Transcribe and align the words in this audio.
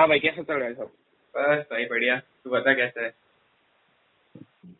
हाँ 0.00 0.08
भाई 0.08 0.18
कैसा 0.18 0.42
चल 0.42 0.54
रहा 0.54 0.68
है 0.68 0.74
सब? 0.74 0.90
बस 1.34 1.64
भाई 1.70 1.84
बढ़िया। 1.84 2.16
तू 2.18 2.50
बता 2.50 2.72
कैसा 2.74 3.04
है? 3.04 3.12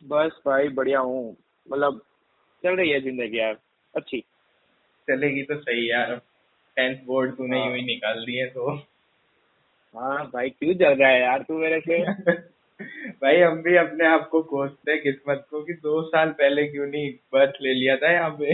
बस 0.03 0.39
भाई 0.45 0.67
बढ़िया 0.67 0.99
हूँ। 0.99 1.37
मतलब 1.71 2.01
चल 2.63 2.75
रही 2.75 2.89
है 2.89 3.01
ज़िंदगी 3.01 3.39
यार 3.39 3.57
अच्छी। 3.95 4.19
चलेगी 5.07 5.43
तो 5.43 5.55
सही 5.55 5.91
यार। 5.91 6.15
टेंथ 6.77 7.05
बोर्ड 7.05 7.35
तूने 7.37 7.59
हाँ। 7.59 7.67
यूँ 7.67 7.75
ही 7.75 7.81
निकाल 7.81 8.25
दिए 8.25 8.45
तो। 8.45 8.75
हाँ 9.95 10.25
भाई 10.25 10.49
क्यों 10.49 10.73
चल 10.73 10.99
रहा 10.99 11.09
है 11.09 11.21
यार 11.21 11.43
तू 11.43 11.57
मेरे 11.57 11.79
से? 11.79 12.03
भाई 13.11 13.41
हम 13.41 13.61
भी 13.61 13.75
अपने 13.77 14.07
आप 14.07 14.29
को 14.29 14.41
कोसते 14.41 14.91
हैं 14.91 15.01
किस्मत 15.01 15.47
को 15.51 15.63
कि 15.63 15.73
दो 15.73 16.01
साल 16.03 16.29
पहले 16.31 16.67
क्यों 16.67 16.87
नहीं 16.87 17.11
बर्थ 17.33 17.53
ले 17.61 17.73
लिया 17.73 17.95
था 17.95 18.11
यहाँ 18.11 18.37
पे? 18.41 18.53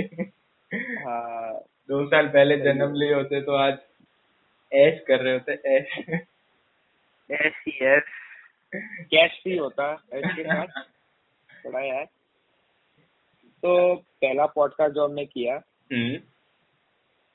हाँ। 1.04 1.54
दो 1.90 2.06
साल 2.08 2.28
पहले 2.28 2.58
जन्म 2.58 2.94
लिए 2.94 3.14
होते 3.14 3.42
तो 3.42 3.56
आज 3.56 3.78
ऐश 4.74 5.04
कर 5.08 5.20
रहे 5.22 5.34
होते 5.34 5.78
ऐश। 5.78 6.20
ऐसी 7.32 7.78
यस 7.82 8.04
कैश 8.76 9.42
भी 9.46 9.58
होता 9.58 10.04
ऐसे 10.14 10.44
साथ। 10.44 10.68
थोड़ा 11.66 11.80
यार। 11.80 12.06
तो 13.64 13.96
पहला 13.96 14.46
पॉडकास्ट 14.46 14.96
जो 14.96 15.06
हमने 15.06 15.26
किया 15.26 15.56
हम्म। 15.94 16.16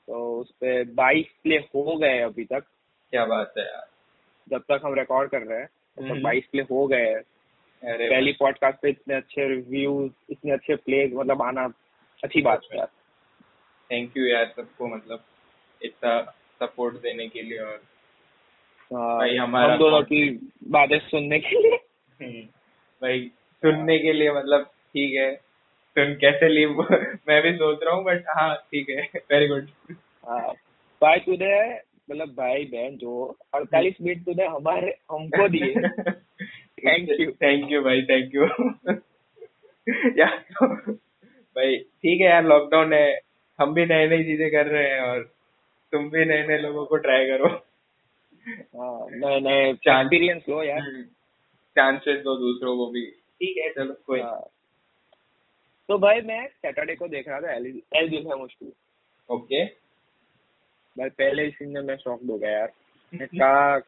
तो 0.07 0.41
उस 0.41 0.51
पे 0.51 0.83
बाईस 0.83 1.25
प्ले 1.43 1.55
हो 1.55 1.97
गए 1.97 2.19
अभी 2.19 2.45
तक। 2.45 2.63
क्या 3.11 3.25
बात 3.25 3.53
है 3.57 3.65
यार। 3.65 3.87
जब 4.49 4.61
तक 4.61 4.81
हम 4.85 4.93
रिकॉर्ड 4.93 5.31
कर 5.31 5.41
रहे 5.41 5.59
हैं 5.59 5.67
तब 5.67 6.03
तक 6.03 6.11
हम्म। 6.11 6.23
बाईस 6.23 6.45
प्ले 6.51 6.61
हो 6.61 6.87
गए 6.87 7.07
हैं। 7.09 7.21
अरे 7.83 8.09
पहली 8.09 8.31
पॉडकास्ट 8.33 8.79
पे 8.81 8.89
इतने 8.89 9.15
अच्छे 9.15 9.47
रिव्यूज़ 9.47 10.11
इतने 10.29 10.51
अच्छे 10.51 10.75
प्ले 10.75 11.07
मतलब 11.07 11.41
आना 11.41 11.73
अच्छी 12.23 12.41
बात 12.41 12.61
है 12.71 12.77
यार। 12.77 12.87
थैंक 13.91 14.17
यू 14.17 14.25
यार 14.25 14.53
सबको 14.55 14.87
मतलब 14.87 15.23
इतना 15.81 16.21
सपोर्ट 16.59 16.95
देने 16.95 17.27
के 17.27 17.41
लिए 17.41 17.59
और 17.59 17.81
भाई 18.91 19.35
हमारा 19.35 19.73
हम 19.73 19.79
दोनों 19.79 20.01
की 20.01 20.21
बातें 20.69 20.97
सुनने 20.99 21.39
के 21.39 21.61
लिए। 21.61 21.77
भाई 23.01 23.19
सुनने 23.63 23.97
के 23.99 24.13
लिए 24.13 24.31
मतलब 24.31 24.63
ठीक 24.63 25.13
है। 25.15 25.33
सुन 25.95 26.13
कैसे 26.21 26.47
लीव 26.49 26.81
मैं 27.27 27.41
भी 27.43 27.53
सोच 27.53 27.79
रहा 27.83 27.95
हूँ 27.95 28.03
बट 28.03 28.23
हाँ 28.37 28.55
ठीक 28.55 28.89
है। 28.89 29.01
वेरी 29.31 29.47
गुड 29.47 29.67
हाँ। 30.27 30.53
भाई 31.01 31.19
तूने 31.19 31.53
मतलब 32.09 32.29
भाई 32.29 32.63
बहन 32.65 32.95
जो 32.97 33.37
अड़तालीस 33.53 33.95
मिनट 34.01 34.25
तूने 34.25 34.45
हमारे 34.45 34.95
हमको 35.11 35.47
दिए। 35.47 35.73
Thank 36.85 37.11
you. 37.19 37.29
थैंक 37.43 37.71
यू 37.71 37.81
भाई 37.81 38.01
थैंक 38.01 38.35
यू 38.35 38.45
यार 40.19 40.37
तो 40.51 40.67
भाई 41.55 41.77
ठीक 41.77 42.21
है 42.21 42.27
यार 42.27 42.43
लॉकडाउन 42.45 42.93
है। 42.93 43.19
हम 43.59 43.73
भी 43.73 43.85
नई 43.85 44.07
नई 44.07 44.23
चीज़ें 44.23 44.49
कर 44.51 44.67
रहे 44.67 44.89
हैं 44.89 45.01
और 45.01 45.21
तुम 45.93 46.09
भी 46.09 46.25
नए 46.25 46.47
नए 46.47 46.57
लोगों 46.57 46.85
को 46.85 46.97
ट्राई 46.97 47.25
करो। 47.25 47.49
हाँ 48.47 49.07
नए 49.11 49.39
नए 49.39 49.69
एक्सपीरियंस 49.69 50.43
लो 50.49 50.63
यार। 50.63 51.01
चांसेस 51.75 52.23
दो 52.23 52.35
दूसरों 52.35 52.77
को 52.77 52.87
भी। 52.87 53.05
ठीक 53.11 53.57
है 53.57 53.69
चलो 53.69 53.93
कोई 54.07 54.19
हाँ। 54.19 54.49
तो 55.87 55.97
भाई 55.97 56.21
मैं 56.21 56.47
सैटरडे 56.47 56.95
को 56.95 57.07
देख 57.07 57.27
रहा 57.27 57.41
था 57.41 57.53
एल 57.53 57.81
एल 57.95 58.13
है 58.13 58.35
मुश्किल 58.35 58.71
ओके 59.29 59.65
भाई 60.97 61.09
पहले 61.09 61.43
ही 61.43 61.49
सीन 61.49 61.69
में 61.69 61.81
मैं 61.81 61.97
शॉक 61.97 62.19
हो 62.29 62.37
गया 62.37 62.51
यार। 62.51 62.73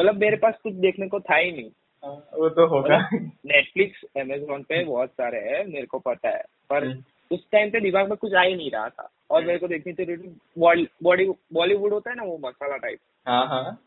मतलब 0.00 0.16
मेरे 0.16 0.36
पास 0.36 0.54
कुछ 0.62 0.72
देखने 0.72 1.08
को 1.08 1.20
था 1.20 1.36
ही 1.36 1.52
नहीं। 1.52 1.70
हाँ, 2.04 2.28
वो 2.34 2.48
तो 2.48 2.66
होगा। 2.66 3.08
नेटफ्लिक्स 3.46 4.04
अमेजोन 4.16 4.62
पे 4.62 4.84
बहुत 4.84 5.10
सारे 5.10 5.38
हैं 5.38 5.64
मेरे 5.64 5.86
को 5.86 5.98
पता 5.98 6.28
है। 6.28 6.42
पर 6.70 6.86
हम्म। 6.86 7.02
उस 7.30 7.50
टाइम 7.50 7.70
पे 7.70 7.80
दिमाग 7.80 8.08
में 8.08 8.16
कुछ 8.16 8.34
आ 8.34 8.42
ही 8.42 8.54
नहीं 8.56 8.70
रहा 8.70 8.88
था। 8.88 9.10
और 9.30 9.44
मेरे 9.44 9.58
को 9.58 9.68
देखनी 9.68 9.92
थी 9.92 10.16
बॉडी 10.58 11.26
बॉलीवुड 11.52 11.92
होता 11.92 12.10
है 12.10 12.16
ना 12.16 12.22
वो 12.22 12.38
मसाला 12.38 12.76
टाइप 12.76 12.98
हाँ 13.28 13.46
हाँ। 13.46 13.82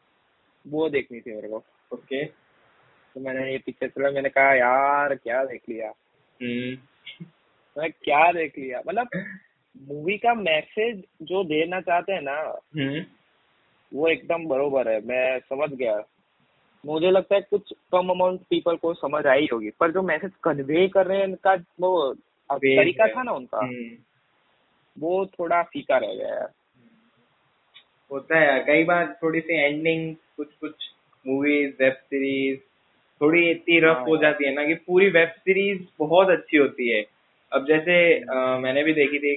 वो 0.67 0.89
देखनी 0.89 1.19
थी 1.19 1.35
मेरे 1.35 1.47
को। 1.50 1.63
ओके। 1.94 2.25
तो 2.25 3.19
मैंने 3.19 3.52
ये 3.52 3.58
पिक्चर 3.58 3.88
चला 3.88 4.11
मैंने 4.11 4.30
कहा 4.30 4.53
यार 4.53 5.16
क्या 5.16 5.44
देख 5.45 5.61
लिया? 5.69 5.88
हम्म। 6.41 6.78
मैं 7.78 7.91
क्या 7.91 8.31
देख 8.31 8.57
लिया? 8.57 8.81
मतलब 8.88 9.07
मूवी 9.78 10.17
का 10.17 10.34
मैसेज 10.34 11.03
जो 11.22 11.44
देना 11.44 11.81
चाहते 11.81 12.13
हैं 12.13 12.22
ना 12.22 12.38
हम्म। 12.78 13.06
वो 13.94 14.07
एकदम 14.07 14.46
बरोबर 14.47 14.90
है। 14.90 15.00
मैं 15.06 15.40
समझ 15.40 15.69
गया। 15.69 16.03
मुझे 16.85 17.12
लगता 17.12 17.35
है 17.35 17.41
कुछ 17.41 17.73
कम 17.91 18.09
अमाउंट 18.09 18.41
पीपल 18.41 18.75
को 18.75 18.94
समझ 18.94 19.25
आई 19.25 19.47
होगी। 19.53 19.69
पर 19.69 19.91
जो 19.91 20.01
मैसेज 20.01 20.31
कन्वे 20.44 20.88
कर 20.88 21.07
रहे 21.07 21.17
हैं 21.17 21.25
उनका 21.25 21.53
वो 21.53 22.13
तरीका 22.51 23.07
था 23.07 23.23
ना 23.23 23.31
उनका। 23.31 23.57
हम्म। 23.57 23.96
वो 24.97 25.25
थोड़ा 25.25 25.61
फीका 25.63 25.97
रह 25.97 26.13
गया 26.13 26.27
यार। 26.27 26.51
होता 28.11 28.39
है 28.39 28.47
यार 28.47 28.59
कई 28.63 28.83
बार 28.83 29.13
थोड़ी 29.23 29.39
सी 29.41 29.55
एंडिंग 29.55 30.15
कुछ 30.37 30.47
कुछ 30.61 30.89
मूवीज़ 31.27 31.71
वेब 31.79 31.93
सीरीज़ 31.93 32.59
थोड़ी 33.21 33.49
इतनी 33.51 33.79
रफ 33.79 33.97
हाँ 33.97 34.05
हो 34.05 34.17
जाती 34.17 34.45
है 34.45 34.53
ना 34.53 34.65
कि 34.65 34.73
पूरी 34.87 35.09
वेब 35.09 35.29
सीरीज़ 35.39 35.81
बहुत 35.99 36.29
अच्छी 36.29 36.57
होती 36.57 36.89
है। 36.89 37.05
अब 37.51 37.67
जैसे 37.67 37.97
अ, 38.19 38.57
मैंने 38.57 38.83
भी 38.83 38.93
देखी 38.93 39.19
थी 39.19 39.35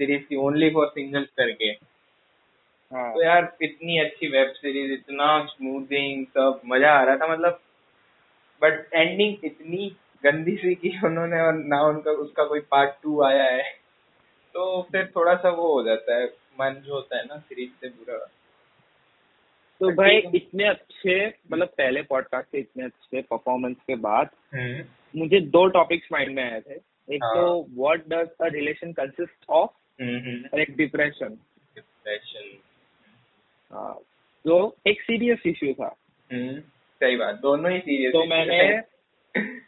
सीरीज़ 0.00 0.22
थी 0.22 0.36
ओनली 0.36 0.70
फॉर 0.70 0.86
सिंगल्स 0.86 1.28
करके। 1.36 1.72
हाँ। 2.92 3.12
तो 3.14 3.22
यार 3.24 3.56
इतनी 3.62 3.98
अच्छी 3.98 4.28
वेब 4.28 4.52
सीरीज़ 4.52 4.92
इतना 4.92 5.26
स्मूथिंग 5.46 6.24
सब 6.26 6.60
मज़ा 6.66 6.92
आ 6.92 7.02
रहा 7.02 7.16
था 7.16 7.32
मतलब 7.32 7.60
बट 8.62 8.94
एंडिंग 8.94 9.44
इतनी 9.44 9.88
गंदी 10.24 10.56
सी 10.56 10.74
की 10.74 10.98
उन्होंने 11.04 11.40
और 11.40 11.54
ना 11.64 11.80
उनका 11.82 12.10
उसका 12.10 12.44
कोई 12.44 12.60
पार्ट 12.60 12.94
टू 13.02 13.22
आया 13.22 13.44
है। 13.44 13.62
तो 14.58 14.82
फिर 14.82 15.12
थोड़ा 15.16 15.34
सा 15.34 15.48
वो 15.48 15.72
हो 15.72 15.82
जाता 15.82 16.14
है 16.16 16.26
मन 16.60 16.82
जो 16.86 16.94
होता 16.94 17.16
है 17.16 17.24
ना 17.24 17.36
सीरीज़ 17.38 17.70
से 17.80 17.88
बुरा। 17.88 18.18
तो 19.80 19.90
भाई 19.90 20.16
इतने 20.34 20.64
अच्छे 20.68 21.26
मतलब 21.52 21.68
पहले 21.68 22.02
पॉडकास्ट 22.02 22.48
के 22.52 22.58
इतने 22.58 22.84
अच्छे 22.84 23.22
परफॉर्मेंस 23.22 23.76
के 23.86 23.96
बाद 23.96 24.30
हम्म। 24.54 25.20
मुझे 25.20 25.40
दो 25.40 25.66
टॉपिक्स 25.68 26.08
माइंड 26.12 26.34
में 26.36 26.42
आए 26.42 26.60
थे। 26.60 26.74
एक 27.14 27.24
हाँ। 27.24 27.34
तो 27.34 27.66
what 27.76 28.00
does 28.08 28.28
a 28.40 28.46
relation 28.46 28.92
consist 28.92 29.44
of 29.50 29.70
और 30.54 30.60
एक 30.60 30.76
डिप्रेशन 30.76 31.38
डिप्रेशन 31.74 32.50
हाँ 33.72 33.98
जो 34.44 34.76
एक 34.86 35.02
सीरियस 35.02 35.38
इश्यू 35.46 35.74
था। 35.74 35.94
हम्म 36.32 36.60
सही 37.00 37.16
बात 37.16 37.34
दोनों 37.34 37.72
ही 37.72 37.78
सीरियस 37.78 38.12
तो 38.12 38.24
मैंने 38.24 38.80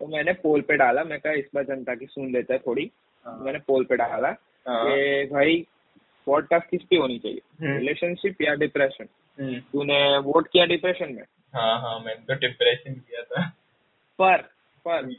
तो 0.00 0.06
मैंने 0.06 0.32
पोल 0.32 0.60
पे 0.60 0.76
डाला 0.76 1.04
मैं 1.04 1.20
कहा 1.20 1.32
इस 1.32 1.44
बार 1.54 1.64
जनता 1.64 1.94
की 1.94 2.06
सुन 2.06 2.32
लेता 2.32 2.54
है 2.54 2.58
थोड़ी। 2.58 2.90
हाँ। 3.26 3.38
मैंने 3.38 3.58
पोल 3.58 3.84
पे 3.84 3.96
डाला। 3.96 4.28
हाँ। 4.68 4.86
कि 4.86 5.28
भाई 5.32 5.66
पॉडकास्ट 6.26 6.70
किस 6.70 6.82
पे 6.82 6.96
होनी 6.96 7.18
चाहिए। 7.18 7.40
हम्म। 7.60 7.78
रिलेशनशिप 7.78 8.42
या 8.42 8.54
डिप्रेशन 8.54 9.06
हम्म, 9.40 9.60
तूने 9.60 10.18
वोट 10.18 10.48
किया 10.48 10.64
डिप्रेशन 10.64 11.12
में? 11.14 11.22
हाँ 11.54 11.80
हाँ 11.80 12.00
मैंने 12.00 12.20
तो 12.20 12.34
डिप्रेशन 12.34 12.94
किया 12.94 13.22
था। 13.22 13.48
पर 14.18 14.36
पर 14.88 15.14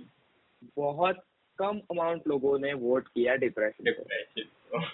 बहुत 0.78 1.24
कम 1.60 1.82
अमाउंट 1.92 2.22
लोगों 2.28 2.60
ने 2.60 2.74
वोट 2.74 3.08
किया 3.08 3.36
डिप्रेशन 3.36 3.84
डिप्रेशन 3.84 4.86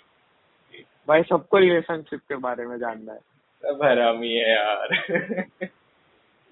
भाई 1.07 1.23
सबको 1.23 1.57
रिलेशनशिप 1.57 2.19
के 2.19 2.35
बारे 2.35 2.65
में 2.65 2.77
जानना 2.77 3.13
है। 3.13 3.19
सब 3.65 3.79
हरामी 3.83 4.33
है 4.33 4.51
यार। 4.51 4.89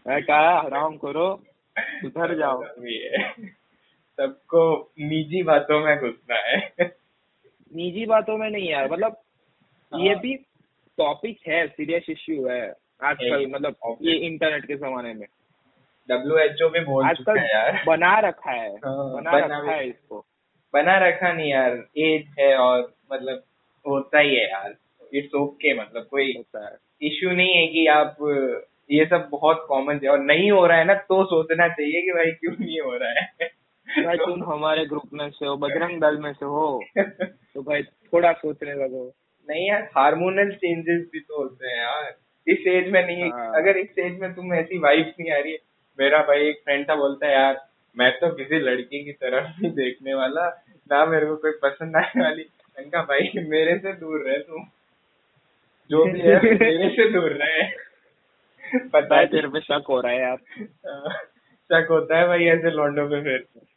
मैं 0.08 0.24
कहा 0.24 0.62
हराम 0.62 0.98
करो 0.98 1.44
सुधर 1.80 2.38
जाओ। 2.38 2.64
है। 2.64 3.34
सबको 4.18 4.62
निजी 5.00 5.42
बातों 5.44 5.80
में 5.80 5.98
घुसना 5.98 6.36
है। 6.36 6.86
निजी 7.72 8.06
बातों 8.06 8.38
में 8.38 8.50
नहीं 8.50 8.70
यार 8.70 8.92
मतलब 8.92 9.18
हाँ। 9.92 10.02
ये। 10.02 10.16
भी 10.16 10.34
टॉपिक 10.98 11.38
है 11.48 11.66
सीरियस 11.68 12.06
इश्यू 12.10 12.48
है 12.48 12.62
आजकल 13.04 13.46
मतलब 13.48 13.98
ये 14.02 14.16
इंटरनेट 14.28 14.66
के 14.66 14.76
जमाने 14.76 15.14
में। 15.14 15.28
डब्ल्यू 16.10 16.38
एच 16.38 16.62
ओ 16.62 16.70
भी 16.70 16.80
बोल 16.80 17.04
चुका 17.04 17.32
आजकल 17.32 17.40
है 17.40 17.50
यार। 17.50 17.84
बना 17.88 18.18
रखा 18.20 18.52
है 18.52 18.70
हाँ, 18.70 19.14
बना 19.14 19.32
बना 19.32 19.58
रखा 19.60 19.72
है 19.72 19.88
इसको। 19.88 20.26
बना 20.74 20.98
रखा 20.98 21.32
नहीं 21.34 21.50
यार 21.52 21.72
एज 21.98 22.28
है 22.40 22.56
और 22.58 22.94
मतलब 23.14 23.44
होता 23.86 24.20
ही 24.20 24.36
है 24.36 24.50
यार। 24.50 24.76
इट्स 25.14 25.36
ओके 25.36 25.74
okay, 25.74 25.82
मतलब 25.82 26.08
कोई 26.12 26.34
होता 26.38 26.66
है। 26.66 26.76
इश्यू 27.02 27.32
नहीं 27.32 27.54
है 27.54 27.68
कि 27.68 27.86
आप 27.88 28.18
ये 28.92 29.06
सब 29.06 29.28
बहुत 29.32 29.66
कॉमन 29.68 30.00
है। 30.04 30.10
और 30.10 30.20
नहीं 30.20 30.52
हो 30.52 30.66
रहा 30.68 30.78
है 30.78 30.86
ना 30.86 30.94
तो 30.94 31.24
सोचना 31.26 31.68
चाहिए 31.68 32.02
कि 32.02 32.12
भाई 32.12 32.32
क्यों 32.32 32.54
नहीं 32.60 32.80
हो 32.80 32.96
रहा 32.98 33.12
है। 33.12 33.50
भाई 33.88 34.18
तुम 34.18 34.44
हमारे 34.44 34.86
ग्रुप 34.86 35.10
में 35.14 35.30
से 35.30 35.46
हो 35.46 35.56
बजरंग 35.58 36.00
दल 36.02 36.18
में 36.18 36.32
से 36.34 36.46
हो। 36.46 36.84
तो 37.00 37.62
भाई 37.62 37.84
थोड़ा 37.84 38.32
सोचने 38.32 38.74
लगो। 38.74 39.06
नहीं 39.50 39.68
यार 39.68 39.82
हार्मोनल 39.98 40.52
चेंजेस 40.52 41.08
भी 41.14 41.20
तो 41.20 41.38
होते 41.38 41.68
हैं 41.68 41.78
यार। 41.78 42.16
इस 42.48 42.68
एज 42.68 42.92
में 42.92 43.06
नहीं 43.08 43.30
हाँ। 43.32 43.52
अगर 43.56 43.78
इस 43.78 43.98
एज 44.00 44.20
में 44.20 44.34
तुम 44.34 44.54
ऐसी 44.54 44.78
वाइब्स 44.78 45.14
नहीं 45.20 45.32
आ 45.32 45.38
रही 45.38 45.52
है 45.52 45.58
मेरा 46.00 46.20
भाई 46.24 46.48
एक 46.48 46.62
फ्रेंड 46.64 46.90
था 46.90 46.96
बोलता 46.96 47.28
है 47.28 47.34
यार 47.34 47.66
मैं 47.98 48.12
तो 48.12 48.30
किसी 48.30 48.60
लड़की 48.60 49.04
की 49.04 49.12
तरफ़ 49.12 49.48
नहीं 49.48 49.72
देखने 49.72 50.14
वाला 50.14 50.48
ना 50.92 51.06
मेरे 51.06 51.26
को 51.26 51.36
कोई 51.36 51.52
पसंद 51.64 51.96
आने 51.96 52.24
वाली। 52.24 52.46
मैंने 52.78 53.02
भाई 53.04 53.32
मेरे 53.48 53.78
से 53.78 53.94
दूर 53.94 54.22
रहे 54.28 54.38
तुम 54.40 54.66
जो 55.90 56.06
भी 56.06 56.20
है 56.20 56.42
मेरे 56.42 56.90
से 56.90 57.10
दूर 57.12 57.32
रहे। 57.32 57.64
पता 58.90 59.18
है 59.18 59.26
तेरे 59.28 59.48
पे 59.48 59.60
शक 59.60 59.84
हो 59.90 60.00
रहा 60.02 60.12
है 60.12 60.20
यार। 60.22 60.38
शक 61.70 61.88
होता 61.90 62.18
है 62.18 62.28
भाई 62.28 62.46
ऐसे 62.46 62.72
लौंडों 62.72 63.08
पे 63.10 63.22
फिर 63.24 63.46
हाँ, 63.56 63.77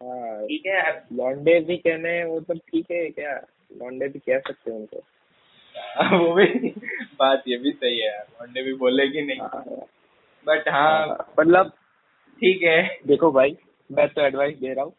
ठीक 0.00 0.66
है 0.66 0.74
यार 0.74 1.02
लॉन्डे 1.12 1.58
भी 1.60 1.76
कहने 1.76 2.22
वो 2.24 2.40
तो 2.40 2.54
ठीक 2.54 2.90
है 2.90 3.08
क्या? 3.10 3.32
लॉन्डे 3.72 4.08
भी 4.08 4.18
कह 4.18 4.38
सकते 4.38 4.70
हैं 4.70 4.78
उनको। 4.78 5.02
हाँ, 5.96 6.18
वो 6.18 6.34
भी 6.34 6.46
बात 7.18 7.42
ये 7.48 7.56
भी 7.56 7.70
सही 7.72 7.98
है 7.98 8.06
यार 8.06 8.26
वनडे 8.40 8.62
भी 8.62 8.72
बोलेगी 8.74 9.22
नहीं। 9.22 9.40
बट 10.46 10.68
हाँ। 10.68 11.32
मतलब 11.40 11.72
ठीक 12.42 12.62
है। 12.62 12.82
देखो 13.06 13.30
भाई 13.32 13.56
मैं 13.90 14.08
तो 14.08 14.22
एडवाइस 14.22 14.56
दे 14.58 14.72
रहा 14.74 14.84
हूँ 14.84 14.94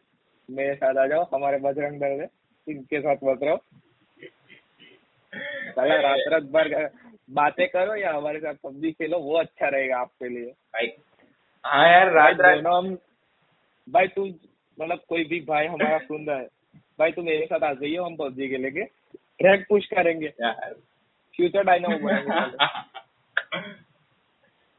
मेरे 0.48 0.74
साथ 0.74 0.96
आ 0.96 1.06
जाओ 1.06 1.26
हमारे 1.34 1.58
बजरंग 1.58 2.00
दल 2.00 2.20
है 2.20 2.28
इनके 2.66 3.00
साथ 3.00 3.24
मत 3.24 3.42
रहो। 3.42 3.56
साला 5.70 5.96
रात 6.00 6.18
रात 6.28 6.42
भर 6.52 6.68
बातें 7.30 7.66
करो 7.68 7.94
या 7.96 8.12
हमारे 8.12 8.38
साथ 8.40 8.54
पबजी 8.64 8.90
खेलो 8.92 9.18
वो 9.18 9.36
अच्छा 9.38 9.68
रहेगा 9.68 9.98
आपके 9.98 10.28
लिए। 10.28 10.46
भाई 10.46 10.86
हाँ 11.64 11.88
यार 11.88 12.10
रात 12.12 12.40
रात 12.40 12.66
हम 12.66 12.96
भाई 13.88 14.08
तू 14.08 14.26
मतलब 14.80 15.00
कोई 15.08 15.24
भी 15.24 15.40
भाई 15.40 15.66
हमारा 15.66 15.98
सुन 15.98 16.26
रहा 16.26 16.38
है 16.38 16.48
भाई 16.98 17.12
तू 17.12 17.22
मेरे 17.22 17.46
साथ 17.46 17.62
आ 17.62 17.72
जाइए 17.72 17.96
हम 17.96 18.16
पबजी 18.16 18.48
के 18.48 18.56
लेके 18.56 18.80
रैंक 19.44 19.66
पुश 19.68 19.86
करेंगे 19.86 20.28
फ्यूचर 21.34 21.62
डायनामो 21.62 21.98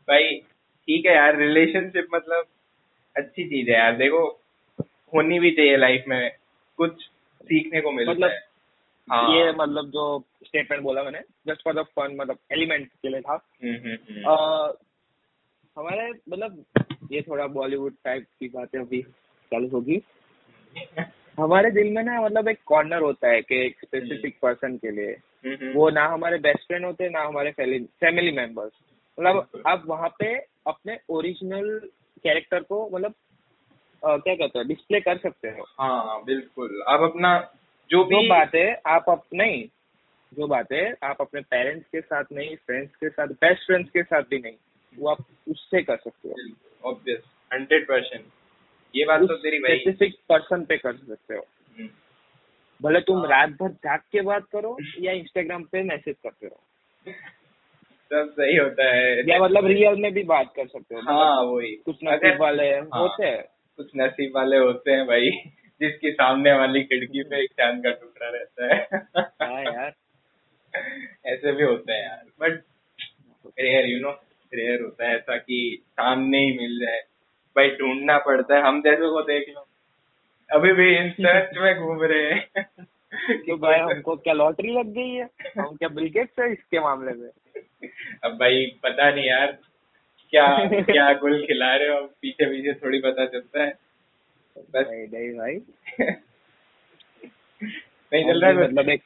भाई 0.08 0.40
ठीक 0.88 1.06
है 1.06 1.16
यार 1.16 1.36
रिलेशनशिप 1.36 2.08
मतलब 2.16 2.46
अच्छी 3.16 3.44
चीज़ 3.50 3.70
है 3.70 3.78
यार। 3.78 3.96
देखो 3.96 4.28
होनी 5.14 5.40
भी 5.40 5.52
चाहिए 5.52 5.78
लाइफ 5.78 6.04
में 6.08 6.32
कुछ 6.78 7.04
सीखने 7.42 7.82
को 7.82 7.92
मिलता 7.92 8.12
मतलब 8.12 8.32
है। 8.32 8.40
हाँ। 9.10 9.36
ये 9.36 9.52
मतलब 9.52 9.90
जो 9.90 10.24
स्टेटमेंट 10.46 10.84
बोला 10.84 11.04
मैंने 11.04 11.20
जस्ट 11.48 11.64
फॉर 11.64 11.74
द 11.74 11.86
फन 11.96 12.16
मतलब 12.16 12.38
एलिमेंट 12.52 12.88
के 12.88 13.10
लिए 13.10 13.22
था। 13.22 13.34
हम्म, 13.64 13.76
हम्म, 13.76 13.98
हम्म। 14.10 14.74
हमारे 15.78 16.10
मतलब 16.30 16.64
ये 17.12 17.22
थोड़ा 17.22 17.48
बॉलीवुड 17.48 17.94
टाइप 18.04 18.26
की 18.40 18.48
बातें 18.48 18.80
अभी। 18.80 19.04
चालू 19.54 19.68
होगी? 19.68 20.02
हमारे 21.40 21.72
दिल 21.72 21.94
में 21.94 22.04
ना 22.04 22.22
मतलब 22.22 22.48
एक 22.48 22.60
कॉर्नर 22.66 23.02
होता 23.02 23.30
है 23.30 23.42
कि 23.42 23.66
एक 23.66 23.78
स्पेसिफिक 23.86 24.38
पर्सन 24.42 24.76
के 24.78 24.92
लिए। 24.92 25.12
हम्म, 25.46 25.56
हम्म। 25.62 25.74
वो 25.74 25.90
ना 25.90 26.06
हमारे 26.08 26.38
बेस्ट 26.38 26.68
फ्रेंड 26.68 26.86
होते 26.86 27.10
ना 27.10 27.22
हमारे 27.22 27.52
फैमिली 27.52 28.32
मेंबर्स 28.32 28.72
मतलब 29.18 29.64
आप 29.68 29.84
वहाँ 29.88 30.10
पे 30.20 30.36
अपने 30.68 30.98
ओरिजिनल 31.10 31.80
कैरेक्टर 32.24 32.64
को 32.64 32.90
मतलब 32.90 33.14
क्या 34.04 34.36
कहते 34.36 34.60
हैं 34.60 34.68
डिस्प्ले 34.68 35.00
कर 35.00 35.18
सकते 35.18 35.48
हो। 35.48 35.66
हाँ 35.80 36.24
बिल्कुल। 36.26 36.84
आप 36.88 37.02
अपना 37.02 37.32
जो 37.90 38.04
भी 38.04 38.16
जो 38.16 38.30
बातें 38.30 38.76
आप 38.88 39.10
अप 39.10 39.24
नहीं। 39.34 39.64
जो 40.34 40.48
बातें 40.48 40.94
आप 41.04 41.22
अपने 41.22 41.42
पेरेंट्स 41.42 41.88
के 41.88 42.02
साथ 42.02 42.24
नहीं 42.34 42.56
फ्रेंड्स 42.56 42.96
के 42.96 43.10
साथ 43.10 43.28
बेस्ट 43.28 43.66
फ्रेंड्स 43.66 43.90
के 43.90 44.04
साथ 44.04 44.22
भी 44.30 44.40
नहीं। 44.40 44.56
वो 45.00 45.10
आप 45.10 45.26
उससे 45.50 45.82
कर 45.84 45.98
सकते 45.98 46.30
हो। 46.30 46.90
ऑब्वियस 46.90 47.24
हंड्रेड 47.54 47.88
परसेंट 47.88 48.26
ये 48.96 49.06
बात 49.06 49.22
तो 49.22 49.36
तेरी 49.36 49.60
भाई 49.60 49.78
स्पेसिफिक 49.78 50.16
पर्सन 50.30 50.66
पे 50.66 50.78
कर 50.78 50.96
सकते 50.96 51.36
हो। 51.36 51.46
हम्म, 51.78 51.90
भले 52.82 53.00
तुम 53.00 53.18
हाँ। 53.18 53.28
रात 53.28 53.50
भर 53.50 53.70
जाग 53.70 54.00
के 54.12 54.22
बात 54.22 54.46
करो 54.52 54.78
या 55.00 55.12
इंस्टाग्राम 55.12 55.64
पे 55.64 55.84
मैसेज 55.84 56.16
करते 56.24 56.48
रहो। 56.48 56.64
सब 58.12 58.32
सही 58.32 58.58
होता 58.58 58.96
है। 58.96 59.30
या 59.30 59.40
मतलब 59.40 59.66
रियल 59.66 59.96
में 59.96 60.14
भी 60.14 60.24
बात 60.24 60.54
कर 60.56 60.68
सकते 60.68 60.96
हो। 60.96 61.02
मतलब 61.02 61.14
हाँ 61.14 61.42
वही। 61.44 61.76
कुछ 61.76 61.96
नसीब 62.04 62.42
वाले 62.42 62.70
हाँ। 62.70 62.90
होते 62.96 63.26
हैं। 63.26 63.44
कुछ 63.78 63.92
नसीब 63.98 64.32
वाले 64.36 64.58
होते 64.58 64.92
हैं 64.92 65.08
भाई 65.08 65.30
जिसके 65.82 66.12
सामने 66.12 66.54
वाली 66.54 66.84
खिड़की 66.84 67.24
पे 67.24 67.44
एक 67.44 67.52
चाँद 67.52 67.84
का 67.84 67.92
टुकड़ा 67.92 68.30
रहता 68.30 68.76
है। 68.76 68.88
हाँ 69.26 69.64
यार। 69.64 69.94
ऐसे 71.26 71.52
भी 71.52 71.64
होते 71.64 71.94
हैं 71.94 72.04
यार। 72.04 72.24
But 72.40 72.64
rare 73.60 73.86
you 73.86 74.00
know 74.00 74.12
rare 74.54 74.82
होता 74.82 75.08
है 75.08 75.16
ऐसा 75.16 75.38
कि 75.38 75.84
सामने 75.88 76.40
ही 76.40 76.58
मिल 76.58 76.80
जाए। 76.80 77.02
भाई 77.56 77.70
ढूंढना 77.70 78.18
पड़ता 78.18 78.56
है 78.56 78.62
हम 78.62 78.82
जैसे 78.82 79.10
को 79.10 79.22
देख 79.22 79.50
लो। 79.50 79.68
अभी 80.52 80.74
भी 80.74 80.96
इन 80.98 81.10
सर्च 81.10 81.58
में 81.58 81.80
घूम 81.80 82.04
रहे 82.04 82.34
हैं। 82.34 82.64
तो 83.38 83.58
भाई 83.58 83.80
हमको 83.80 84.16
क्या 84.16 84.34
लॉटरी 84.34 84.72
लग 84.72 84.86
गई 84.86 85.10
है? 85.10 85.30
हम 85.60 85.76
क्या 85.76 85.90
बिलगेट्स 85.90 86.40
है 86.40 86.52
इसके 86.52 86.80
मामले 86.80 87.12
में? 87.12 87.30
अब 88.24 88.32
भाई 88.32 88.66
पता 88.84 89.12
नहीं 89.12 89.26
यार 89.26 89.58
क्या 90.30 90.70
क्या 90.82 91.14
गुल 91.22 91.46
खिला 91.48 91.76
रहे 91.76 91.88
हो 91.88 92.02
पीछे 92.22 92.46
पीछे 92.46 92.74
थोड़ी 92.74 93.00
पता 93.00 93.26
चलता 93.26 93.64
है। 93.64 93.78
बस। 94.58 94.88
नहीं 94.90 95.08
नहीं 95.08 95.38
भाई। 95.38 95.54
नहीं 98.14 98.24
चल 98.24 98.42
रहा 98.42 98.50
है 98.52 98.58
मतलब 98.58 98.90
एक 98.90 99.02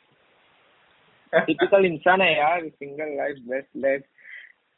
टिपिकल 1.33 1.85
इंसान 1.85 2.21
है 2.21 2.37
यार 2.37 2.67
सिंगल 2.67 3.17
लाइफ 3.17 3.35
बेस्ट 3.39 3.69
लाइफ 3.77 4.01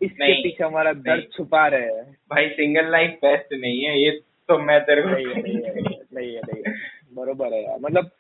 इसके 0.02 0.34
पीछे 0.44 0.64
हमारा 0.64 0.94
दर्द 0.94 1.28
छुपा 1.34 1.68
रहे 1.68 1.82
हैं। 1.82 2.12
भाई 2.30 2.50
सिंगल 2.50 2.92
लाइफ 2.92 3.18
बेस्ट 3.22 3.54
नहीं 3.54 3.84
है 3.84 4.00
ये 4.02 4.12
तो 4.50 4.58
मैं 4.58 4.80
तेरे 4.82 5.02
को 5.02 5.10
नहीं 5.10 5.26
है 5.28 5.42
नहीं 5.42 5.56
है 5.56 5.74
नहीं 6.14 6.36
है 6.36 6.42
नहीं 6.42 6.64
है 6.68 6.74
बरोबर 7.14 7.54
है 7.54 7.64
यार 7.64 7.78
मतलब 7.82 8.12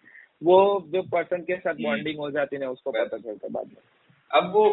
वो 0.43 0.85
जो 0.93 1.01
पर्सन 1.01 1.41
के 1.41 1.55
साथ 1.55 1.73
हम्म। 1.73 1.83
बॉन्डिंग 1.83 2.19
हो 2.19 2.31
जाती 2.31 2.55
है 2.55 2.67
उसको 2.67 2.91
पता 2.91 3.17
चलता 3.17 3.47
बाद 3.47 3.65
में। 3.65 3.81
अब 4.31 4.51
वो 4.53 4.69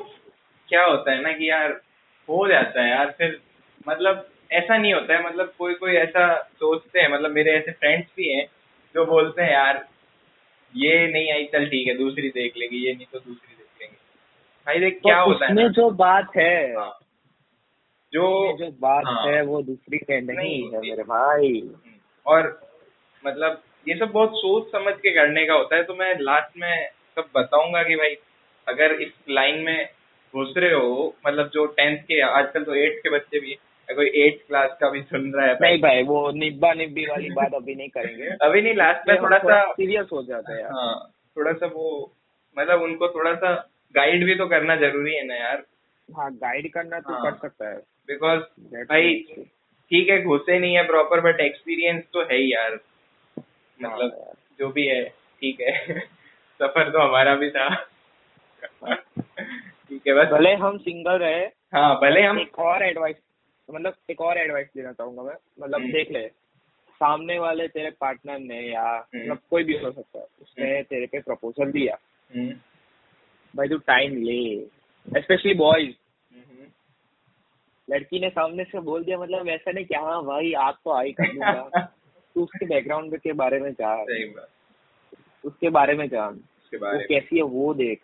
क्या 0.69 0.85
होता 0.85 1.13
है 1.13 1.23
ना 1.23 1.33
कि 1.33 1.51
यार 1.51 1.81
हो 2.29 2.49
जाता 2.49 2.83
है 2.83 2.91
यार 2.91 3.15
फिर 3.19 3.41
मतलब 3.89 4.29
ऐसा 4.53 4.77
नहीं 4.77 4.95
होता 4.95 5.17
है 5.17 5.27
मतलब 5.27 5.53
कोई 5.59 5.75
कोई 5.75 5.93
ऐसा 5.93 6.27
सोचते 6.43 7.01
हैं 7.01 7.09
मतलब 7.09 7.31
मेरे 7.31 7.53
ऐसे 7.53 7.73
फ्रेंड्स 7.73 8.07
भी 8.17 8.31
हैं 8.33 8.47
जो 8.95 9.05
बोलते 9.07 9.43
हैं 9.43 9.53
यार 9.53 9.87
ये 10.75 11.07
नहीं 11.07 11.33
आई 11.33 11.45
चल 11.45 11.67
ठीक 11.67 11.87
है 11.89 11.97
दूसरी 11.99 12.29
देख 12.29 12.57
लेगी 12.57 12.87
ये 12.87 12.95
नहीं 12.95 13.07
तो 13.13 13.19
दूसरी 13.19 13.64
भाई 14.67 14.79
देख 14.79 15.01
क्या 15.03 15.25
तो 15.25 15.31
होता 15.31 15.47
है 15.47 15.55
ना? 15.55 15.69
जो 15.69 15.91
बात 15.91 16.37
है 16.37 16.75
हाँ, 16.77 16.93
जो 18.13 18.57
जो 18.59 18.71
बात 18.81 19.03
हाँ, 19.07 19.27
है 19.27 19.43
वो 19.43 19.63
दूसरी 19.63 20.01
में 20.11 20.21
नहीं 20.21 20.37
नहीं 20.37 20.73
है 20.73 20.81
मेरे 20.81 21.03
भाई। 21.03 21.71
और 22.27 22.61
मतलब 23.27 23.63
ये 23.89 23.95
सब 23.95 24.11
बहुत 24.13 24.31
सोच 24.35 24.71
समझ 24.73 24.95
के 24.95 25.11
करने 25.11 25.45
का 25.47 25.55
होता 25.55 25.77
है 25.77 25.83
तो 25.83 25.95
मैं 25.95 26.15
लास्ट 26.21 26.57
में 26.57 26.89
सब 27.17 27.29
बताऊँगा 27.35 27.83
कि 27.83 27.97
भाई 27.97 28.15
अगर 28.69 28.93
इस 28.93 29.13
लाइन 29.31 29.61
में 29.61 29.89
घुस 30.35 30.55
रहे 30.57 30.73
हो 30.75 31.15
मतलब 31.27 31.51
जो 31.55 31.67
टेंथ 31.67 31.99
के 31.99 32.21
आजकल 32.21 32.65
तो 32.65 32.75
एट्थ 32.75 33.03
के 33.03 33.11
बच्चे 33.11 33.41
भी 33.41 33.59
कोई 33.89 34.07
एट्थ 34.17 34.47
क्लास 34.49 34.71
का 34.81 34.89
भी 34.91 35.03
सुन 35.03 35.33
रहा 35.35 35.47
है 35.47 35.57
नहीं 35.61 35.79
भाई। 35.81 36.03
वो 36.03 36.31
निब्बा 36.31 36.73
निब्बी 36.73 37.05
वाली 37.07 37.31
बात 37.31 37.55
अभी 37.55 37.75
नहीं 37.75 37.89
करेंगे। 37.89 38.27
अभी 38.43 38.63
नहीं 38.63 38.75
लास्ट 38.75 39.09
में 39.09 39.17
थोड़ा 39.23 39.39
सा 39.39 39.63
सीरियस 39.73 40.07
हो 40.13 40.23
जाता 40.23 40.55
है 40.55 40.63
हाँ 40.65 41.11
थोड़ा 41.37 41.53
सा 41.53 41.67
वो 41.67 42.13
मतलब 42.57 42.83
उनको 42.83 43.09
थोड़ा 43.09 43.35
सा 43.35 43.53
गाइड 43.95 44.25
भी 44.25 44.35
तो 44.35 44.47
करना 44.49 44.77
ज़रूरी 44.77 45.15
है 45.15 45.25
ना 45.27 45.35
यार। 45.35 45.65
हाँ 46.09 46.31
गाइड 46.35 46.73
करना 46.73 47.01
तो 47.01 47.13
हाँ। 47.13 47.23
कर 47.23 47.37
सकता 47.39 47.69
है। 47.69 47.77
बिकॉज़ 48.09 48.41
भाई 48.85 49.15
ठीक 49.91 50.09
है 50.11 50.23
घुसे 50.23 50.59
नहीं 50.59 50.77
है 50.77 50.87
प्रॉपर 50.87 51.21
बट 51.21 51.41
एक्सपीरियंस 51.41 52.03
तो 52.13 52.23
है 52.23 52.37
ही 52.37 52.53
यार। 52.55 52.75
मतलब 52.75 53.91
हाँ 53.91 53.99
यार। 54.01 54.33
जो 54.59 54.69
भी 54.69 54.87
है 54.87 55.05
ठीक 55.43 55.61
है। 55.61 55.99
सफ़र 56.61 56.91
तो 56.91 56.99
हमारा 56.99 57.35
भी 57.37 57.51
था। 57.51 57.69
ठीक 58.95 60.07
है 60.09 60.15
बस। 60.15 60.29
भले 60.33 60.53
हम 60.55 60.79
सिंगल 60.79 61.19
रहे 61.19 61.45
हाँ 61.75 61.95
भले 62.01 62.23
हम 62.23 62.39
एक 62.41 62.59
और 62.59 62.83
एडवाइस 62.83 63.17
मतलब 63.69 63.95
एक 64.11 64.21
और 64.21 64.39
एडवाइस 64.39 64.69
देना 64.77 64.93
चाहूँगा 64.93 65.23
मैं। 65.23 65.35
मतलब 65.61 65.81
हम्म। 65.81 65.93
देख 65.93 66.11
ले 66.11 66.27
सामने 67.01 67.39
वाले 67.39 67.67
तेरे 67.69 67.91
पार्टनर 68.01 68.39
ने 68.39 68.61
या 68.73 68.83
हम्म। 68.83 69.21
मतलब 69.23 69.39
कोई 69.51 69.65
भी 69.65 69.77
हो 69.79 69.91
सकता 69.93 70.19
है 70.19 70.25
उसने 70.43 70.83
तेरे 70.83 71.07
पे 71.07 71.21
प्रपोजल 71.21 71.71
दिया। 71.73 71.97
हम्म, 72.31 72.51
भाई 73.57 73.69
तू 73.69 73.79
टाइम 73.79 74.17
ले 74.17 74.61
स्पेशली 75.21 75.55
बॉयज़ 75.55 75.95
लड़की 77.91 78.21
ने 78.21 78.31
सामने 78.31 78.65
से 78.65 78.81
बोल 78.81 79.05
दिया 79.05 79.19
मतलब 79.19 79.49
ऐसा 79.49 79.71
नहीं 79.71 79.85
कि 79.85 79.95
हाँ 79.95 80.25
भाई 80.25 80.53
आप 80.53 80.79
तो 80.85 80.93
आई 80.93 81.13
कर 81.13 81.33
दूँगा। 81.33 81.69
तू 82.35 82.43
उसके 82.43 82.67
बैकग्राउंड 82.67 83.19
के 83.19 83.33
बारे 83.33 83.61
में 83.61 83.73
जान। 83.73 84.33
उसके 85.45 85.69
बारे 85.69 85.95
में 85.95 86.09
जान। 86.09 86.35
वो 86.75 87.07
कैसी 87.09 87.37
है 87.37 87.43
वो 87.43 87.75
देख। 87.75 88.01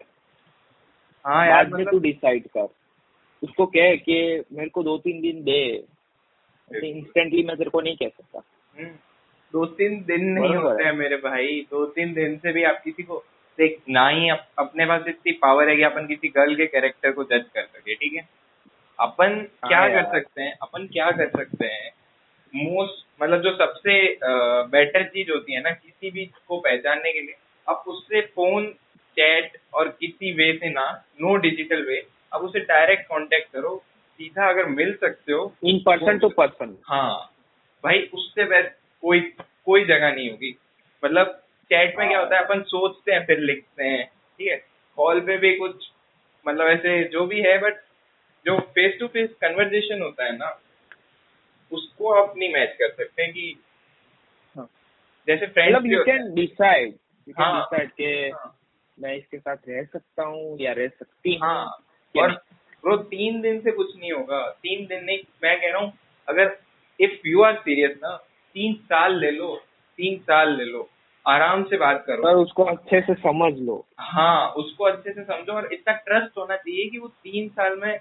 हाँ 1.27 1.47
यार 1.47 1.65
बाद 1.65 1.73
में 1.73 1.85
तू 1.85 1.91
मतलब 1.91 2.03
डिसाइड 2.03 2.47
कर। 2.47 2.69
उसको 3.43 3.67
कह 3.67 3.97
कि 3.97 4.45
मेरे 4.53 4.71
को 4.71 4.83
दो 4.83 4.99
तीन 4.99 5.21
दिन 5.21 5.43
दे। 5.45 5.85
इंस्टेंटली 6.85 7.43
मैं 7.43 7.57
तेरे 7.57 7.71
को 7.71 7.81
नहीं 7.81 7.97
कह 7.97 8.09
सकता। 8.09 8.43
हम्म, 8.79 8.91
दो 9.53 9.67
तीन 9.67 10.05
दिन 10.05 10.25
नहीं 10.25 10.57
होते। 10.57 10.85
हैं 10.85 10.93
मेरे 10.93 11.17
भाई। 11.17 11.67
दो 11.71 11.87
तीन 11.87 12.15
दिन 12.15 12.37
से 12.37 12.53
भी 12.53 12.63
आप 12.63 12.83
किसी 12.85 13.03
को 13.03 13.25
देख 13.61 13.79
ना 13.91 14.09
ही 14.09 14.29
अप, 14.31 14.47
अपने 14.59 14.87
पास 14.87 15.05
इतनी 15.09 15.33
पावर 15.43 15.69
है 15.69 15.77
कि 15.77 15.83
अपन 15.83 16.07
किसी 16.07 16.29
गर्ल 16.37 16.55
के 16.57 16.67
कैरेक्टर 16.67 17.13
को 17.13 17.25
जज 17.25 17.45
कर 17.55 17.63
सके 17.65 17.95
ठीक 17.95 18.15
है? 18.15 18.29
अपन 18.99 19.41
क्या 19.67 19.79
हाँ 19.79 19.91
कर 19.91 20.05
सकते 20.13 20.43
हैं 20.43 20.53
अपन 20.63 20.87
क्या 20.87 21.11
कर 21.11 21.29
सकते 21.37 21.67
हैं 21.67 21.91
मोस्ट 22.55 23.05
मतलब 23.23 23.43
जो 23.43 23.51
सबसे 23.57 23.95
बेटर 24.71 25.03
चीज़ 25.05 25.31
होती 25.31 25.55
है 25.55 25.61
ना 25.63 25.71
किसी 25.71 26.11
भी 26.11 26.25
को 26.49 26.59
पहचानने 26.61 27.13
के 27.13 27.21
लिए 27.21 27.35
आप 27.67 27.85
उससे 27.89 28.21
फ़ोन 28.37 28.67
चैट 29.17 29.57
और 29.75 29.89
किसी 30.01 30.33
वे 30.33 30.53
से 30.53 30.71
ना 30.71 30.87
नो 31.21 31.37
डिजिटल 31.37 31.85
वे 31.85 32.03
आप 32.33 32.43
उसे 32.43 32.61
डायरेक्ट 32.65 33.07
कांटेक्ट 33.09 33.53
करो 33.53 33.77
सीधा 34.21 34.49
अगर 34.49 34.67
मिल 34.71 34.93
सकते 34.95 35.33
हो 35.33 35.53
इन 35.65 35.79
पर्सन 35.87 36.19
टू 36.19 36.29
पर्सन 36.39 36.77
हाँ 36.89 37.13
भाई 37.85 38.01
उससे 38.15 38.45
बेस्ट 38.45 38.73
कोई 39.03 39.21
कोई 39.65 39.85
जगह 39.85 40.15
नहीं 40.15 40.31
होगी 40.31 40.55
मतलब 41.03 41.41
चैट 41.71 41.99
में 41.99 42.09
क्या 42.09 42.19
होता 42.19 42.37
है 42.37 42.45
अपन 42.45 42.63
सोचते 42.63 43.13
हैं 43.13 43.25
फिर 43.27 43.39
लिखते 43.39 43.85
हैं 43.85 44.05
ठीक 44.07 44.49
है? 44.49 44.57
कॉल 44.99 45.21
पे 45.21 45.37
भी 45.37 45.57
कुछ 45.57 45.91
मतलब 46.47 46.67
ऐसे 46.67 47.03
जो 47.05 47.27
भी 47.27 47.41
है 47.41 47.59
बट 47.59 47.81
जो 48.47 48.59
फेस 48.75 48.97
टू 49.01 49.07
फेस 49.07 49.31
कन्वर्जेशन 49.41 50.03
होता 50.03 50.25
है 50.25 50.37
ना 50.37 50.59
उसको 51.73 52.13
आप 52.13 52.37
नहीं 52.37 52.53
मैच 52.53 52.77
कर 52.79 52.91
सकते 52.93 53.27
कि 53.33 53.61
हाँ। 54.57 54.69
जैसे 55.29 55.47
मतलब 55.47 55.87
you 55.87 56.05
can 56.05 56.35
decide 56.35 56.95
you 57.29 57.35
can 57.35 57.45
हाँ। 57.45 57.61
डिसाइड 57.61 57.91
के। 57.91 58.31
मैं 58.99 59.15
इसके 59.17 59.39
साथ 59.39 59.57
रह 59.69 59.85
सकता 59.85 60.25
हूँ 60.25 60.57
या 60.61 60.73
रह 60.73 60.89
सकती 60.89 61.35
हूँ। 61.35 61.41
हाँ। 61.43 61.65
और 62.15 62.33
ब्रो 62.85 62.97
तीन 62.97 63.41
दिन 63.41 63.61
से 63.61 63.71
कुछ 63.71 63.97
नहीं 63.97 64.13
होगा। 64.13 64.49
तीन 64.63 64.87
दिन 64.87 65.05
नहीं 65.05 65.19
मैं 65.43 65.61
कह 65.61 65.69
रहा 65.69 65.79
हूँ 65.79 65.93
अगर 66.29 66.57
इफ़ 67.01 67.27
यू 67.27 67.43
आर 67.43 67.55
सीरियस 67.57 67.97
ना 68.03 68.17
तीन 68.57 68.75
साल 68.75 69.19
ले 69.21 69.31
लो 69.31 69.55
तीन 69.99 70.19
साल 70.19 70.57
ले 70.57 70.65
लो। 70.65 70.89
आराम 71.27 71.63
से 71.65 71.77
बात 71.77 72.05
करो। 72.07 72.23
पर 72.23 72.35
उसको 72.35 72.65
अच्छे 72.65 73.01
से 73.01 73.15
समझ 73.15 73.53
लो। 73.59 73.85
हाँ 73.99 74.49
उसको 74.49 74.85
अच्छे 74.85 75.13
से 75.13 75.23
समझो 75.23 75.53
और 75.53 75.69
इतना 75.73 75.95
ट्रस्ट 75.97 76.39
होना 76.39 76.57
चाहिए 76.57 76.89
कि 76.91 76.99
वो 76.99 77.09
तीन 77.09 77.49
साल 77.49 77.77
में 77.77 77.97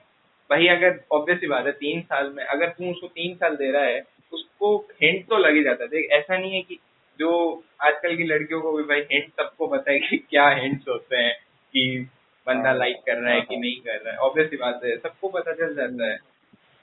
भाई 0.50 0.68
अगर 0.68 1.00
ऑब्वियसली 1.12 1.48
बात 1.48 1.66
है 1.66 1.72
तीन 1.72 2.02
साल 2.02 2.34
में 2.38 2.44
अगर 2.44 2.70
तू 2.70 2.92
उसको 2.92 3.08
तीन 3.08 3.36
साल 3.36 3.56
दे 3.56 3.72
रहा 3.72 3.84
है 3.84 4.02
उसको 4.34 4.76
हिंट 5.04 5.26
तो 5.28 5.38
लग 5.38 5.56
ही 5.56 5.64
जाता 5.64 5.84
है। 5.84 5.90
देख 5.90 6.12
ऐसा 6.12 6.38
नहीं 6.38 6.52
है 6.52 6.62
कि 6.62 6.80
जो 7.20 7.64
आजकल 7.82 8.16
की 8.16 8.24
लड़कियों 8.24 8.62
को 8.62 8.72
भी 8.78 8.84
भाई 8.84 9.02
हिंट 9.12 9.30
सबको 9.30 9.68
पता 9.68 9.92
है 9.92 10.00
कि 10.00 10.18
क्या 10.18 10.50
हिंट्स 10.50 10.88
होते 10.90 11.18
हैं 11.18 11.34
कि 11.74 12.10
बंदा 12.48 12.70
हाँ। 12.70 12.78
लाइक 12.78 12.98
कर 12.98 13.18
रहा 13.18 13.34
है 13.34 13.42
कि 13.42 13.58
नहीं 13.58 13.76
कर 13.76 13.96
रहा 13.96 14.12
है। 14.12 14.18
ऑब्वियसली 14.18 14.58
बात 14.58 14.82
है 14.86 14.98
सबको 14.98 15.28
पता 15.28 15.54
चल 15.54 15.76
जाता 15.76 16.12
है। 16.12 16.18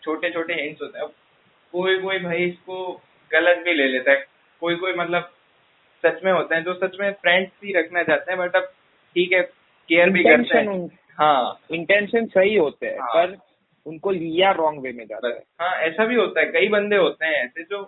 छोटे 0.02 0.30
छोटे 0.30 0.54
हिंट्स 0.54 0.82
होते 0.82 0.98
हैं। 0.98 1.08
कोई 1.72 1.98
कोई 1.98 2.18
भाई 2.18 2.44
इसको 2.44 3.02
गलत 3.32 3.58
भी 3.58 3.72
ले 3.72 3.88
लेता 3.88 4.10
है। 4.10 4.24
कोई 4.60 4.76
कोई 4.76 4.92
मतलब 4.92 5.32
सच 6.06 6.24
में 6.24 6.32
होते 6.32 6.54
हैं 6.54 6.64
जो 6.64 6.74
सच 6.74 6.96
में 7.00 7.10
फ्रेंड्स 7.12 7.50
ही 7.64 7.72
रखना 7.72 8.02
चाहते 8.02 8.32
हैं 8.32 8.38
बट 8.40 8.56
अब 8.56 8.64
ठीक 9.16 9.32
है 9.32 9.42
केयर 9.88 10.10
भी 10.10 10.22
करते 10.24 10.58
हैं। 10.58 10.86
हाँ। 11.18 11.58
इंटेंशन 11.70 12.26
सही 12.26 12.56
होते 12.56 12.86
हैं 12.86 12.98
हाँ। 13.00 13.08
पर 13.14 13.36
उनको 13.86 14.10
लिया 14.10 14.50
रॉन्ग 14.50 14.82
वे 14.82 14.92
में 14.92 15.04
जाता 15.06 15.28
है। 15.28 15.42
हाँ 15.60 15.74
ऐसा 15.80 16.04
भी 16.04 16.14
होता 16.14 16.40
है 16.40 16.46
कई 16.46 16.68
बंदे 16.68 16.96
होते 16.96 17.26
हैं 17.26 17.44
ऐसे 17.44 17.62
जो 17.62 17.82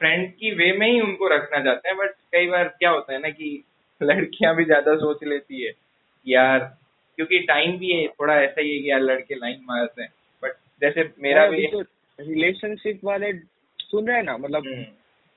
फ्रेंड 0.00 0.30
की 0.32 0.50
वे 0.54 0.72
में 0.72 0.86
ही 0.86 1.00
उनको 1.00 1.28
रखना 1.28 1.62
चाहते 1.64 1.88
हैं 1.88 1.96
बट 1.98 2.14
कई 2.32 2.46
बार 2.46 2.68
क्या 2.78 2.90
होता 2.90 3.12
है 3.12 3.18
ना 3.18 3.28
कि 3.28 3.64
लड़कियाँ 4.00 4.54
भी 4.56 4.64
ज़्यादा 4.64 4.94
सोच 4.96 5.24
लेती 5.24 5.62
है 5.64 5.72
यार 6.26 6.58
क्योंकि 7.18 7.38
टाइम 7.38 7.76
भी 7.78 7.90
है 7.90 8.06
थोड़ा 8.08 8.40
ऐसा 8.42 8.60
ही 8.60 8.76
है 8.76 8.82
कि 8.82 8.90
यार 8.90 9.00
लड़के 9.00 9.34
लाइन 9.34 9.60
मारते 9.64 10.02
हैं 10.02 10.10
बट 10.42 10.52
जैसे 10.80 11.08
मेरा 11.18 11.46
भी 11.46 11.66
रिलेशनशिप 12.18 13.00
वाले 13.04 13.32
सुन 13.78 14.06
रहे 14.06 14.16
हैं 14.16 14.24
ना 14.24 14.36
मतलब 14.36 14.66
हम्म, 14.66 14.84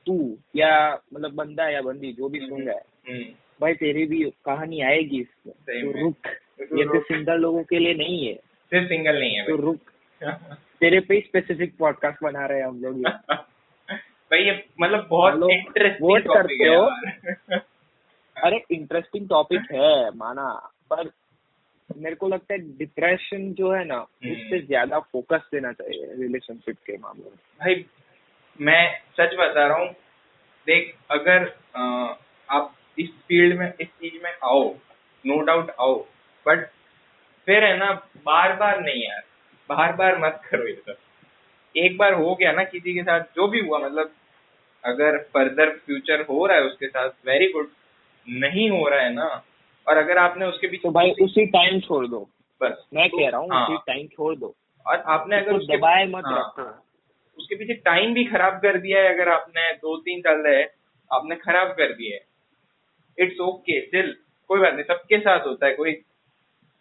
तू 0.08 0.38
या 0.56 0.70
मतलब 1.14 1.34
बंदा 1.34 1.70
या 1.70 1.82
बंदी 1.82 2.12
जो 2.14 2.30
भी 2.30 2.40
सुन 2.40 2.62
रहा 2.64 2.76
है 2.76 2.84
हम्म, 3.08 3.24
भाई 3.62 3.74
तेरी 3.74 4.06
भी 4.06 4.24
कहानी 4.46 4.82
आएगी 4.82 5.20
इसमें 5.22 5.54
तो 5.54 5.92
रुक। 6.02 6.28
तो 6.60 6.78
ये 6.78 6.86
तो 6.86 7.00
सिंगल 7.04 7.40
लोगों 7.40 7.64
के 7.64 7.80
लिए 7.80 7.94
नहीं 7.94 8.28
है। 8.28 8.34
सिर्फ़ 8.72 8.88
सिंगल 8.88 9.20
नहीं 9.20 9.36
है 9.36 9.46
तो 9.46 9.56
रुक। 9.56 9.92
तेरे 10.80 11.00
पे 11.00 11.20
स्पेसिफिक 11.22 11.78
पॉडकास्ट 11.78 12.24
बना 12.24 12.46
रहे 12.46 12.60
हैं 12.60 12.68
हम 12.68 12.82
लोग 12.82 13.02
भाई 14.32 14.40
ये 14.40 14.64
मतलब 14.82 15.08
बहुत 15.10 15.52
इंटरेस्टिंग 15.52 16.18
टॉपिक 16.18 16.32
करते 16.34 16.68
हो। 16.68 17.60
अरे 18.46 18.64
इंटरेस्टिंग 18.72 19.30
टॉपिक 19.30 19.72
है 19.72 20.10
माना। 20.16 20.50
पर 20.90 21.10
मेरे 21.90 22.16
को 22.16 22.28
लगता 22.28 22.54
है 22.54 22.60
डिप्रेशन 22.78 23.54
जो 23.54 23.72
है 23.72 23.84
ना 23.86 24.00
उससे 24.02 24.60
ज़्यादा 24.62 25.00
फोकस 25.00 25.48
देना 25.52 25.72
चाहिए 25.72 26.14
रिलेशनशिप 26.16 26.78
के 26.86 26.98
मामले 26.98 27.24
में। 27.24 27.38
भाई 27.60 27.76
मैं 28.62 28.82
सच 29.20 29.36
बता 29.36 29.68
रहा 29.68 29.78
हूँ 29.78 29.88
देख 30.68 30.96
अगर 31.12 31.54
आप 32.50 32.74
इस 33.00 33.10
फ़ील्ड 33.28 33.60
में 33.60 33.74
इस 33.82 33.88
चीज़ 33.88 34.24
में 34.24 34.32
आओ 34.44 34.64
नो 35.26 35.40
डाउट 35.42 35.70
आओ 35.80 35.96
बट 36.48 36.66
फिर 37.48 37.64
है 37.64 37.78
ना 37.78 37.92
बार 38.26 38.56
बार 38.56 38.80
नहीं 38.82 39.04
यार 39.04 39.24
बार 39.70 39.94
बार 39.94 40.18
मत 40.18 40.42
करो 40.52 40.68
ये 40.68 40.74
सब। 40.74 40.96
एक 41.76 41.98
बार 41.98 42.14
हो 42.14 42.36
गया 42.36 42.52
ना 42.52 42.64
किसी 42.64 42.94
के 42.94 43.04
साथ 43.04 43.20
जो 43.36 43.48
भी 43.48 43.60
हुआ 43.60 43.80
मतलब 43.80 44.12
अगर 44.84 45.18
फर्दर 45.34 45.70
फ्यूचर 45.86 46.22
हो 46.22 46.46
रहा 46.46 46.58
है 46.58 46.64
उसके 46.64 46.88
साथ 46.88 47.10
वेरी 47.26 47.52
गुड 47.52 47.70
नहीं 48.28 48.70
हो 48.70 48.88
रहा 48.90 49.00
है 49.02 49.14
ना 49.14 49.44
और 49.88 49.98
अगर 49.98 50.18
आपने 50.18 50.46
उसके 50.46 50.68
पीछे 50.68 50.84
तो 50.84 50.92
भाई 50.92 51.12
उसी 51.22 51.46
टाइम 51.46 51.80
छोड़ 51.80 52.08
दो। 52.08 52.20
बस। 52.62 52.86
मैं 52.94 53.10
तो- 53.10 53.20
कह 53.20 53.30
रहा 53.30 53.42
हूँ 53.42 53.50
हाँ, 53.54 53.68
उसी 53.68 53.78
टाइम 53.88 54.08
छोड़ 54.08 54.36
दो। 54.36 54.56
और 54.86 54.98
आपने 55.08 55.38
अगर 55.38 55.54
उसके 55.54 55.78
दबाए 55.78 56.06
मत 56.06 56.26
हाँ, 56.26 56.40
रखो 56.40 56.64
उसके 57.38 57.56
पीछे 57.56 57.74
टाइम 57.86 58.14
भी 58.14 58.24
खराब 58.26 58.60
कर 58.62 58.78
दिया 58.78 59.02
है 59.04 59.14
अगर 59.14 59.30
आपने 59.30 59.72
दो 59.76 59.96
तीन 60.02 60.22
साल 60.22 60.42
रहे 60.42 60.64
आपने 61.12 61.36
खराब 61.36 61.72
कर 61.78 61.94
दिया 61.94 62.16
है। 62.16 62.24
इट्स 63.18 63.40
ओके 63.40 63.80
स्टिल 63.82 64.16
कोई 64.50 64.60
बात 64.60 64.74
नहीं 64.74 64.84
सबके 64.84 65.20
साथ 65.20 65.46
होता 65.48 65.66
है 65.66 65.74
कोई 65.74 65.92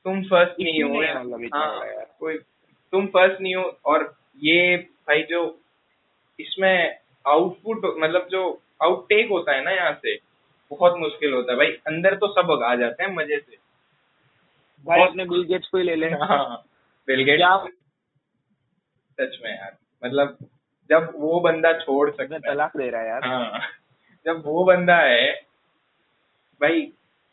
तुम 0.07 0.23
फ़र्स्ट 0.25 0.61
नहीं 0.61 0.83
हो 0.83 1.01
है 1.03 1.15
मतलब 1.19 1.49
हाँ 1.55 2.05
कोई 2.21 2.37
तुम 2.93 3.07
फ़र्स्ट 3.07 3.41
नहीं 3.41 3.55
हो 3.55 3.63
और 3.85 4.15
ये 4.43 4.77
भाई 4.77 5.23
जो 5.23 5.43
इसमें 6.39 6.99
आउटपुट 7.27 7.83
मतलब 7.99 8.29
जो 8.31 8.43
आउटटेक 8.83 9.29
होता 9.31 9.53
है 9.53 9.65
ना 9.65 9.71
यहाँ 9.71 9.93
से 10.03 10.17
बहुत 10.71 10.99
मुश्किल 10.99 11.33
होता 11.33 11.53
है। 11.53 11.59
भाई 11.59 11.71
अंदर 11.87 12.15
तो 12.17 12.29
सब 12.33 12.51
आ 12.65 12.75
जाते 12.75 13.05
हैं 13.05 13.11
मज़े 13.15 13.39
से। 13.39 13.57
भाई 14.87 15.03
अपने 15.03 15.25
बिल 15.25 15.43
गेट्स 15.45 15.69
को 15.69 15.79
ही 15.79 15.85
ले 15.85 15.95
ले 15.97 16.09
हाँ 16.23 16.65
बिल 17.09 17.23
गेट्स 17.25 17.73
सच 19.19 19.39
में 19.45 19.51
यार। 19.51 19.77
मतलब 20.05 20.37
जब 20.91 21.13
वो 21.17 21.41
बंदा 21.41 21.73
छोड़ 21.79 22.11
सकता 22.11 22.35
है। 22.35 22.41
तलाक 22.41 22.77
दे 22.77 22.89
रहा 22.91 23.01
है 23.01 23.09
यार। 23.09 23.25
हाँ। 23.25 23.61
जब 24.27 24.43
वो 24.47 24.65
बंदा 24.65 24.97
है 24.97 25.33
भाई 26.61 26.81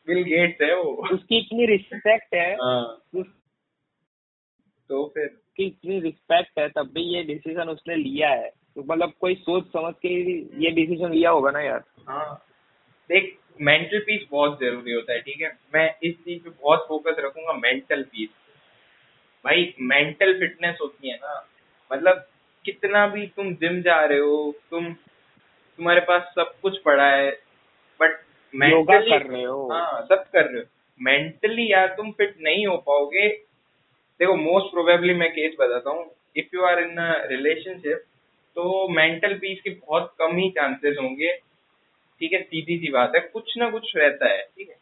बिल 0.08 0.24
गेट्स 0.24 0.62
है 0.62 0.76
वो। 0.76 0.92
उसकी 1.14 1.40
इतनी 1.40 1.66
रिस्पेक्ट 1.66 2.34
है। 2.36 2.54
हाँ। 2.54 2.98
तो 4.90 5.06
फिर? 5.14 5.28
की 5.58 5.66
इतनी 5.66 6.00
रिस्पेक्ट 6.00 6.60
है 6.60 6.68
तब 6.70 6.92
भी 6.94 7.02
ये 7.16 7.24
डिसीज़न 7.24 7.70
उसने 7.70 7.96
लिया 7.96 8.30
है। 8.30 8.50
तो 8.76 8.84
मतलब 8.84 9.14
कोई 9.20 9.36
सोच 9.36 9.68
समझ 9.68 9.94
के 9.96 10.10
ये 10.64 10.72
डिसीज़न 10.72 11.12
लिया 11.12 11.30
होगा 11.30 11.52
ना 11.52 11.62
यार। 11.62 11.84
हाँ। 12.08 12.34
देख 13.10 13.38
मेंटल 13.62 14.00
पीस 14.00 14.26
बहुत 14.32 14.60
ज़रूरी 14.60 14.94
होता 14.94 15.14
है 15.14 15.20
ठीक 15.22 15.42
है? 15.42 15.52
मैं 15.76 15.96
इस 16.04 16.16
चीज़ 16.16 16.44
पे 16.44 16.50
बहुत 16.50 16.86
फोकस 16.88 17.16
रखूँगा 17.20 17.54
मेंटल 17.54 18.04
पीस 18.04 18.30
भाई 19.46 19.74
मेंटल 19.82 20.40
फिटनेस 20.40 20.78
होती 20.82 21.10
है 21.10 21.16
ना। 21.16 21.34
मतलब 21.92 22.26
कितना 22.66 23.08
भी 23.08 23.26
तुम 23.28 23.54
जिम 23.54 23.82
जा 23.82 24.00
रहे 24.06 24.20
हो 24.20 24.56
तुम 24.72 24.94
तुम्हारे 24.94 26.02
पास 26.02 26.32
सब 26.36 26.54
कुछ 26.62 26.82
पड़ा 26.82 27.10
है 27.12 27.32
बट 28.00 28.20
मेंटली 28.56 29.10
कर 29.10 29.26
रहे 29.26 29.44
हो। 29.44 29.72
हाँ 29.72 30.02
सब 30.02 30.24
कर 30.34 30.46
रहे 30.46 30.62
हो। 30.62 30.68
मेंटली 31.02 31.72
यार 31.72 31.88
तुम 31.88 32.12
फिट 32.12 32.36
नहीं 32.42 32.68
हो 32.68 32.78
पाओगे। 32.78 33.28
देखो 34.20 34.36
मोस्ट 34.36 34.72
प्रोबेबली 34.72 35.14
मैं 35.14 35.32
केस 35.32 35.56
बताता 35.60 35.90
हूँ। 35.90 36.12
If 36.38 36.56
you 36.56 36.64
are 36.64 36.80
in 36.80 36.96
relationship 37.30 38.04
तो 38.56 38.88
मेंटल 38.88 39.34
पीस 39.34 39.62
के 39.62 39.70
बहुत 39.70 40.14
कम 40.20 40.38
ही 40.38 40.50
चांसेस 40.50 40.98
होंगे। 41.02 41.34
ठीक 42.22 42.34
है 42.34 42.42
सीधी 42.42 42.78
सी 42.78 42.92
बात 42.92 43.12
है। 43.16 43.22
कुछ 43.22 43.58
ना 43.58 43.70
कुछ 43.70 43.96
रहता 43.96 44.30
है 44.30 44.42
ठीक 44.42 44.70
है। 44.70 44.76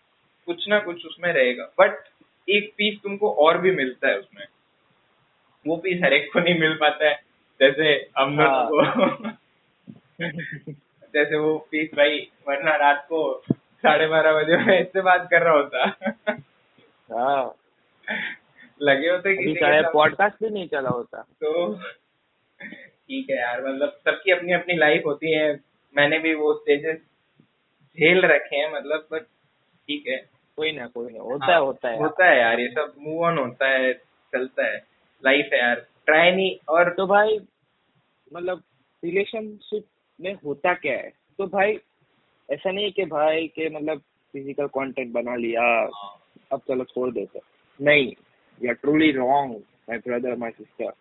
कुछ 0.46 0.68
ना 0.68 0.80
कुछ 0.80 1.06
उसमें 1.06 1.34
रहेगा। 1.34 1.72
बट 1.80 2.04
एक 2.50 2.74
पीस 2.78 3.00
तुमको 3.04 3.32
और 3.34 3.58
भी 3.58 3.72
मिलता 3.72 4.08
है 4.08 4.18
उसमें। 4.20 4.46
वो 5.68 5.78
पीस 5.78 6.02
हर 6.04 6.14
एक 6.14 6.34
को 6.34 6.40
नहीं 6.40 6.60
मिल 6.60 6.74
पाता 6.74 7.10
है। 7.10 7.29
जैसे 7.62 8.10
हम 8.18 8.40
लोगों 8.40 8.86
हाँ। 8.86 8.96
को 9.00 9.30
जैसे 11.14 11.38
वो 11.38 11.68
पीस 11.72 11.90
भाई 11.96 12.32
वरना 12.48 12.76
रात 12.76 13.06
को 13.10 13.44
साढ़े 13.52 14.08
बारह 14.08 14.34
बजे 14.34 14.58
मैं 14.58 14.82
इससे 14.82 15.02
बात 15.02 15.28
कर 15.32 15.42
रहा 15.42 15.54
होता। 15.54 15.86
हाँ। 17.12 17.56
लगे 18.82 19.10
होते 19.10 19.36
के। 19.36 19.90
पॉडकास्ट 19.92 20.36
भी 20.44 20.50
नहीं 20.50 20.68
चला 20.68 20.90
होता। 20.90 21.22
तो 21.22 21.74
ठीक 22.64 23.30
है 23.30 23.38
यार 23.38 23.62
मतलब 23.62 23.90
सबकी 23.90 24.32
अपनी 24.32 24.54
अपनी 24.54 24.76
लाइफ 24.76 25.04
होती 25.06 25.32
है। 25.32 25.60
मैंने 25.98 26.20
भी 26.20 26.34
वो 26.34 26.54
स्टेजेस 26.54 26.98
झेल 28.00 28.26
रखे 28.26 28.56
हैं 28.56 28.74
मतलब 28.74 29.08
बट 29.12 29.22
ठीक 29.88 30.08
है। 30.08 30.18
कोई 30.58 30.72
ना 30.72 30.88
कोई 30.88 31.14
ना। 31.14 31.20
होता 31.20 31.46
हाँ, 31.46 31.54
है 31.54 31.60
होता 31.60 31.90
है। 31.90 31.98
होता 32.00 32.26
है 32.26 32.40
यार 32.40 32.60
ये 32.60 32.68
सब 32.68 32.94
मूव 33.00 33.26
ऑन 33.26 33.38
होता 33.38 33.68
है 33.68 33.94
चलता 34.34 34.66
है। 34.66 34.84
लाइफ 35.26 35.50
है 35.54 35.60
यार। 35.60 35.86
ट्राई 36.10 36.32
नहीं। 36.32 36.56
और 36.70 36.94
तो 36.94 37.08
भाई 37.08 37.40
मतलब 38.34 38.64
रिलेशनशिप 39.04 39.86
में 40.20 40.34
होता 40.46 40.74
क्या 40.74 40.94
है? 40.94 41.12
तो 41.38 41.48
भाई 41.48 41.80
ऐसा 42.50 42.72
नहीं 42.72 42.86
है 42.86 42.92
कि 42.92 43.06
भाई 43.06 43.48
के 43.48 43.70
मतलब 43.70 44.00
फ़िज़िकल 44.34 44.68
कांटेक्ट 44.68 45.12
बना 45.12 45.36
लिया 45.36 45.64
अब 46.52 46.62
चलो 46.68 46.84
छोड़ 46.84 47.10
देते। 47.14 47.40
नहीं 47.80 48.08
you 48.62 48.70
are 48.70 48.76
truly 48.76 49.12
wrong 49.12 49.56
my 49.90 49.98
brother 49.98 50.36
my 50.36 50.52
sister 50.52 50.92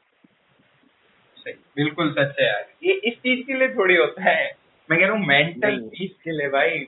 बिल्कुल 1.77 2.11
सच 2.13 2.35
है 2.41 2.47
यार। 2.47 2.65
ये 2.85 2.93
इस 3.09 3.15
चीज़ 3.15 3.47
के 3.47 3.55
लिए 3.55 3.69
थोड़ी 3.69 3.95
होता 3.97 4.23
है। 4.23 4.51
मैं 4.91 4.99
कह 5.01 5.07
रहा 5.07 5.17
हूँ 5.17 5.27
मेंटल। 5.27 5.79
पीस 5.89 6.11
के 6.25 6.31
लिए 6.31 6.49
भाई। 6.49 6.79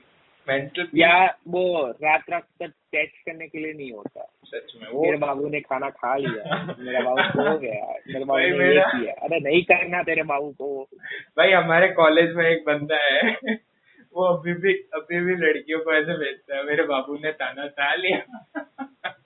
मेंटल 0.49 0.87
या 0.95 1.37
वो 1.47 1.87
रात 2.03 2.23
रात 2.29 2.43
तक 2.59 2.71
टेक्स्ट 2.91 3.25
करने 3.25 3.47
के 3.47 3.57
लिए 3.59 3.73
नहीं 3.73 3.91
होता। 3.91 4.27
सच 4.45 4.73
में 4.81 4.89
वो 4.89 5.03
मेरे 5.03 5.17
बाबू 5.17 5.49
ने 5.49 5.59
खाना 5.59 5.89
खा 5.89 6.15
लिया 6.15 6.75
मेरा 6.79 6.99
बाबू 7.01 7.21
सो 7.43 7.57
गया 7.57 7.91
मेरे 8.07 8.25
बाबू 8.25 8.39
ने 8.39 8.45
ये 8.45 8.53
मेरा- 8.53 9.01
किया। 9.01 9.13
अरे 9.13 9.39
नहीं 9.39 9.63
करना 9.63 10.03
तेरे 10.03 10.23
बाबू 10.23 10.51
को। 10.51 10.87
भाई 11.37 11.51
हमारे 11.51 11.87
कॉलेज 11.87 12.35
में 12.35 12.45
एक 12.49 12.63
बंदा 12.67 12.97
है 12.97 13.37
वो 14.15 14.23
अभी 14.23 14.53
भी 14.53 14.73
अभी 14.73 15.19
भी 15.19 15.35
लड़कियों 15.35 15.79
को 15.79 15.93
ऐसे 15.93 16.17
भेजता 16.17 16.57
है 16.57 16.63
मेरे 16.63 16.83
बाबू 16.83 17.15
ने 17.15 17.31
ताना 17.31 17.67
खा 17.67 17.95
लिया। 17.95 18.19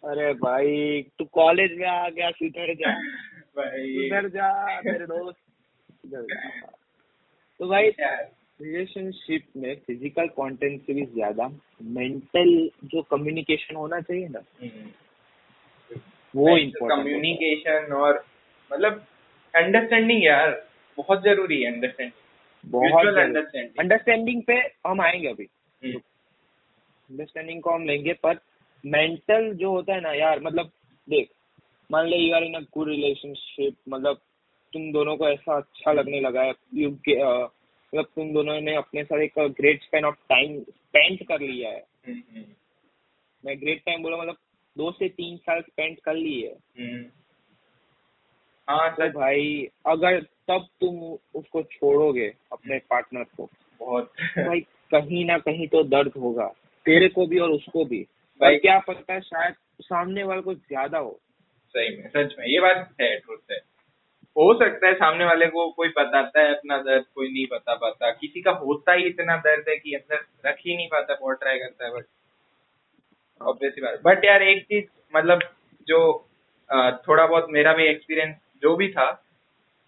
अरे 0.10 0.34
भाई 0.34 1.02
तू 1.20 1.26
कॉलेज 1.26 1.72
में 1.74 1.88
आ 1.88 2.10
गया 2.10 2.30
सुधर 2.32 2.74
जा। 2.76 2.94
भाई। 3.58 3.96
सुधर 3.96 4.28
जा 4.30 4.82
मेरे 4.86 5.06
दोस्त। 5.06 5.40
तो 7.60 7.68
भाई 7.68 7.92
रिलेशनशिप 8.60 9.46
में 9.58 9.76
फ़िज़िकल 9.76 10.28
कंटेंट 10.28 10.82
से 10.82 10.94
भी 10.94 11.06
ज़्यादा 11.06 11.48
मेंटल 11.82 12.70
जो 12.84 13.02
कम्युनिकेशन 13.02 13.76
होना 13.76 14.00
चाहिए 14.02 14.28
ना 14.28 14.40
वो 16.34 16.58
इम्पोर्टेंट 16.58 17.02
कम्युनिकेशन 17.02 17.94
और 17.94 18.24
मतलब 18.72 19.06
अंडरस्टैंडिंग 19.54 20.24
यार 20.24 20.68
बहुत 20.98 21.24
ज़रूरी 21.24 21.62
है 21.62 21.72
अंडरस्टैंडिंग 21.74 22.72
बहुत 22.72 23.18
अंडरस्टैंडिंग 23.18 23.80
अंडरस्टैंडिंग 23.80 24.42
पे 24.44 24.54
हम 24.88 25.02
आएँगे 25.02 25.28
अभी। 25.28 25.48
हम्म। 25.82 25.98
अंडरस्टैंडिंग 27.10 27.62
को 27.62 27.72
हम 27.72 27.86
लेंगे 27.86 28.14
पर 28.14 28.40
मेंटल 28.84 29.52
जो 29.54 29.72
होता 29.72 29.94
है 29.94 30.02
ना 30.02 30.14
यार 30.14 30.40
मतलब 30.40 30.72
देख 31.08 31.30
मान 31.92 32.08
ले 32.08 32.18
you 32.18 32.36
are 32.36 32.44
in 32.44 32.54
a 32.54 32.60
good 32.74 32.90
relationship 32.90 33.76
मतलब 33.90 34.22
तुम 34.74 34.92
दोनों 34.92 35.16
को 35.18 35.30
ऐसा 35.30 35.58
अच्छा 35.58 35.92
लगने 35.92 36.20
लगा 36.22 36.42
है 36.42 36.54
यू 36.74 36.90
मतलब 37.96 38.08
तुम 38.16 38.34
दोनों 38.34 38.62
ने 38.62 38.76
अपने 38.76 39.04
साथ 39.04 39.20
एक 39.20 39.32
great 39.40 39.84
span 39.84 40.06
of 40.06 40.16
time 40.16 40.64
spend 40.64 41.28
कर 41.28 41.40
लिया 41.40 41.72
है। 41.72 41.86
हम्म, 42.08 42.44
मैं 43.46 43.62
ग्रेट 43.62 43.84
टाइम 43.86 44.04
बोला 44.04 44.18
मतलब 44.18 44.38
दो 44.78 44.92
से 44.92 45.10
तीन 45.10 45.38
साल 45.38 45.62
स्पेंड 45.62 46.00
कर 46.00 46.14
लिए 46.14 46.48
है। 46.48 46.88
हम्म। 46.88 47.06
हाँ 48.70 48.92
तो 48.96 49.20
भाई 49.20 49.70
अगर 49.86 50.22
तब 50.22 50.68
तुम 50.82 51.18
उसको 51.40 51.64
छोड़ोगे 51.64 52.34
अपने 52.52 52.80
पार्टनर 52.80 53.24
को 53.24 53.50
बहुत। 53.80 54.14
तो 54.20 54.46
भाई 54.48 54.60
कहीं 54.62 55.26
ना 55.26 55.38
कहीं 55.38 55.68
तो 55.68 55.84
दर्द 55.84 56.12
होगा। 56.12 56.48
तेरे 56.86 57.08
को 57.08 57.26
भी 57.26 57.40
और 57.40 57.50
उसको 57.50 57.86
भी। 57.86 58.00
भाई- 58.00 58.52
भाई 58.52 58.58
क्या 58.58 58.80
पता 58.80 59.14
है 59.14 59.22
शायद 59.22 59.56
सामने 59.82 60.24
वाले 60.24 60.42
को 60.42 60.54
ज़्यादा 60.54 60.98
हो। 60.98 61.20
सही 61.70 61.98
में 61.98 62.10
सच 62.10 62.36
में 62.40 62.48
ये 62.48 62.60
बात 62.60 62.96
है 63.02 63.20
ट्रुथ 63.20 63.52
है। 63.52 63.75
हो 64.36 64.54
सकता 64.60 64.88
है 64.88 64.94
सामने 64.94 65.26
वाले 65.26 65.48
को 65.48 65.70
कोई 65.72 65.90
बताता 65.90 66.42
है 66.42 66.54
अपना 66.56 66.78
दर्द 66.78 67.06
कोई 67.16 67.28
नहीं 67.28 67.46
बता 67.52 67.76
पाता। 67.76 68.10
किसी 68.12 68.42
का 68.42 68.52
होता 68.64 68.94
ही 68.94 69.04
इतना 69.04 69.38
दर्द 69.38 69.70
है 69.70 69.76
कि 69.78 69.94
अंदर 69.94 70.26
रख 70.46 70.58
ही 70.60 70.76
नहीं 70.76 70.88
पाता 70.88 71.18
बहुत 71.22 71.40
ट्राई 71.40 71.60
करता 71.60 71.86
है 71.86 71.92
बट 71.92 72.06
ऑब्वियसली 73.42 73.82
बात 73.82 74.02
बट 74.06 74.26
यार 74.26 74.44
एक 74.44 74.64
चीज़ 74.64 74.86
मतलब 75.16 75.40
जो 75.88 76.02
थोड़ा 77.08 77.26
बहुत 77.26 77.48
मेरा 77.50 77.74
भी 77.74 77.86
एक्सपीरियंस 77.86 78.36
जो 78.62 78.76
भी 78.76 78.88
था 78.90 79.12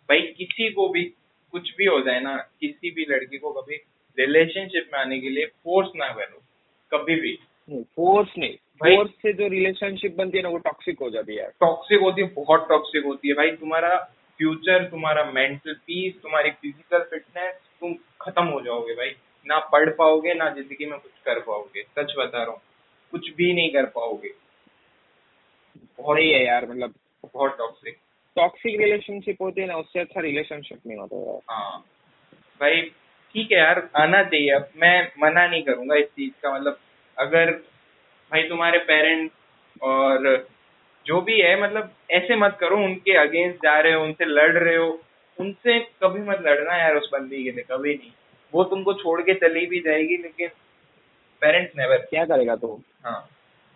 भाई 0.10 0.22
किसी 0.38 0.70
को 0.72 0.88
भी 0.90 1.04
कुछ 1.54 1.76
भी 1.78 1.86
हो 1.86 2.00
जाए 2.02 2.20
ना 2.20 2.36
किसी 2.62 2.92
भी 2.92 3.06
लड़की 3.10 3.38
को 3.38 3.52
कभी 3.52 3.76
रिलेशनशिप 4.18 4.90
में 4.94 5.00
आने 5.00 5.20
के 5.20 5.30
लिए 5.30 5.46
फोर्स 5.64 5.90
ना 5.96 6.08
करो 6.14 6.42
कभी 6.92 7.16
भी। 7.16 7.38
फोर्स 7.70 8.30
नहीं। 8.38 8.56
फोर्स 8.82 9.10
से 9.22 9.34
जो 9.34 9.48
रिलेशनशिप 9.48 10.16
बनती 10.16 10.38
है 10.38 10.44
ना 10.44 10.50
वो 10.50 10.58
टॉक्सिक 10.58 11.00
हो 11.00 11.10
जाती 11.10 11.36
है 11.36 11.48
टॉक्सिक 11.62 12.02
होती 12.02 12.22
है 12.22 12.28
बहुत 12.36 12.68
टॉक्सिक 12.70 13.06
होती 13.06 13.28
है। 13.28 13.34
भाई 13.34 13.52
तुम्हारा 13.54 13.96
फ्यूचर 14.40 14.84
तुम्हारा 14.90 15.24
मेंटल 15.32 15.74
पीस 15.88 16.22
तुम्हारी 16.24 16.50
फ़िज़िकल 16.52 17.04
फिटनेस 17.12 17.54
तुम 17.82 17.94
खत्म 18.22 18.44
हो 18.46 18.62
जाओगे 18.62 18.94
भाई। 18.94 19.16
ना 19.46 19.58
पढ़ 19.72 19.90
पाओगे 19.90 20.34
ना 20.34 20.50
ज़िंदगी 20.50 20.86
में 20.86 21.00
कुछ 21.00 21.12
कर 21.26 21.40
पाओगे। 21.40 21.84
सच 21.84 22.14
बता 22.18 22.44
रहा 22.44 22.52
हूँ 22.52 22.62
कुछ 23.14 23.30
भी 23.36 23.54
नहीं 23.54 23.70
कर 23.70 23.86
पाओगे। 23.96 24.30
बहुत 26.00 26.18
सही 26.18 26.32
है 26.32 26.46
यार 26.46 26.70
मतलब 26.70 26.94
बहुत 27.24 27.58
टॉक्सिक 27.58 27.98
टॉक्सिक 28.36 28.80
रिलेशनशिप 28.80 29.42
होती 29.42 29.62
है 29.62 29.68
ना 29.68 29.76
उससे 29.78 30.00
अच्छा 30.00 30.22
रिलेशनशिप 30.22 30.80
नहीं 30.88 30.98
होता 30.98 31.18
यार। 31.28 31.40
हाँ। 31.50 31.80
भाई 32.62 32.82
ठीक 33.36 33.52
है 33.52 33.58
यार 33.58 33.90
आना 33.96 34.24
चाहिए 34.24 34.50
अब। 34.50 34.70
मैं 34.78 35.12
मना 35.24 35.48
नहीं 35.48 35.64
करूँगा 35.64 35.96
इस 35.96 36.08
चीज़ 36.08 36.34
का 36.44 36.54
मतलब 36.56 36.80
अगर 37.18 37.52
भाई 38.32 38.44
तुम्हारे 38.44 38.78
पेरेंट्स 38.86 39.82
और 39.84 40.28
जो 41.08 41.22
भी 41.22 41.40
है 41.42 41.62
मतलब 41.62 41.92
ऐसे 42.12 42.36
मत 42.36 42.58
करो 42.60 42.78
उनके 42.78 43.18
अगेंस्ट 43.18 43.58
जा 43.58 43.80
रहे 43.80 43.94
हो 43.94 44.04
उनसे 44.04 44.26
लड़ 44.26 44.52
रहे 44.52 44.76
हो। 44.76 45.00
उनसे 45.38 45.80
कभी 45.80 46.20
मत 46.20 46.38
लड़ना 46.42 46.78
यार 46.78 46.96
उस 46.96 47.10
बंदी 47.14 47.44
के 47.44 47.52
लिए 47.52 47.66
कभी 47.72 47.94
नहीं। 47.96 48.12
वो 48.54 48.64
तुमको 48.64 48.94
छोड़ 48.94 49.22
के 49.22 49.34
चली 49.34 49.66
भी 49.66 49.80
जाएगी 49.80 50.18
लेकिन 50.18 50.50
पेरेंट्स 51.42 51.78
नेवर 51.78 51.98
क्या 51.98 52.26
करेगा 52.26 52.56
तू? 52.56 52.82
हाँ। 53.06 53.30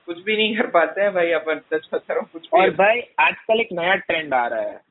कुछ 0.05 0.23
भी 0.23 0.37
नहीं 0.37 0.57
कर 0.57 0.67
पाते 0.67 1.01
हैं 1.01 1.13
भाई 1.13 1.31
अपन 1.31 1.59
सच 1.73 1.87
बता 1.93 2.13
रहा 2.13 2.27
कुछ 2.33 2.47
और 2.53 2.69
भाई 2.69 3.01
आजकल 3.19 3.61
एक 3.61 3.69
नया 3.71 3.95
ट्रेंड 3.95 4.33
आ 4.33 4.47
रहा 4.47 4.61
है। 4.61 4.81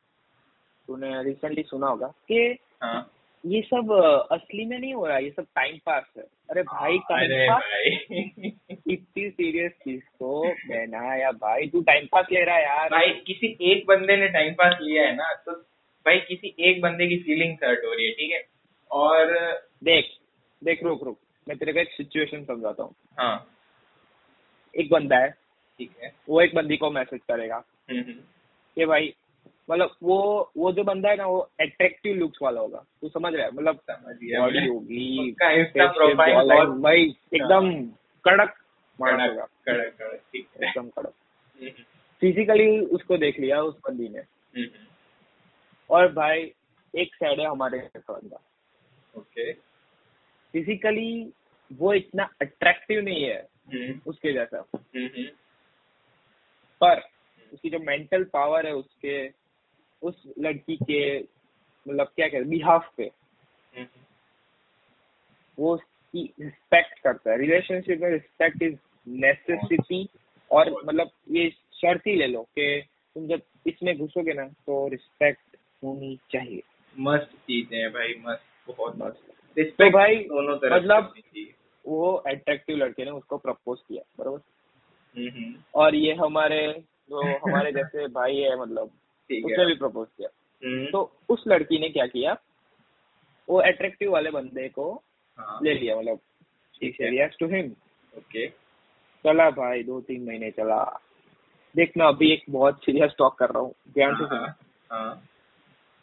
तूने 0.89 1.23
रिसेंटली 1.23 1.63
सुना 1.63 1.87
होगा 1.87 2.07
कि 2.07 2.59
हाँ। 2.83 3.11
ये 3.45 3.61
सब 3.63 3.91
असली 4.33 4.65
में 4.67 4.79
नहीं 4.79 4.93
हो 4.95 5.07
रहा 5.07 5.19
ये 5.19 5.31
सब 5.31 5.45
टाइम 5.57 5.77
पास 5.87 6.05
है। 6.17 6.23
अरे 6.51 6.63
भाई 6.63 6.99
टाइम 7.11 7.25
अरे 7.25 7.47
पास 7.49 7.63
भाई। 7.63 8.51
इतनी 8.93 9.29
सीरियस 9.31 9.73
चीज़ 9.85 10.03
को 10.19 10.43
बहना 10.49 11.15
या 11.17 11.31
भाई 11.45 11.67
तू 11.67 11.81
टाइम 11.83 12.07
पास 12.13 12.27
ले 12.33 12.45
रहा 12.45 12.57
है 12.57 12.63
यार। 12.63 12.89
भाई 12.89 13.11
किसी 13.27 13.57
एक 13.71 13.87
बंदे 13.87 14.17
ने 14.17 14.29
टाइम 14.29 14.53
पास 14.55 14.77
लिया 14.83 15.07
है 15.07 15.15
ना 15.17 15.33
तो 15.47 15.53
भाई 16.07 16.19
किसी 16.29 16.55
एक 16.69 16.81
बंदे 16.83 17.07
की 17.09 17.19
फीलिंग 17.23 17.57
हर्ट 17.65 17.85
हो 17.85 17.93
रही 17.95 18.07
है 18.07 18.13
ठीक 18.13 18.33
है? 18.33 18.43
और 18.91 19.35
देख 19.85 20.11
देख 20.63 20.83
रुक 20.85 21.03
रुक। 21.05 21.19
मैं 21.47 21.57
तेरे 21.59 21.73
को 21.73 21.79
एक 21.81 21.93
सिचुएशन 21.93 22.45
समझाता 22.45 22.83
हूँ। 22.83 22.95
हाँ। 23.19 23.47
एक 24.75 24.91
बंदा 24.91 25.17
है 25.17 25.31
ठीक 25.81 25.91
है। 26.03 26.13
वो 26.29 26.41
एक 26.41 26.55
बंदी 26.55 26.77
को 26.77 26.91
मैसेज 26.91 27.21
करेगा 27.29 27.57
हम्म, 27.91 28.01
हम्म, 28.01 28.21
कि 28.77 28.87
भाई 28.87 29.13
मतलब 29.71 29.97
वो 30.03 30.51
वो 30.57 30.73
जो 30.73 30.85
बंदा 30.85 31.09
है 31.09 31.17
ना 31.17 31.27
वो 31.27 31.39
अट्रैक्टिव 31.61 32.17
लुक्स 32.17 32.39
वाला 32.43 32.61
होगा। 32.61 32.85
तू 33.01 33.09
समझ 33.09 33.35
रहा 33.35 33.47
है? 33.47 33.53
मतलब 33.53 33.81
बॉडी 33.89 34.67
होगी 34.67 35.33
भाई 36.83 37.15
एकदम 37.35 37.87
कड़क 38.25 38.57
एकदम 40.37 40.89
कड़क। 40.89 41.15
हम्म, 41.61 41.71
फिजिकली 42.21 42.81
उसको 42.81 43.17
देख 43.17 43.41
लिया 43.41 43.63
उस 43.63 43.79
बंदी 43.79 44.09
ने। 44.09 44.19
हम्म, 44.19 44.63
हम्म, 44.63 44.87
और 45.91 46.13
भाई 46.13 46.53
एक 46.95 47.15
साइड 47.15 47.41
है 47.41 47.47
हमारे 47.47 47.79
बंदा। 47.97 48.41
ओके। 49.17 49.53
फिजिकली 50.53 51.33
वो 51.73 51.95
इतना 51.95 52.29
अट्रैक्टिव 52.43 53.01
नहीं 53.01 53.25
है 53.25 53.49
हम्म, 53.73 54.01
उसके 54.07 54.33
जैसा। 54.33 54.65
हम्म, 54.75 55.07
हम्म, 55.07 55.29
पर 56.81 57.01
उसकी 57.53 57.71
जो 57.71 57.79
मेंटल 57.79 58.25
पावर 58.25 58.67
है 58.67 58.75
उसके 58.75 59.40
उस 60.03 60.29
लड़की 60.39 60.77
के 60.77 61.21
मतलब 61.89 62.07
क्या 62.17 62.29
कहते 62.29 62.45
बिहाफ 62.45 62.93
पे। 62.97 63.11
हम्म, 63.77 63.87
वो 65.59 65.75
उसकी 65.75 66.35
रिस्पेक्ट 66.41 66.99
करता 66.99 67.31
है। 67.31 67.39
रिलेशनशिप 67.39 68.01
में 68.01 68.11
रिस्पेक्ट 68.11 68.63
इज़ 68.63 68.79
नेसेसिटी 69.09 70.09
और 70.51 70.85
मतलब 70.85 71.11
ये 71.31 71.51
शर्त 71.51 72.07
ही 72.07 72.17
ले 72.17 72.27
लो 72.27 72.43
कि 72.43 72.83
तुम 73.15 73.27
जब 73.27 73.41
इसमें 73.67 73.99
घुसोगे 73.99 74.33
ना 74.33 74.49
तो 74.49 74.89
रिस्पेक्ट 74.89 75.57
होनी 75.85 76.19
चाहिए। 76.33 76.63
मस्त 76.99 77.37
चीज़ 77.37 77.75
है 77.75 77.89
भाई 77.89 78.15
मस्त 78.27 78.77
बहुत 78.77 78.97
बस 78.97 79.23
रिस्पेक्ट 79.59 79.93
तो 79.93 79.99
भाई, 79.99 80.17
दोनों 80.17 80.57
तरफ़ 80.57 80.85
मतलब- 80.85 81.15
वो 81.87 82.13
अट्रैक्टिव 82.13 82.77
लड़के 82.77 83.05
ने 83.05 83.11
उसको 83.11 83.39
प्रपोज 83.39 83.79
किया 83.89 84.03
बरोबर? 84.19 84.39
हम्म, 85.17 85.29
हम्म, 85.29 85.55
और 85.75 85.95
ये 85.95 86.15
हमारे 86.15 86.73
जो 87.11 87.37
हमारे 87.37 87.73
जैसे 87.73 88.09
भाई 88.09 88.37
है 88.37 88.61
मतलब 88.61 88.91
उसने 89.39 89.67
भी 89.67 89.75
प्रपोज 89.75 90.09
किया। 90.19 90.29
हम्म, 90.67 90.87
तो 90.87 91.19
उस 91.29 91.45
लड़की 91.49 91.79
ने 91.79 91.89
क्या 91.89 92.07
किया? 92.07 92.37
वो 93.49 93.59
अट्रैक्टिव 93.59 94.13
वाले 94.13 94.31
बंदे 94.31 94.69
को 94.69 95.03
हाँ, 95.39 95.61
ले 95.63 95.75
लिया 95.75 95.97
मतलब 95.97 96.21
टू 97.41 97.47
हिम 97.47 97.73
ओके। 98.19 98.49
चला 99.25 99.51
भाई 99.51 99.83
दो 99.83 100.01
तीन 100.01 100.25
महीने 100.25 100.51
चला। 100.51 101.01
देखना 101.77 102.09
अभी 102.09 102.33
एक 102.33 102.45
बहुत 102.51 102.85
सीरियस 102.85 103.13
टॉक 103.19 103.39
कर 103.39 103.51
रहा 103.51 103.63
हूँ। 103.63 103.75
ध्यान 103.95 104.15
से 104.15 104.37
हाँ 104.95 105.15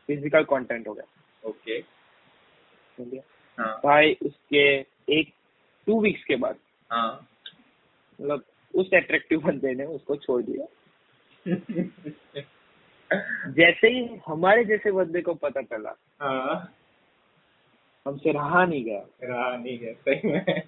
फ़िज़िकल 0.07 0.43
कंटेंट 0.43 0.87
हो 0.87 0.93
गया। 0.93 1.49
ओके। 1.49 1.81
समझे? 1.81 3.21
हाँ। 3.59 3.81
भाई 3.83 4.13
उसके 4.13 4.79
एक 5.19 5.33
टू 5.87 6.01
वीक्स 6.01 6.23
के 6.23 6.35
बाद 6.35 6.55
हाँ। 6.91 7.27
मतलब 8.21 8.43
उस 8.75 8.89
अट्रैक्टिव 8.93 9.39
बंदे 9.39 9.73
ने 9.73 9.85
उसको 9.85 10.15
छोड़ 10.15 10.43
दिया। 10.43 10.65
जैसे 13.47 13.87
ही 13.87 14.19
हमारे 14.27 14.65
जैसे 14.65 14.91
बंदे 14.91 15.21
को 15.21 15.33
पता 15.33 15.61
चला 15.61 15.93
हाँ। 16.21 16.73
हमसे 18.07 18.31
रहा 18.31 18.65
नहीं 18.65 18.83
गया। 18.83 19.01
रहा 19.23 19.57
नहीं 19.57 19.79
है 19.79 19.93
सही 19.93 20.31
में। 20.31 20.61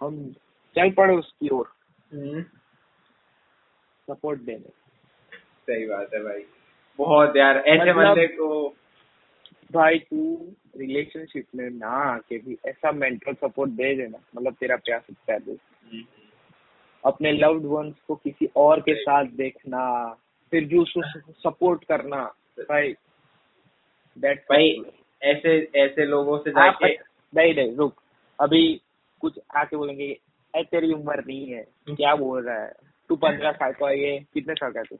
हम 0.00 0.32
चल 0.76 0.90
पड़े 0.90 1.14
उसकी 1.14 1.48
ओर। 1.48 1.72
हम्म, 2.12 2.42
सपोर्ट 4.10 4.40
देने। 4.40 4.68
सही 5.38 5.86
बात 5.86 6.14
है 6.14 6.20
भाई। 6.20 6.44
बहुत 6.98 7.36
यार 7.36 7.58
ऐसे 7.58 7.92
मतलब- 7.92 7.96
बंदे 7.96 8.26
को 8.26 8.76
भाई 9.72 9.98
तू 9.98 10.52
रिलेशनशिप 10.76 11.46
में 11.54 11.70
ना 11.70 11.88
आके 11.88 12.38
भी 12.38 12.58
ऐसा 12.66 12.92
मेंटल 12.92 13.34
सपोर्ट 13.34 13.70
दे 13.70 13.94
देना। 13.94 14.18
मतलब 14.36 14.54
तेरा 14.54 14.76
प्यार 14.76 15.00
सच्चा 15.00 15.32
है 15.32 15.38
हम्म, 15.38 16.02
अपने 17.04 17.32
लव्ड 17.32 17.62
वंस 17.64 17.94
को 18.08 18.14
किसी 18.14 18.48
और 18.56 18.80
के 18.80 18.94
साथ 18.94 19.24
देखना। 19.24 20.16
फिर 20.52 20.64
भी 20.64 20.78
उसको 20.78 21.02
सपोर्ट 21.32 21.84
करना 21.84 22.34
भाई 22.58 22.92
दैट 24.18 24.38
भाई 24.38 24.82
ऐसे 25.22 25.70
ऐसे 25.76 26.04
लोगों 26.04 26.38
से 26.38 26.50
जाके 26.50 27.12
नहीं 27.34 27.54
नहीं 27.54 27.76
रुक। 27.76 28.02
अभी 28.40 28.80
कुछ 29.20 29.38
आके 29.56 29.76
बोलेंगे 29.76 30.18
ए 30.56 30.62
तेरी 30.62 30.92
उम्र 30.92 31.24
नहीं 31.26 31.46
है। 31.46 31.62
क्या 31.90 32.14
बोल 32.14 32.46
रहा 32.46 32.64
है? 32.64 32.72
तू 33.08 33.16
पंद्रह 33.16 33.52
साल 33.52 33.72
का 33.72 33.90
ये। 33.90 34.26
कितने 34.34 34.54
साल 34.54 34.72
का 34.72 34.80
है 34.80 34.84
तू? 34.84 34.98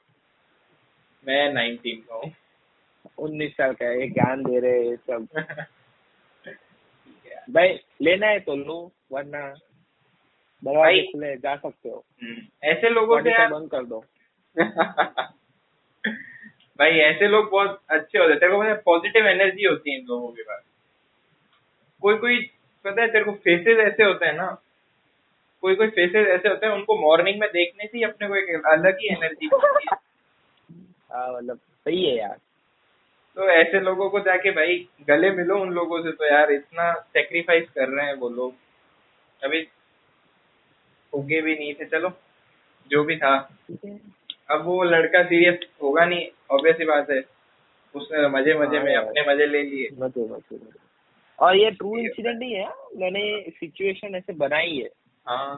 मैं 1.28 1.52
नाइनटीन 1.52 2.00
का 2.00 2.14
हूँ। 2.14 2.32
उन्नीस 3.18 3.52
साल 3.52 3.72
का 3.72 3.84
है। 3.84 4.00
ये 4.00 4.08
ज्ञान 4.08 4.42
दे 4.42 4.60
रहे 4.60 4.88
ये 4.88 4.96
सब। 4.96 5.26
भाई 7.50 7.80
लेना 8.02 8.26
है 8.26 8.40
तो 8.40 8.56
लो 8.56 8.92
वरना 9.12 9.54
दरवाजे 10.64 11.02
खुले 11.02 11.36
जा 11.36 11.56
सकते 11.56 11.88
हो। 11.88 12.04
हम्म, 12.22 12.42
ऐसे 12.64 12.88
लोगों 12.90 13.20
से 13.20 13.48
बंद 13.48 13.70
कर 13.70 13.84
दो। 13.84 14.04
भाई 16.06 16.90
ऐसे 16.90 17.28
लोग 17.28 17.50
बहुत 17.50 17.80
अच्छे 17.90 18.18
होते 18.18 18.30
हैं। 18.30 18.40
तेरे 18.40 18.52
को 18.52 18.58
पता 18.58 18.68
है 18.68 18.76
पॉजिटिव 18.76 19.26
एनर्जी 19.26 19.64
होती 19.64 19.92
है 19.92 19.98
इन 19.98 20.06
लोगों 20.06 20.28
के 20.28 20.42
पास। 20.42 20.62
कोई 22.02 22.16
कोई 22.16 22.38
पता 22.84 23.02
है 23.02 23.08
तेरे 23.08 23.24
को 23.24 23.32
फेसेस 23.32 23.78
ऐसे 23.78 24.04
होते 24.04 24.26
हैं 24.26 24.32
ना। 24.32 24.46
कोई 25.62 25.74
कोई 25.74 25.88
फेसेस 25.88 26.26
ऐसे 26.26 26.48
होते 26.48 26.66
हैं 26.66 26.72
उनको 26.72 26.96
मॉर्निंग 27.00 27.40
में 27.40 27.48
देखने 27.52 27.86
से 27.86 27.98
ही 27.98 28.04
अपने 28.04 28.28
को 28.28 28.36
एक 28.36 28.66
अलग 28.66 28.96
ही 28.96 29.08
एनर्जी 29.08 29.46
मिलती 29.46 29.86
है। 29.92 29.96
हाँ 31.12 31.32
मतलब 31.32 31.56
सही 31.56 32.04
है 32.04 32.16
यार। 32.16 32.38
तो 33.36 33.48
ऐसे 33.50 33.80
लोगों 33.80 34.10
को 34.10 34.20
जाके 34.20 34.50
भाई 34.50 34.88
गले 35.08 35.30
मिलो 35.30 35.58
उन 35.58 35.70
लोगों 35.70 36.02
से 36.02 36.12
तो 36.12 36.24
यार 36.24 36.50
इतना 36.52 36.92
सेक्रीफाइस 36.94 37.68
कर 37.70 37.88
रहे 37.88 38.06
हैं 38.06 38.14
वो 38.14 38.28
लोग। 38.28 38.54
अभी 39.42 39.66
उगे 41.12 41.40
भी 41.40 41.54
नहीं 41.54 41.74
थे 41.74 41.84
चलो 41.84 42.08
जो 42.90 43.04
भी 43.04 43.16
था। 43.16 43.38
ठीक 43.40 43.84
है। 43.84 43.96
अब 44.50 44.64
वो 44.64 44.82
लड़का 44.82 45.22
सीरियस 45.22 45.58
होगा 45.82 46.04
नहीं 46.04 46.26
ऑब्वियस 46.50 46.76
ही 46.78 46.84
बात 46.84 47.10
है। 47.10 47.22
उसने 47.94 48.28
मज़े 48.28 48.54
मज़े 48.54 48.80
में 48.80 48.96
हाँ। 48.96 49.04
अपने 49.04 49.22
मज़े 49.22 49.46
ले 49.46 49.62
लिए। 49.62 49.88
मज़े 49.98 50.24
मज़े 50.24 50.58
और 51.38 51.56
ये 51.56 51.70
ट्रू 51.70 51.98
इंसिडेंट 51.98 52.42
ही। 52.42 52.52
है 52.52 52.68
मैंने 52.96 53.50
सिचुएशन 53.50 54.14
ऐसे 54.14 54.32
बनाई 54.32 54.76
है। 54.76 54.88
हाँ। 55.26 55.56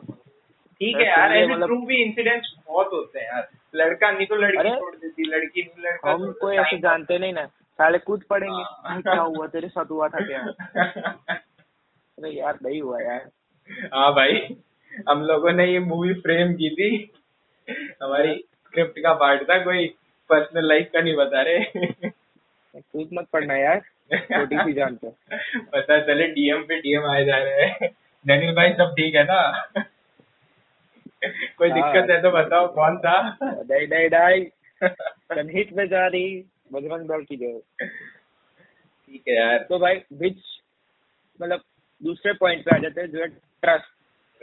ठीक 0.81 0.97
है 0.97 1.03
तो 1.03 1.09
यार 1.09 1.33
ऐसे 1.33 1.47
मतलब- 1.47 1.68
ट्रू 1.68 1.87
भी 1.87 2.03
इंसिडेंट्स 2.03 2.55
बहुत 2.66 2.90
होते 2.92 3.18
हैं 3.20 3.27
यार। 3.27 3.49
लड़का 3.75 4.11
नहीं 4.11 4.27
तो 4.27 4.35
लड़की 4.35 4.70
छोड़ 4.70 4.97
देती 4.97 5.23
लड़की 5.23 5.62
नहीं 5.62 5.85
लड़का 5.85 6.11
हम 6.12 6.33
कोई 6.33 6.57
ऐसे 6.57 6.79
जानते 6.79 7.18
नहीं 7.18 7.33
ना। 7.33 7.47
साले 7.47 7.99
कूद 7.99 8.25
पड़ेंगे 8.31 8.62
हाँ। 8.88 9.03
क्या 9.03 9.20
हुआ 9.20 9.47
तेरे 9.47 9.68
साथ 9.68 9.85
हुआ 9.90 10.09
था 10.09 10.27
क्या? 10.27 10.40
अरे 12.18 12.31
यार 12.31 12.59
नहीं 12.62 12.83
हुआ 12.83 13.01
यार। 13.01 13.31
हाँ 13.94 14.12
भाई 14.12 14.57
हम 15.09 15.23
लोगों 15.23 15.53
ने 15.53 15.73
ये 15.73 15.79
मूवी 15.79 16.14
फ्रेम 16.14 16.53
की 16.53 16.70
थी। 16.70 17.11
हमारी 18.03 18.44
स्क्रिप्ट 18.75 18.99
का 18.99 19.13
पार्ट 19.15 19.43
था 19.51 19.59
कोई 19.65 19.87
पर्सनल 20.31 20.67
लाइफ 20.69 20.89
का 20.93 21.01
नहीं 21.01 21.15
बता 21.17 21.43
रहे। 21.43 21.89
कूद 22.77 23.11
मत 23.15 23.27
पड़ना 23.33 23.57
यार 23.57 23.81
छोटी 24.15 24.57
सी 24.57 24.73
जान 24.73 24.97
पे 24.97 25.11
पता 25.73 25.99
चले 26.07 26.27
डीएम 26.29 26.63
पे 26.69 26.79
डीएम 26.81 27.05
आए 27.11 27.25
जा 27.25 27.37
रहे 27.39 27.67
हैं। 27.67 27.89
दनिल 28.25 28.55
भाई 28.55 28.73
सब 28.73 28.95
ठीक 28.97 29.15
है 29.15 29.23
ना? 29.25 29.39
कोई 31.59 31.71
हाँ। 31.71 31.77
दिक्कत 31.77 32.11
है 32.11 32.21
तो 32.23 32.31
बताओ 32.31 32.67
कौन 32.75 32.99
था? 32.99 33.15
डाई 33.43 33.87
डाई 33.87 34.09
डाई 34.09 34.41
जनहित 34.83 35.73
में 35.73 35.87
जा 35.89 36.07
रही 36.07 36.27
बजरंग 36.73 37.09
दल 37.09 37.23
की 37.23 37.37
जय। 37.37 37.87
ठीक 37.87 39.23
है 39.29 39.35
यार। 39.37 39.59
तो 39.69 39.79
भाई 39.79 40.03
विच 40.13 40.43
मतलब 41.41 41.61
दूसरे 42.03 42.33
पॉइंट 42.41 42.65
पे 42.65 42.77
आ 42.77 42.79
जाते 42.79 43.01
हैं 43.01 43.11
जो 43.11 43.21
है 43.21 43.29
trust 43.29 43.93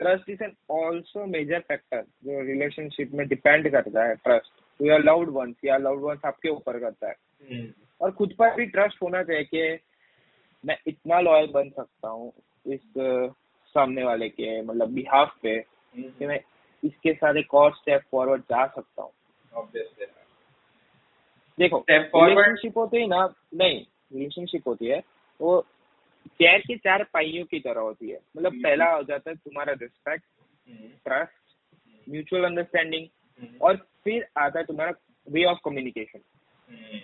trust 0.01 0.29
is 0.29 0.43
an 0.43 0.53
also 0.71 1.25
major 1.25 1.59
factor 1.67 2.01
जो 2.25 2.41
रिलेशनशिप 2.45 3.11
में 3.13 3.27
डिपेंड 3.27 3.69
करता 3.71 4.03
है 4.03 4.15
trust 4.15 4.61
to 4.79 4.85
your 4.85 5.03
loved 5.03 5.29
ones 5.29 5.55
या 5.65 5.77
लव्ड 5.77 6.01
वंस 6.01 6.21
आपके 6.25 6.49
ऊपर 6.49 6.79
करता 6.79 7.07
है। 7.07 7.15
हम्म, 7.51 7.67
और 8.01 8.11
खुद 8.11 8.33
पर 8.39 8.55
भी 8.55 8.65
ट्रस्ट 8.65 9.01
होना 9.03 9.23
चाहिए 9.23 9.43
कि 9.43 9.79
मैं 10.63 10.77
इतना 10.87 11.19
लॉयल 11.19 11.47
बन 11.53 11.69
सकता 11.69 12.09
हूँ 12.09 12.31
इस 12.65 12.81
सामने 13.75 14.03
वाले 14.03 14.29
के 14.29 14.61
मतलब 14.61 14.89
बिहाफ 14.93 15.37
पे 15.43 15.59
कि 15.59 16.01
हम्म, 16.01 16.27
मैं 16.27 16.39
इसके 16.83 17.13
साथ 17.13 17.35
एक 17.35 17.53
और 17.53 17.71
स्टेप 17.75 18.01
फॉरवर्ड 18.11 18.41
जा 18.41 18.65
सकता 18.67 19.01
हूँ। 19.01 19.11
देखो 21.57 21.83
रिलेशनशिप 21.89 22.77
होती 22.77 22.97
है 22.97 23.07
ना 23.07 23.25
नहीं 23.53 23.79
रिलेशनशिप 24.13 24.67
होती 24.67 24.85
है 24.85 25.01
वो 25.39 25.59
चेयर 26.31 26.59
की 26.61 26.75
चार 26.77 27.03
पाइयों 27.13 27.45
की 27.45 27.59
तरह 27.59 27.81
होती 27.81 28.09
है। 28.09 28.19
मतलब 28.37 28.51
हम्म। 28.51 28.63
पहला 28.63 28.85
हो 28.91 29.03
जाता 29.03 29.29
है 29.29 29.35
तुम्हारा 29.37 29.73
respect 29.73 30.23
hmm, 30.67 30.87
trust 31.05 32.09
mutual 32.09 32.43
understanding 32.43 33.07
hmm, 33.39 33.57
और 33.61 33.75
फिर 34.03 34.27
आता 34.37 34.59
है 34.59 34.65
तुम्हारा 34.65 34.93
वे 35.27 35.43
ऑफ़ 35.45 35.57
कम्युनिकेशन 35.65 36.19
हम्म, 36.67 36.99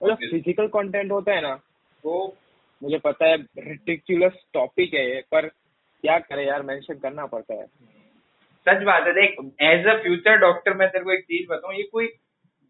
मतलब 0.00 0.16
फ़िज़िकल 0.30 0.66
कंटेंट 0.68 1.10
होता 1.12 1.34
है 1.34 1.40
ना 1.40 1.52
वो 2.04 2.36
मुझे 2.82 2.98
पता 2.98 3.26
है 3.26 3.36
रिटिकुलस 3.58 4.42
टॉपिक 4.54 4.94
है 4.94 5.20
पर 5.32 5.46
क्या 5.48 6.18
करे 6.20 6.46
यार 6.46 6.62
मेंशन 6.62 6.98
करना 6.98 7.26
पड़ता 7.26 7.54
है। 7.54 7.66
सच 8.66 8.82
बात 8.84 9.06
है 9.06 9.12
देख 9.12 9.36
एज 9.62 9.86
अ 9.86 9.94
फ्यूचर 10.02 10.36
डॉक्टर 10.38 10.74
मैं 10.74 10.88
तेरे 10.88 11.04
को 11.04 11.12
एक 11.12 11.24
चीज़ 11.24 11.46
बताऊँ 11.48 11.74
ये 11.74 11.82
कोई 11.92 12.06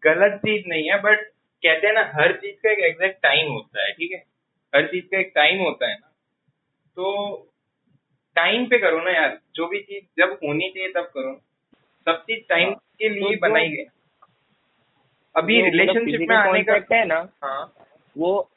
गलत 0.03 0.37
चीज़ 0.37 0.67
नहीं 0.67 0.89
है 0.89 1.01
बट 1.01 1.23
कहते 1.63 1.87
हैं 1.87 1.93
ना 1.93 2.01
हर 2.15 2.33
चीज़ 2.37 2.55
का 2.55 2.71
एक 2.71 2.79
एग्जैक्ट 2.85 3.21
टाइम 3.23 3.51
होता 3.51 3.83
है 3.85 3.91
ठीक 3.91 4.11
है? 4.11 4.23
हर 4.75 4.87
चीज़ 4.87 5.05
का 5.05 5.19
एक 5.19 5.31
टाइम 5.35 5.61
होता 5.61 5.89
है 5.89 5.95
ना। 5.95 6.07
तो 6.95 7.37
टाइम 8.35 8.65
पे 8.65 8.79
करो 8.79 9.01
ना 9.01 9.11
यार 9.11 9.39
जो 9.55 9.67
भी 9.67 9.79
चीज़ 9.79 10.03
जब 10.17 10.39
होनी 10.43 10.69
चाहिए 10.69 10.89
तब 10.89 11.01
करो। 11.01 11.41
सब 12.05 12.21
चीज़ 12.21 12.39
टाइम 12.49 12.69
हाँ। 12.69 12.83
के 12.99 13.09
लिए 13.09 13.35
तो 13.35 13.39
बनाई 13.41 13.69
गई। 13.69 13.85
अभी 15.35 15.61
मतलब 15.61 15.73
रिलेशनशिप 15.73 16.29
में 16.29 16.35
आने 16.35 16.63
का 16.63 16.95
है 16.95 17.05
ना 17.05 17.29
हाँ। 17.43 17.73
वो 18.17 18.49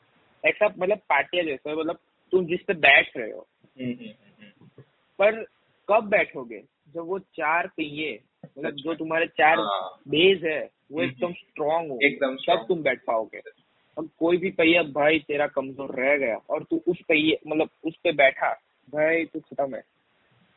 ऐसा 0.45 0.67
मतलब 0.79 0.99
पार्टिया 0.99 1.43
जैसा 1.43 1.71
है 1.71 1.77
मतलब 1.77 1.99
तुम 2.33 2.47
जिस 2.47 2.63
पे 2.63 2.75
बैठ 2.75 3.17
रहे 3.17 3.33
हो। 3.33 3.49
हम्म, 3.81 3.91
हम्म, 3.91 4.09
हम्म। 4.09 4.83
पर 5.19 5.45
कब 5.89 6.09
बैठोगे? 6.09 6.63
जब 6.95 7.07
वो 7.07 7.19
चार 7.19 7.67
पहिए 7.67 8.21
मतलब 8.45 8.71
जो 8.71 8.95
तुम्हारे 8.95 9.27
चार 9.27 9.59
हाँ। 9.59 10.01
बेस 10.09 10.43
है 10.45 10.71
वो 10.93 11.01
हम्म, 11.01 11.11
एकदम 11.11 11.33
स्ट्रांग 11.33 11.91
हो 11.91 11.99
एकदम। 12.03 12.37
तब 12.37 12.65
तुम 12.69 12.83
बैठ 12.83 13.01
पाओगे। 13.07 13.39
अब 13.97 14.09
कोई 14.19 14.37
भी 14.37 14.51
पहिया 14.51 14.83
भाई 14.95 15.19
तेरा 15.19 15.47
कमज़ोर 15.47 15.95
रह 15.95 16.17
गया 16.17 16.37
और 16.51 16.63
तू 16.63 16.81
उस 16.89 17.01
पहिए 17.09 17.39
मतलब 17.47 17.69
उस 17.85 17.97
पे 18.05 18.13
बैठा 18.13 18.51
भाई 18.89 19.25
तू 19.25 19.41
खत्म 19.41 19.75
है। 19.75 19.83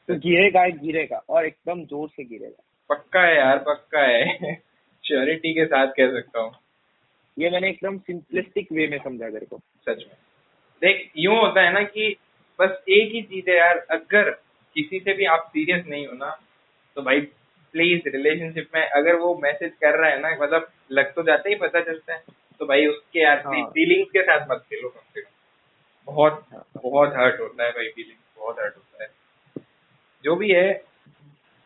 तो 0.09 0.15
गिरेगा 0.15 0.67
गिरेगा 0.77 1.21
और 1.29 1.45
एकदम 1.45 1.83
ज़ोर 1.83 2.09
से 2.09 2.23
गिरेगा। 2.23 2.63
पक्का 2.89 3.21
है 3.21 3.35
यार 3.37 3.57
पक्का 3.57 4.01
है। 4.01 4.53
श्योरिटी 5.03 5.53
के 5.53 5.65
साथ 5.65 5.87
कह 5.87 6.11
सकता 6.11 6.39
हूँ। 6.39 6.51
ये 7.37 7.49
मैंने 7.49 7.69
एकदम 7.69 7.97
सिंपलिस्टिक 7.97 8.71
वे 8.71 8.87
में 8.87 8.97
समझा 8.97 9.29
तेरे 9.29 9.45
को। 9.45 9.57
सच 9.57 9.97
में। 9.97 10.15
देख 10.81 11.09
यूँ 11.17 11.35
होता 11.37 11.61
है 11.61 11.73
ना 11.73 11.83
कि 11.83 12.15
बस 12.59 12.83
एक 12.89 13.11
ही 13.13 13.21
चीज़ 13.21 13.49
है 13.49 13.57
यार 13.57 13.77
अगर 13.91 14.29
किसी 14.75 14.99
से 14.99 15.13
भी 15.13 15.25
आप 15.25 15.49
सीरियस 15.49 15.85
नहीं 15.87 16.07
हो 16.07 16.13
ना 16.13 16.29
तो 16.97 17.01
भाई 17.01 17.19
प्लीज़ 17.73 18.09
रिलेशनशिप 18.09 18.69
में 18.75 18.81
अगर 18.81 19.15
वो 19.15 19.33
मैसेज 19.43 19.71
कर 19.81 19.97
रहा 19.99 20.09
है 20.09 20.19
ना 20.21 20.29
मतलब 20.43 20.69
लग 20.91 21.13
तो 21.13 21.23
जाते 21.23 21.49
ही 21.49 21.55
पता 21.55 21.81
चलता 21.81 22.13
है। 22.13 22.23
तो 22.59 22.65
भाई 22.65 22.85
उसके 22.87 23.19
यार 23.19 23.41
हाँ। 23.45 23.63
फीलिंग्स 23.69 24.11
के 24.11 24.21
साथ 24.21 24.47
मत 24.49 24.63
खेलो 24.69 24.89
कम 24.89 25.01
से 25.13 25.21
कम 25.21 25.29
बहुत 26.07 26.45
बहुत 26.83 27.13
हर्ट 27.17 27.39
होता 27.39 27.63
है 27.63 27.71
भाई 27.71 27.87
फीलिंग्स 27.89 28.23
बहुत 28.37 28.59
हर्ट 28.59 28.75
होता 28.75 29.03
है 29.03 29.09
जो 30.23 30.35
भी 30.35 30.51
है 30.51 30.71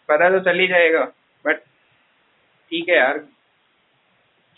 पता 0.09 0.29
तो 0.29 0.39
चल 0.39 0.59
ही 0.59 0.67
जाएगा 0.67 1.03
बट 1.45 1.59
ठीक 2.71 2.89
है 2.89 2.95
यार 2.97 3.17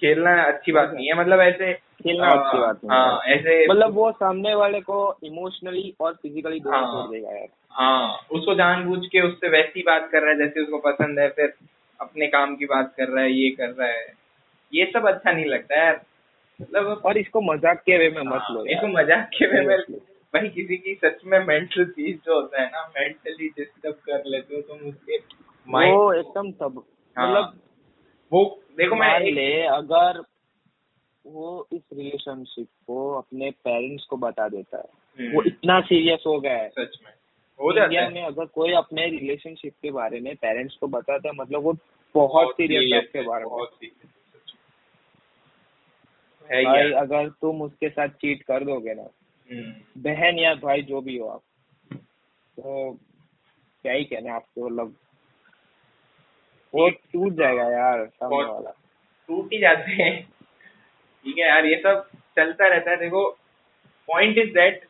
खेलना 0.02 0.32
अच्छी 0.44 0.72
बात 0.72 0.92
नहीं 0.94 1.08
है 1.08 1.14
मतलब 1.20 1.40
ऐसे 1.42 1.74
खेलना 1.74 2.28
हाँ, 2.28 2.38
अच्छी 2.38 2.58
बात 2.60 2.80
नहीं 2.84 2.92
हाँ 2.92 3.20
है। 3.20 3.36
ऐसे 3.36 3.66
मतलब 3.68 3.94
वो 3.94 4.12
सामने 4.14 4.54
वाले 4.56 4.80
को 4.82 4.98
इमोशनली 5.24 5.94
और 6.00 6.14
फिजिकली 6.14 6.60
दोनों 6.60 6.80
हाँ। 6.80 6.92
छोड़ 6.94 7.12
देगा 7.12 7.32
यार 7.32 7.48
हाँ 7.72 8.28
उसको 8.32 8.56
जानबूझ 8.56 9.00
के 9.06 9.22
उससे 9.22 9.50
वैसी 9.50 9.82
बात 9.84 10.10
कर 10.12 10.22
रहा 10.22 10.32
है 10.32 10.38
जैसे 10.38 10.62
उसको 10.62 10.78
पसंद 10.82 11.20
है 11.20 11.30
फिर 11.30 11.54
अपने 12.00 12.28
काम 12.28 12.56
की 12.56 12.66
बात 12.66 12.94
कर 12.98 13.08
रहा 13.08 13.24
है 13.24 13.32
ये 13.32 13.50
कर 13.52 13.70
रहा 13.70 13.88
है 13.88 14.06
ये 14.74 14.86
सब 14.94 15.08
अच्छा 15.08 15.32
नहीं 15.32 15.46
लगता 15.46 15.80
यार 15.80 16.02
मतलब 16.62 17.02
और 17.06 17.18
इसको 17.18 17.42
मज़ाक 17.42 17.82
के 17.86 17.98
वे 17.98 18.10
में 18.10 18.22
मत 18.24 18.46
लो 18.52 18.60
हाँ, 18.60 18.66
इसको 18.68 18.88
मज़ाक 18.88 19.30
के 19.38 19.48
वे 19.48 19.66
में 19.68 19.78
भाई 20.34 20.48
किसी 20.50 20.78
की 20.78 20.94
सच 20.96 21.22
में 21.26 21.40
मेंटल 21.46 21.84
पीस 21.86 22.16
जो 22.26 22.34
होता 22.34 22.62
है 22.62 22.68
ना 22.68 22.86
मेंटली 22.98 23.48
डिस्टर्ब 23.50 23.96
कर 24.06 24.24
लेते 24.26 24.56
हो 24.56 24.62
तुम 24.62 24.88
उसके 24.90 25.18
माइंड 25.68 25.96
वो 25.96 26.14
एकदम 26.14 26.52
सब 26.52 26.84
हाँ, 27.16 27.28
मतलब 27.28 27.60
वो 28.32 28.44
देखो 28.78 28.96
मैं 28.96 29.20
ले 29.32 29.52
अगर 29.66 30.24
वो 31.26 31.68
इस 31.74 31.82
रिलेशनशिप 31.94 32.68
को 32.88 33.10
अपने 33.14 33.50
पेरेंट्स 33.64 34.06
को 34.06 34.18
बता 34.18 34.48
देता 34.48 34.78
है 34.78 34.84
हम्म, 35.20 35.36
वो 35.36 35.44
इतना 35.44 35.80
सीरियस 35.82 36.24
हो 36.28 36.40
गया 36.40 36.58
है। 36.58 36.70
सच 36.70 36.98
में। 37.06 37.12
हो 37.60 37.72
जाता 37.74 37.84
इंडिया 37.86 38.02
है। 38.02 38.14
में 38.14 38.24
अगर 38.24 38.46
कोई 38.56 38.72
अपने 38.74 39.06
रिलेशनशिप 39.10 39.74
के 39.82 39.92
बारे 39.92 40.20
में 40.20 40.36
पेरेंट्स 40.36 40.76
को 40.76 40.88
बताता 40.88 41.30
है 41.30 41.36
मतलब 41.36 41.64
वो 41.64 41.74
बहुत 42.16 42.54
सीरियस 42.54 42.90
है 42.94 43.00
उसके 43.00 43.22
बारे 43.22 43.46
में। 43.46 43.90
है, 46.52 46.64
भाई 46.66 46.92
अगर 47.02 47.30
तुम 47.42 47.62
उसके 47.62 47.90
साथ 47.90 48.08
चीट 48.22 48.42
कर 48.44 48.64
दोगे 48.64 48.94
ना 48.94 49.08
हम्म, 49.50 50.02
बहन 50.02 50.40
या 50.40 50.54
भाई 50.56 50.82
जो 50.82 51.02
भी 51.02 51.18
हो 51.18 51.28
आप 51.28 51.42
तो 52.58 52.92
क्या 53.86 53.94
ही 53.94 54.04
कहना 54.04 54.36
आपको 54.36 54.68
मतलब 54.68 54.96
वो 56.74 56.90
टूट 56.90 57.34
जाएगा 57.34 57.64
यार 57.72 58.06
सामने 58.06 58.44
वाला। 58.44 58.72
टूट 59.30 59.54
ही 59.54 59.60
जाते 59.60 59.92
हैं। 59.92 60.12
ठीक 60.22 61.38
है 61.38 61.48
यार 61.48 61.66
ये 61.66 61.76
सब 61.84 62.08
चलता 62.36 62.68
रहता 62.68 62.92
है। 62.92 62.98
देखो 62.98 63.30
पॉइंट 64.10 64.38
इज़ 64.38 64.50
दैट 64.54 64.86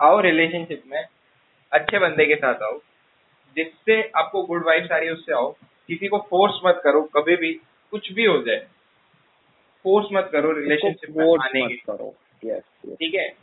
आओ 0.00 0.20
रिलेशनशिप 0.20 0.82
में 0.86 1.02
अच्छे 1.72 1.98
बंदे 1.98 2.26
के 2.26 2.34
साथ 2.36 2.62
आओ 2.62 2.78
जिससे 3.56 4.00
आपको 4.16 4.42
गुड 4.42 4.66
वाइब्स 4.66 4.92
आ 4.92 4.96
रही 4.96 5.06
है 5.08 5.12
उससे 5.12 5.32
आओ। 5.32 5.50
किसी 5.88 6.08
को 6.08 6.18
फोर्स 6.30 6.60
मत 6.64 6.80
करो 6.84 7.02
कभी 7.16 7.36
भी 7.36 7.52
कुछ 7.92 8.12
भी 8.12 8.24
हो 8.24 8.42
जाए। 8.42 8.66
फोर्स 9.82 10.06
मत 10.12 10.28
करो 10.32 10.52
रिलेशनशिप 10.52 11.16
में 11.16 11.24
आने 11.24 11.62
मत 11.62 11.68
की 11.68 11.76
करो। 11.76 12.14
यस 12.44 12.62
ठीक 12.86 13.14
है? 13.14 13.34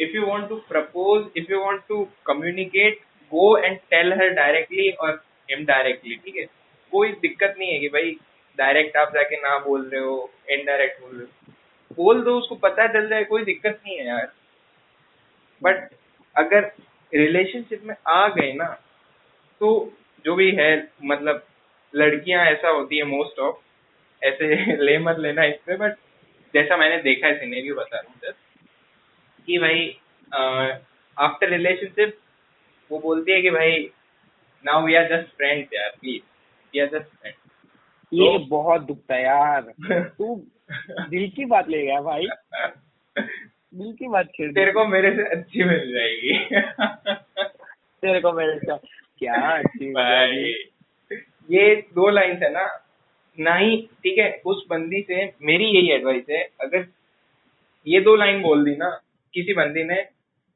If 0.00 0.14
you 0.16 0.26
want 0.26 0.48
to 0.48 0.56
propose, 0.72 1.24
if 1.40 1.50
you 1.50 1.58
want 1.66 1.82
to 1.90 1.98
communicate, 2.30 2.96
go 3.32 3.46
and 3.66 3.78
tell 3.92 4.10
her 4.20 4.28
directly 4.38 4.86
or 5.04 5.10
indirectly, 5.48 6.16
ठीक 6.24 6.36
है? 6.36 6.44
कोई 6.92 7.12
दिक्कत 7.12 7.54
नहीं 7.58 7.72
है 7.72 7.78
कि 7.78 7.88
भाई 7.88 8.16
डायरेक्ट 8.58 8.96
आप 8.96 9.14
जाके 9.14 9.36
ना 9.36 9.58
बोल 9.58 9.88
रहे 9.88 10.00
हो 10.00 10.30
इनडायरेक्ट 10.50 11.00
बोल 11.00 11.10
रहे 11.10 11.22
हो। 11.22 11.52
बोल 11.96 12.22
दो 12.22 12.38
उसको 12.38 12.54
पता 12.54 12.86
चल 12.86 13.08
जाए 13.08 13.24
कोई 13.24 13.44
दिक्कत 13.44 13.80
नहीं 13.86 13.98
है 13.98 14.06
यार। 14.06 14.32
बट 15.62 15.88
अगर 16.36 16.72
रिलेशनशिप 17.14 17.84
में 17.84 17.94
आ 18.08 18.28
गए 18.28 18.52
ना 18.52 18.66
तो 19.60 19.92
जो 20.24 20.34
भी 20.34 20.50
है 20.50 20.88
मतलब 21.04 21.46
लड़कियाँ 21.94 22.44
ऐसा 22.44 22.68
होती 22.68 22.96
है 22.96 23.04
मोस्ट 23.04 23.38
ऑफ़ 23.38 23.56
ऐसे 24.22 24.76
ले 24.84 24.98
मत 24.98 25.18
लेना 25.18 25.44
इस 25.44 25.56
पे 25.66 25.76
बट 25.76 25.92
जैसा 26.54 26.76
मैंने 26.76 26.98
देखा 27.02 27.26
है 27.26 27.38
सिनेरियो 27.38 27.74
बता 27.74 27.98
रहा 27.98 28.28
हूँ 28.28 28.34
कि 29.46 29.58
भाई 29.58 29.96
आफ्टर 31.16 31.48
रिलेशनशिप 31.48 32.18
वो 32.90 32.98
बोलती 32.98 33.32
है 33.32 33.42
कि 33.42 33.50
भाई 33.50 33.90
now 34.64 34.86
we 34.86 34.94
are 34.94 35.04
just 35.04 35.36
friends 35.36 35.72
यार 35.74 35.90
please 36.00 36.22
we 36.74 36.80
are 36.80 36.86
just 36.86 37.08
friends 37.14 37.38
ये 38.12 38.38
तो- 38.38 38.48
बहुत 38.48 38.82
दुखता 38.82 39.14
है 39.14 39.22
यार। 39.22 39.60
तू 40.18 40.34
दिल 41.08 41.30
की 41.30 41.44
बात 41.44 41.68
ले 41.68 41.82
गया 41.82 42.00
भाई। 42.00 42.26
दिल 43.16 43.92
की 43.92 44.08
बात 44.08 44.26
खेल 44.26 44.52
तेरे 44.52 44.72
को 44.72 44.84
मेरे 44.86 45.16
से 45.16 45.22
अच्छी 45.22 45.64
मिल 45.64 45.92
जाएगी। 45.92 46.34
तेरे 48.02 48.20
को 48.20 48.32
मेरे 48.32 48.58
साथ 48.58 48.78
क्या 49.18 49.34
अच्छी 49.34 49.90
भाई 49.92 50.54
ये 51.50 51.74
दो 51.94 52.08
लाइंस 52.10 52.42
है 52.42 52.52
ना 52.52 52.81
ना 53.38 53.54
ही 53.56 53.76
ठीक 54.02 54.18
है 54.18 54.30
उस 54.46 54.64
बंदी 54.70 55.00
से 55.02 55.24
मेरी 55.42 55.64
यही 55.66 55.90
एडवाइस 55.92 56.24
है 56.30 56.42
अगर 56.60 56.86
ये 57.86 58.00
दो 58.00 58.14
लाइन 58.16 58.42
बोल 58.42 58.64
दी 58.64 58.74
ना 58.76 58.90
किसी 59.34 59.54
बंदी 59.54 59.84
ने 59.84 60.02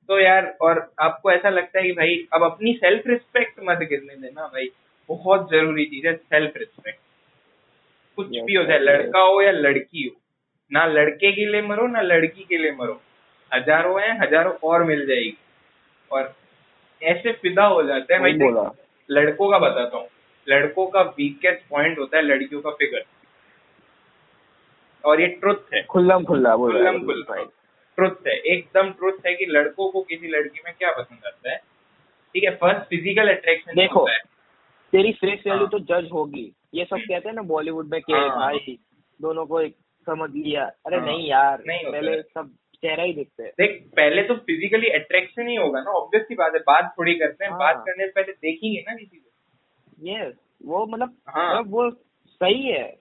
तो 0.09 0.19
यार 0.21 0.47
और 0.61 0.81
आपको 1.01 1.31
ऐसा 1.33 1.51
लगता 1.51 1.79
है 1.79 1.85
कि 1.87 1.93
भाई 1.93 2.17
अब 2.35 2.43
अपनी 2.45 2.73
सेल्फ 2.75 3.07
रिस्पेक्ट 3.07 3.61
मत 3.65 3.79
गिरने 3.89 4.17
देना 4.17 4.47
भाई 4.47 4.71
बहुत 5.09 5.51
ज़रूरी 5.51 5.85
चीज़ 5.85 6.07
है 6.07 6.15
सेल्फ 6.17 6.57
रिस्पेक्ट 6.57 7.01
कुछ 8.19 8.29
भी 8.29 8.55
हो 8.55 8.65
जाए 8.65 8.79
लड़का 8.79 9.21
हो 9.21 9.41
या 9.43 9.51
लड़की 9.53 10.07
हो 10.07 10.15
ना 10.71 10.85
लड़के 10.87 11.33
के 11.33 11.47
लिए 11.47 11.63
मरो 11.63 11.87
ना 11.87 12.01
लड़की 12.01 12.45
के 12.45 12.59
लिए 12.59 12.73
मरो। 12.73 13.01
हज़ारों 13.53 14.01
हैं 14.03 14.13
हज़ारों 14.21 14.53
और 14.69 14.85
मिल 14.85 15.07
जाएगी। 15.07 15.37
और 16.11 16.35
ऐसे 17.03 17.33
फिदा 17.33 17.65
हो 17.65 17.83
जाते 17.83 18.15
हैं 18.15 18.23
भाई 18.23 18.33
लड़कों 19.09 19.51
का 19.51 19.59
बताता 19.59 19.97
हूँ। 19.97 20.07
लड़कों 20.47 20.87
का 20.87 21.03
वीकेस्ट 21.19 21.69
पॉइंट 21.71 21.99
होता 21.99 22.17
है 22.17 22.23
लड़कियों 22.23 22.61
का 22.61 22.71
फिगर 22.71 23.05
और 25.05 25.21
ये 25.21 25.27
ट्रुथ 25.35 25.75
है। 25.75 25.83
खुल्लम 25.83 26.25
खुल्ला 26.25 26.57
बोल 26.57 26.73
खुल्लम 26.73 27.05
खुल्ला। 27.05 27.43
ट्रुथ 27.99 28.27
है। 28.27 28.37
एकदम 28.53 28.91
ट्रुथ 28.91 29.27
है 29.27 29.35
कि 29.35 29.47
लड़कों 29.47 29.91
को 29.91 30.01
किसी 30.03 30.29
लड़की 30.29 30.61
में 30.65 30.73
क्या 30.79 30.91
पसंद 30.93 31.27
आता 31.27 31.51
है। 31.51 31.57
ठीक 31.57 32.45
है 32.45 32.51
फ़र्स्ट 32.57 32.89
फ़िज़िकल 32.89 33.29
अट्रैक्शन 33.29 33.75
देखो, 33.77 34.01
होता 34.01 34.13
है। 34.13 34.19
तेरी 34.93 35.13
फेस 35.13 35.43
वैल्यू 35.47 35.57
हाँ। 35.57 35.69
तो 35.69 35.79
जज 35.81 36.09
होगी। 36.13 36.53
ये 36.75 36.85
सब 36.85 36.97
कहते 36.99 37.29
हैं 37.29 37.35
ना 37.37 37.43
बॉलीवुड 37.43 37.91
में 37.93 38.01
कि 38.01 38.13
हाँ। 38.13 38.29
भाई 38.31 38.79
दोनों 39.21 39.47
को 39.47 39.61
एक 39.61 39.75
समझ 40.07 40.31
लिया। 40.31 40.65
अरे 40.87 40.97
हाँ, 40.97 41.07
नहीं 41.07 41.29
यार 41.29 41.63
नहीं 41.67 41.93
पहले 41.93 42.21
सब 42.23 42.51
चेहरा 42.83 43.03
ही 43.03 43.13
देखते 43.13 43.43
हैं। 43.43 43.53
देख 43.59 43.81
पहले 43.97 44.23
तो 44.23 44.35
फिजिकली 44.47 44.89
अट्रैक्शन 44.91 45.49
ही 45.49 45.57
होगा 45.57 45.81
ना। 45.81 45.91
ऑब्वियस 45.91 46.27
सी 46.29 46.35
बात 46.35 46.55
है 46.55 46.61
बात 46.67 46.95
थोड़ी 46.99 47.15
करते 47.15 47.45
हैं। 47.45 47.51
हाँ। 47.51 47.59
बात 47.61 47.83
करने 47.87 48.07
से 48.07 48.13
पहले 48.13 48.33
देखेंगे 48.33 48.81
ना 48.81 48.95
किसी 48.95 49.17
को। 49.17 49.31
यस 49.99 50.35
वो 50.65 50.85
मतलब 50.87 51.17
हाँ। 51.29 51.49
मतलब 51.51 51.73
वो 51.73 51.91
सही 51.91 52.63
है। 52.63 52.97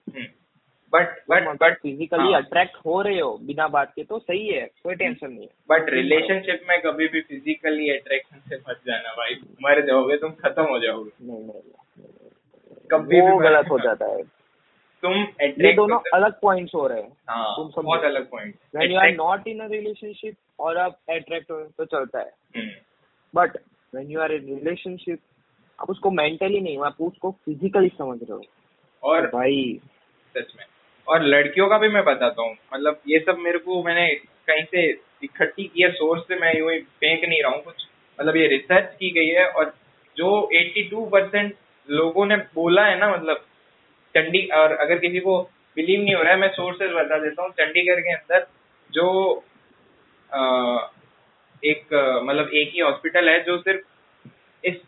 But 0.92 1.16
but 1.30 1.48
but 1.60 1.76
physically. 1.78 2.34
Attract 2.34 2.76
हो। 2.76 3.00
रहे 3.02 3.20
हो 3.20 3.36
बिना 3.38 3.66
बात 3.68 3.92
के 3.94 4.02
तो 4.04 4.18
सही 4.18 4.46
है 4.46 4.60
कोई 4.82 4.94
टेंशन 4.94 5.30
नहीं 5.30 5.42
है। 5.42 5.48
बट 5.70 5.88
रिलेशनशिप 5.90 6.62
में 6.68 6.80
कभी 6.82 7.08
भी 7.08 7.20
फिजिकली 7.20 7.88
अट्रैक्शन 7.90 8.38
से 8.48 8.56
मत 8.68 8.80
जाना 8.86 9.12
भाई। 9.12 9.34
मर 9.62 9.84
जाओगे 9.86 10.16
तुम 10.16 10.30
खत्म 10.40 10.62
हो 10.64 10.78
जाओगे। 10.78 11.10
नहीं 11.22 11.40
नहीं, 11.40 11.60
कभी 12.90 13.20
वो 13.20 13.36
भी 13.38 13.44
गलत 13.44 13.70
हो 13.70 13.78
जाता 13.78 14.06
है। 14.06 14.22
तुम 15.02 15.14
ये 15.42 15.72
दोनों 15.72 15.98
अलग 16.14 16.40
पॉइंट्स 16.40 16.74
हो 16.74 16.86
रहे 16.86 17.02
हैं। 17.02 17.12
हाँ 17.28 17.54
तुम। 17.56 17.82
बहुत 17.82 18.04
अलग 18.04 18.28
point 18.30 18.54
when 18.76 18.92
you 18.92 18.98
are 18.98 19.10
not 19.14 19.48
in 19.48 19.60
a 19.60 19.66
relationship 19.68 20.36
और 20.60 20.78
आप 20.78 20.98
अट्रैक्ट 21.10 21.50
हो 21.50 21.60
तो 21.78 21.84
चलता 21.84 22.20
है। 22.20 22.32
हम्म, 22.56 22.70
but 23.34 23.56
when 23.94 24.10
you 24.10 24.20
are 24.20 24.32
in 24.32 24.46
relationship 24.48 25.18
आप 25.78 25.90
उसको 25.90 26.10
मेंटली 26.10 26.60
नहीं 26.60 26.78
आप 26.78 26.96
उसको 27.00 27.30
फिजिकली 27.44 27.88
समझ 27.88 28.18
रहे 28.22 28.32
हो। 28.32 28.42
और 29.02 29.26
भाई। 29.26 29.80
सच 30.34 30.52
में। 30.58 30.64
और 31.06 31.22
लड़कियों 31.22 31.68
का 31.68 31.78
भी 31.78 31.88
मैं 31.88 32.04
बताता 32.04 32.42
हूँ 32.42 32.56
मतलब 32.74 33.00
ये 33.08 33.18
सब 33.18 33.38
मेरे 33.38 33.58
को 33.58 33.82
मैंने 33.82 34.08
कहीं 34.48 34.64
से 34.64 34.86
इकट्ठी 35.22 35.64
किया 35.64 35.90
सोर्स 35.90 36.22
से 36.22 36.36
मैं 36.36 36.54
यूँ 36.58 36.72
ही 36.72 36.78
फेंक 36.78 37.24
नहीं 37.28 37.42
रहा 37.42 37.52
हूँ 37.52 37.62
कुछ। 37.62 37.86
मतलब 38.20 38.36
ये 38.36 38.46
रिसर्च 38.46 38.94
की 39.00 39.10
गई 39.10 39.28
है 39.28 39.46
और 39.48 39.72
जो 40.16 40.30
82 40.52 41.04
परसेंट 41.10 41.54
लोगों 41.88 42.26
ने 42.26 42.36
बोला 42.54 42.84
है 42.86 42.98
ना 42.98 43.10
मतलब 43.16 43.44
चंडी 44.14 44.46
और 44.56 44.72
अगर 44.76 44.98
किसी 44.98 45.20
को 45.20 45.40
बिलीव 45.76 46.02
नहीं 46.02 46.14
हो 46.14 46.22
रहा 46.22 46.32
है 46.32 46.38
मैं 46.38 46.48
सोर्सेज 46.48 46.90
बता 46.90 47.18
देता 47.18 47.42
हूँ 47.42 47.50
चंडीगढ़ 47.50 48.00
के 48.00 48.12
अंदर 48.14 48.46
जो 48.90 49.08
अ, 50.30 50.40
एक 51.64 51.94
मतलब 52.24 52.50
एक 52.54 52.70
ही 52.74 52.80
हॉस्पिटल 52.80 53.28
है 53.28 53.40
जो 53.44 53.58
सिर्फ़ 53.58 53.80
इस 54.66 54.80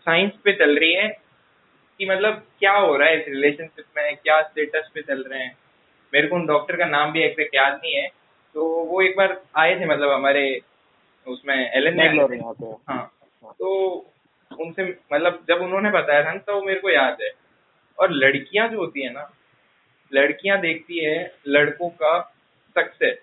साइंस 0.00 0.32
पे 0.44 0.52
चल 0.52 0.78
रही 0.78 0.92
है 0.92 1.08
कि 1.98 2.06
मतलब 2.06 2.46
क्या 2.58 2.72
हो 2.72 2.96
रहा 2.96 3.08
है 3.08 3.20
इस 3.20 3.28
रिलेशनशिप 3.28 3.84
में? 3.96 4.16
क्या 4.16 4.42
स्टेटस 4.42 4.90
पे 4.94 5.02
चल 5.02 5.22
रहे 5.22 5.42
हैं? 5.42 5.56
मेरे 6.14 6.28
को 6.28 6.36
उन 6.36 6.46
डॉक्टर 6.46 6.76
का 6.76 6.86
नाम 6.86 7.12
भी 7.12 7.22
एग्जैक्ट 7.22 7.54
याद 7.54 7.72
नहीं 7.74 7.94
है। 7.94 8.08
तो 8.54 8.68
वो 8.84 9.02
एक 9.02 9.16
बार 9.16 9.40
आए 9.56 9.80
थे 9.80 9.86
मतलब 9.86 10.10
हमारे 10.10 10.60
उसमें 11.26 11.72
एल 11.72 12.00
आते 12.00 12.66
हैं। 12.66 13.04
तो 13.58 13.66
उनसे 14.60 14.98
मतलब 15.12 15.44
जब 15.48 15.62
उन्होंने 15.62 15.90
बताया 15.90 16.24
था 16.24 16.32
ना, 16.32 16.38
तो 16.38 16.62
मेरे 16.62 16.80
को 16.80 16.90
याद 16.90 17.16
है। 17.22 17.30
और 17.98 18.10
लड़कियाँ 18.10 18.68
जो 18.68 18.78
होती 18.78 19.02
है 19.02 19.12
ना 19.12 19.30
लड़कियाँ 20.14 20.60
देखती 20.60 21.04
है 21.04 21.34
लड़कों 21.48 21.88
का 21.88 22.18
सक्सेस 22.78 23.18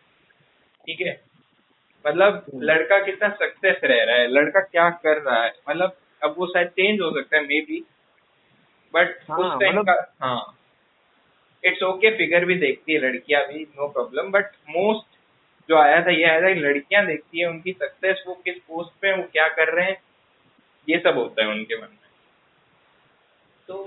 ठीक 0.85 1.01
है? 1.01 1.21
मतलब 2.07 2.33
हम्म। 2.33 2.61
लड़का 2.61 2.99
कितना 2.99 3.29
सक्सेस 3.29 3.75
रह 3.83 4.03
रहा 4.03 4.15
है 4.15 4.27
लड़का 4.27 4.59
क्या 4.59 4.89
कर 4.89 5.21
रहा 5.21 5.43
है? 5.43 5.53
मतलब 5.69 5.97
अब 6.23 6.35
वो 6.37 6.47
शायद 6.47 6.67
चेंज 6.67 7.01
हो 7.01 7.11
सकता 7.11 7.37
है 7.37 7.43
मे 7.43 7.59
बी 7.61 7.83
बट 8.93 9.17
हाँ, 9.29 9.37
उस 9.39 9.61
टाइम 9.61 9.79
मतलब- 9.79 9.85
का 9.85 10.27
हाँ. 10.27 10.59
इट्स 11.63 11.83
ओके 11.83 12.17
फिगर 12.17 12.45
भी 12.45 12.55
देखती 12.55 12.93
है 12.93 12.99
लड़कियाँ 12.99 13.41
भी 13.47 13.63
नो 13.63 13.87
प्रॉब्लम 13.87 14.31
बट 14.31 14.45
मोस्ट 14.69 15.17
जो 15.69 15.77
आया 15.77 16.01
था 16.05 16.11
ये 16.11 16.23
आया 16.23 16.41
था 16.41 16.53
कि 16.53 16.59
लड़कियाँ 16.59 17.05
देखती 17.05 17.39
है 17.39 17.49
उनकी 17.49 17.71
सक्सेस 17.73 18.23
वो 18.27 18.33
किस 18.33 18.57
पोस्ट 18.57 18.91
पे 19.01 19.15
वो 19.17 19.23
क्या 19.23 19.47
कर 19.47 19.73
रहे 19.73 19.85
हैं 19.85 19.97
ये 20.89 20.99
सब 20.99 21.17
होता 21.17 21.43
है 21.43 21.49
उनके 21.49 21.75
मन 21.75 21.87
में. 21.87 21.97
तो 23.67 23.83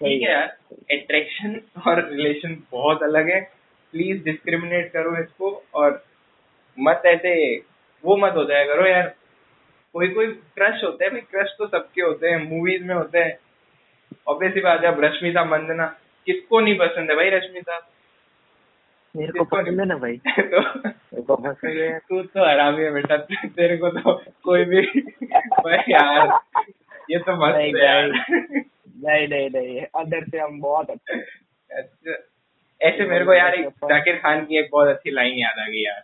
ठीक 0.00 0.22
है 0.22 0.30
यार 0.30 0.46
अट्रैक्शन 0.92 1.60
और 1.86 2.08
रिलेशन 2.10 2.62
बहुत 2.70 3.02
अलग 3.02 3.30
है. 3.30 3.40
प्लीज़ 3.92 4.22
डिस्क्रिमिनेट 4.24 4.92
करो 4.92 5.16
इसको 5.22 5.64
और 5.74 6.04
मत 6.78 7.02
ऐसे 7.06 7.56
वो 8.04 8.16
मत 8.16 8.32
हो 8.36 8.44
जाया 8.44 8.64
करो 8.64 8.86
यार. 8.86 9.14
कोई 9.94 10.08
कोई 10.08 10.26
क्रश 10.26 10.84
होते 10.84 11.04
हैं 11.04 11.12
भाई 11.12 11.20
क्रश 11.20 11.54
तो 11.58 11.66
सबके 11.66 12.02
होते 12.02 12.28
हैं 12.28 12.50
मूवीज़ 12.50 12.84
में 12.84 12.94
होते 12.94 13.18
हैं। 13.18 13.38
ऑब्वियसली 14.28 14.60
बात 14.60 14.84
है 14.84 15.00
रश्मिता 15.00 15.44
मंदना 15.44 15.86
किसको 16.26 16.60
नहीं 16.60 16.78
पसंद 16.78 17.10
है 17.10 17.16
भाई 17.16 17.30
रश्मिता? 17.30 17.90
मेरे 19.16 19.32
को 19.32 19.44
पसंद 19.44 19.80
है 19.80 19.86
ना 19.86 19.96
भाई। 19.96 20.16
तो 20.38 20.60
मेरे 20.60 21.22
को 21.22 21.36
पसंद 21.36 21.78
है। 21.78 21.98
तू 22.08 22.22
तो 22.22 22.48
हरामी 22.48 22.82
है 22.82 22.92
बेटा 22.92 23.16
तेरे 23.46 23.76
को 23.76 23.88
तो 23.88 24.12
कोई 24.44 24.64
भी 24.64 24.82
भाई 25.36 25.78
यार 25.78 26.38
ये 27.10 27.18
तो 27.18 27.46
मस्त 27.46 27.56
नहीं, 27.56 27.72
है 27.74 27.84
यार। 27.84 28.08
नहीं 29.04 29.28
नहीं 29.28 29.50
नहीं 29.50 29.80
अंदर 29.80 30.24
से 30.24 30.38
हम 30.38 30.60
बहुत 30.60 30.90
अच्छे 30.90 31.14
अच्छा 31.70 32.18
ऐसे 32.80 33.04
मेरे 33.04 33.24
को 33.24 33.34
यार 33.34 33.54
एक 33.54 33.68
जाकिर 33.68 34.16
खान 34.16 34.44
की 34.44 34.58
एक 34.58 34.68
बहुत 34.72 34.88
अच्छी 34.88 35.10
लाइन 35.10 35.34
याद 35.34 35.58
आ 35.58 35.66
गई 35.68 35.82
यार। 35.82 36.02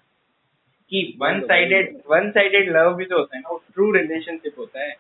कि 0.91 1.19
one 1.23 1.41
sided 1.41 2.01
one 2.11 2.31
sided 2.31 2.77
love 2.77 2.95
भी 2.95 3.05
जो 3.05 3.19
होता 3.19 3.37
है 3.37 3.43
ना 3.43 3.49
वो 3.51 3.63
ट्रू 3.75 3.93
रिलेशनशिप 3.93 4.55
होता 4.59 4.85
है। 4.85 4.97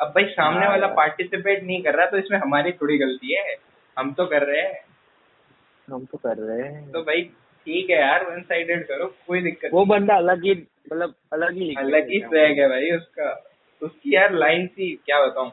अब 0.00 0.08
भाई 0.08 0.24
सामने 0.24 0.60
हाँ 0.60 0.68
वाला 0.68 0.86
पार्टिसिपेट 0.86 1.62
नहीं 1.62 1.82
कर 1.82 1.94
रहा 1.94 2.06
तो 2.06 2.18
इसमें 2.18 2.38
हमारी 2.38 2.72
थोड़ी 2.72 2.98
गलती 2.98 3.34
है। 3.34 3.56
हम 3.98 4.12
तो 4.12 4.26
कर 4.26 4.42
रहे 4.42 4.60
हैं। 4.60 4.84
हम 5.90 6.04
तो 6.04 6.18
कर 6.18 6.36
रहे 6.36 6.68
हैं। 6.68 6.92
तो 6.92 7.02
भाई 7.02 7.22
ठीक 7.66 7.90
है 7.90 8.00
यार 8.00 8.30
वन 8.30 8.42
साइडेड 8.42 8.86
करो 8.86 9.14
कोई 9.26 9.42
दिक्कत 9.42 9.70
वो 9.72 9.84
बंदा 9.84 10.16
अलग 10.16 10.44
ही 10.44 10.50
मतलब 10.92 11.14
अलग 11.32 11.52
ही 11.52 11.74
अलग 11.74 12.08
ही 12.08 12.20
है। 12.20 12.68
भाई 12.68 12.90
उसका। 12.90 13.48
उसकी 13.82 14.14
यार 14.14 14.32
लाइन 14.32 14.66
थी 14.66 15.02
क्या 15.06 15.26
बताऊँ? 15.26 15.52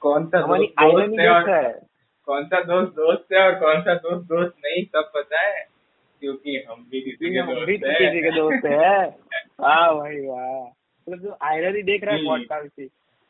कौन 0.00 0.26
सा 0.26 0.40
दोस्त 0.46 0.72
दोस्त 0.80 1.20
है 1.20 1.28
और 1.30 1.44
कौन 2.26 2.44
सा 2.44 2.60
दोस्त 2.60 2.92
दोस्त 2.92 3.32
है 3.32 3.42
और 3.42 3.54
कौन 3.54 3.80
सा 3.80 3.94
दोस्त 3.94 4.28
दोस्त 4.28 4.54
नहीं 4.64 4.84
सब 4.84 5.10
पता 5.14 5.40
है। 5.40 5.65
क्योंकि 6.20 6.64
हम 6.70 6.86
भी 6.90 7.00
किसी 7.00 7.30
के 7.30 7.42
दोस्त 7.42 7.66
भी 7.66 7.78
किसी 7.78 8.22
के 8.22 8.30
दोस्त 8.30 8.66
है। 8.66 9.06
वाह 9.60 9.92
भाई 10.00 10.16
वाह। 10.26 10.64
मतलब 11.06 11.20
जो 11.20 11.36
आयरनी 11.42 11.82
देख 11.82 12.04
रहा 12.04 12.14
है। 12.14 12.24
पॉडकास्ट 12.24 12.68
की 12.68 12.82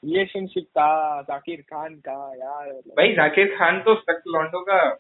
रिलेशनशिप 0.05 0.65
का 0.65 1.23
जाकिर 1.23 1.61
खान 1.61 1.95
का 1.95 2.35
यार। 2.37 2.71
भाई 2.71 3.13
जाकिर 3.13 3.57
खान 3.59 3.81
तो 3.81 3.95
सख्त 3.95 4.23
लौंडों 4.29 4.61
का 4.61 4.99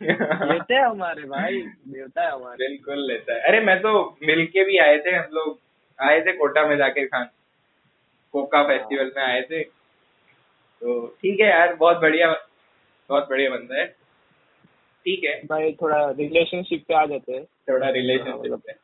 लेते 0.52 0.74
हैं 0.74 0.82
हमारे 0.82 1.22
भाई 1.22 1.60
देवता 1.88 2.22
है 2.22 2.30
हमारे। 2.32 2.68
बिल्कुल 2.68 3.06
लेता 3.06 3.34
है। 3.34 3.40
अरे 3.40 3.60
मैं 3.60 3.80
तो 3.80 4.18
मिल 4.22 4.46
के 4.46 4.64
भी 4.64 4.78
आए 4.78 4.98
थे 4.98 5.10
हम 5.10 5.28
लोग। 5.32 5.58
आए 5.98 6.20
थे 6.20 6.32
कोटा 6.32 6.66
में 6.66 6.76
जाकिर 6.76 7.06
खान। 7.06 7.28
कोका 8.32 8.62
फेस्टिवल 8.62 9.12
में 9.16 9.24
आए 9.24 9.42
थे। 9.42 9.62
तो 10.80 11.06
ठीक 11.06 11.40
है 11.40 11.46
यार 11.46 11.74
बहुत 11.74 11.96
बढ़िया 11.96 12.32
बहुत 13.08 13.28
बढ़िया 13.30 13.50
बंदा 13.50 13.80
है। 13.80 14.03
ठीक 15.06 15.24
है। 15.24 15.40
भाई 15.46 15.72
थोड़ा 15.72 16.10
रिलेशनशिप 16.10 16.84
पे 16.88 16.94
आ 16.94 17.04
जाते 17.06 17.32
हैं। 17.32 17.44
थोड़ा 17.44 17.88
रिलेशनशिप 17.88 18.68
है 18.68 18.74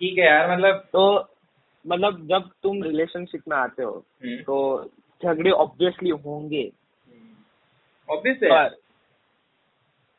ठीक 0.00 0.18
है 0.18 0.24
यार 0.24 0.50
मतलब 0.52 0.88
तो 0.92 1.28
मतलब 1.84 2.26
जब 2.26 2.50
तुम 2.62 2.82
रिलेशनशिप 2.82 3.42
में 3.48 3.56
आते 3.56 3.82
हो 3.82 3.90
हम्म, 4.24 4.36
तो 4.36 4.84
झगड़े 5.22 5.50
ऑब्वियसली 5.50 6.10
होंगे। 6.10 6.70
ऑब्वियस 8.08 8.42
है। 8.42 8.68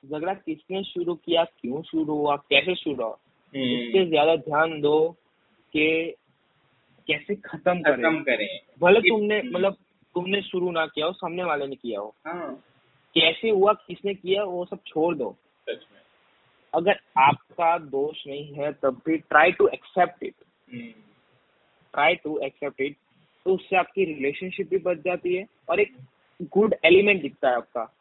झगड़ा 0.04 0.34
किसने 0.34 0.84
शुरू 0.84 1.16
किया 1.16 1.44
क्यों 1.44 1.82
शुरू 1.82 2.14
हुआ 2.14 2.36
कैसे 2.36 2.76
शुरू 2.76 2.96
हुआ? 2.96 3.18
हम्म, 3.54 3.64
इससे 3.64 4.06
ज़्यादा 4.06 4.36
ध्यान 4.36 4.80
दो 4.82 5.10
कि 5.74 6.16
कैसे 7.08 7.36
खत्म 7.36 7.82
करें। 7.82 7.96
खत्म 7.96 8.20
करें। 8.24 8.48
भले 8.82 9.00
तुमने 9.00 9.42
मतलब 9.46 9.74
तुमने 10.16 10.42
शुरू 10.42 10.72
ना 10.72 10.86
किया 10.86 11.06
हो 11.06 11.12
सामने 11.12 11.44
वाले 11.44 11.68
ने 11.68 11.76
किया 11.76 12.00
हो। 12.00 12.16
हाँ। 12.28 12.64
कैसे 13.14 13.50
हुआ 13.50 13.74
किसने 13.74 14.14
किया 14.14 14.44
वो 14.44 14.66
सब 14.66 14.80
छोड़ 14.88 15.16
दो। 15.16 15.38
अगर 16.74 17.00
आपका 17.18 17.78
दोष 17.78 18.28
नहीं 18.28 18.54
है 18.54 18.74
तब 18.74 19.02
भी 19.06 19.18
try 19.18 19.52
to 19.52 19.68
accept 19.68 20.24
it 20.24 20.34
try 21.94 22.16
to 22.16 22.40
accept 22.40 22.82
it 22.82 22.96
तो 23.46 23.56
उससे 23.56 23.76
आपकी 23.76 24.06
रिलेशनशिप 24.06 24.70
भी 24.70 24.78
बच 24.78 24.98
जाती 24.98 25.36
है 25.36 25.46
और 25.70 25.80
एक 25.80 25.98
गुड 26.42 26.76
एलिमेंट 26.86 27.22
दिखता 27.22 27.50
है 27.50 27.56
आपका। 27.56 27.96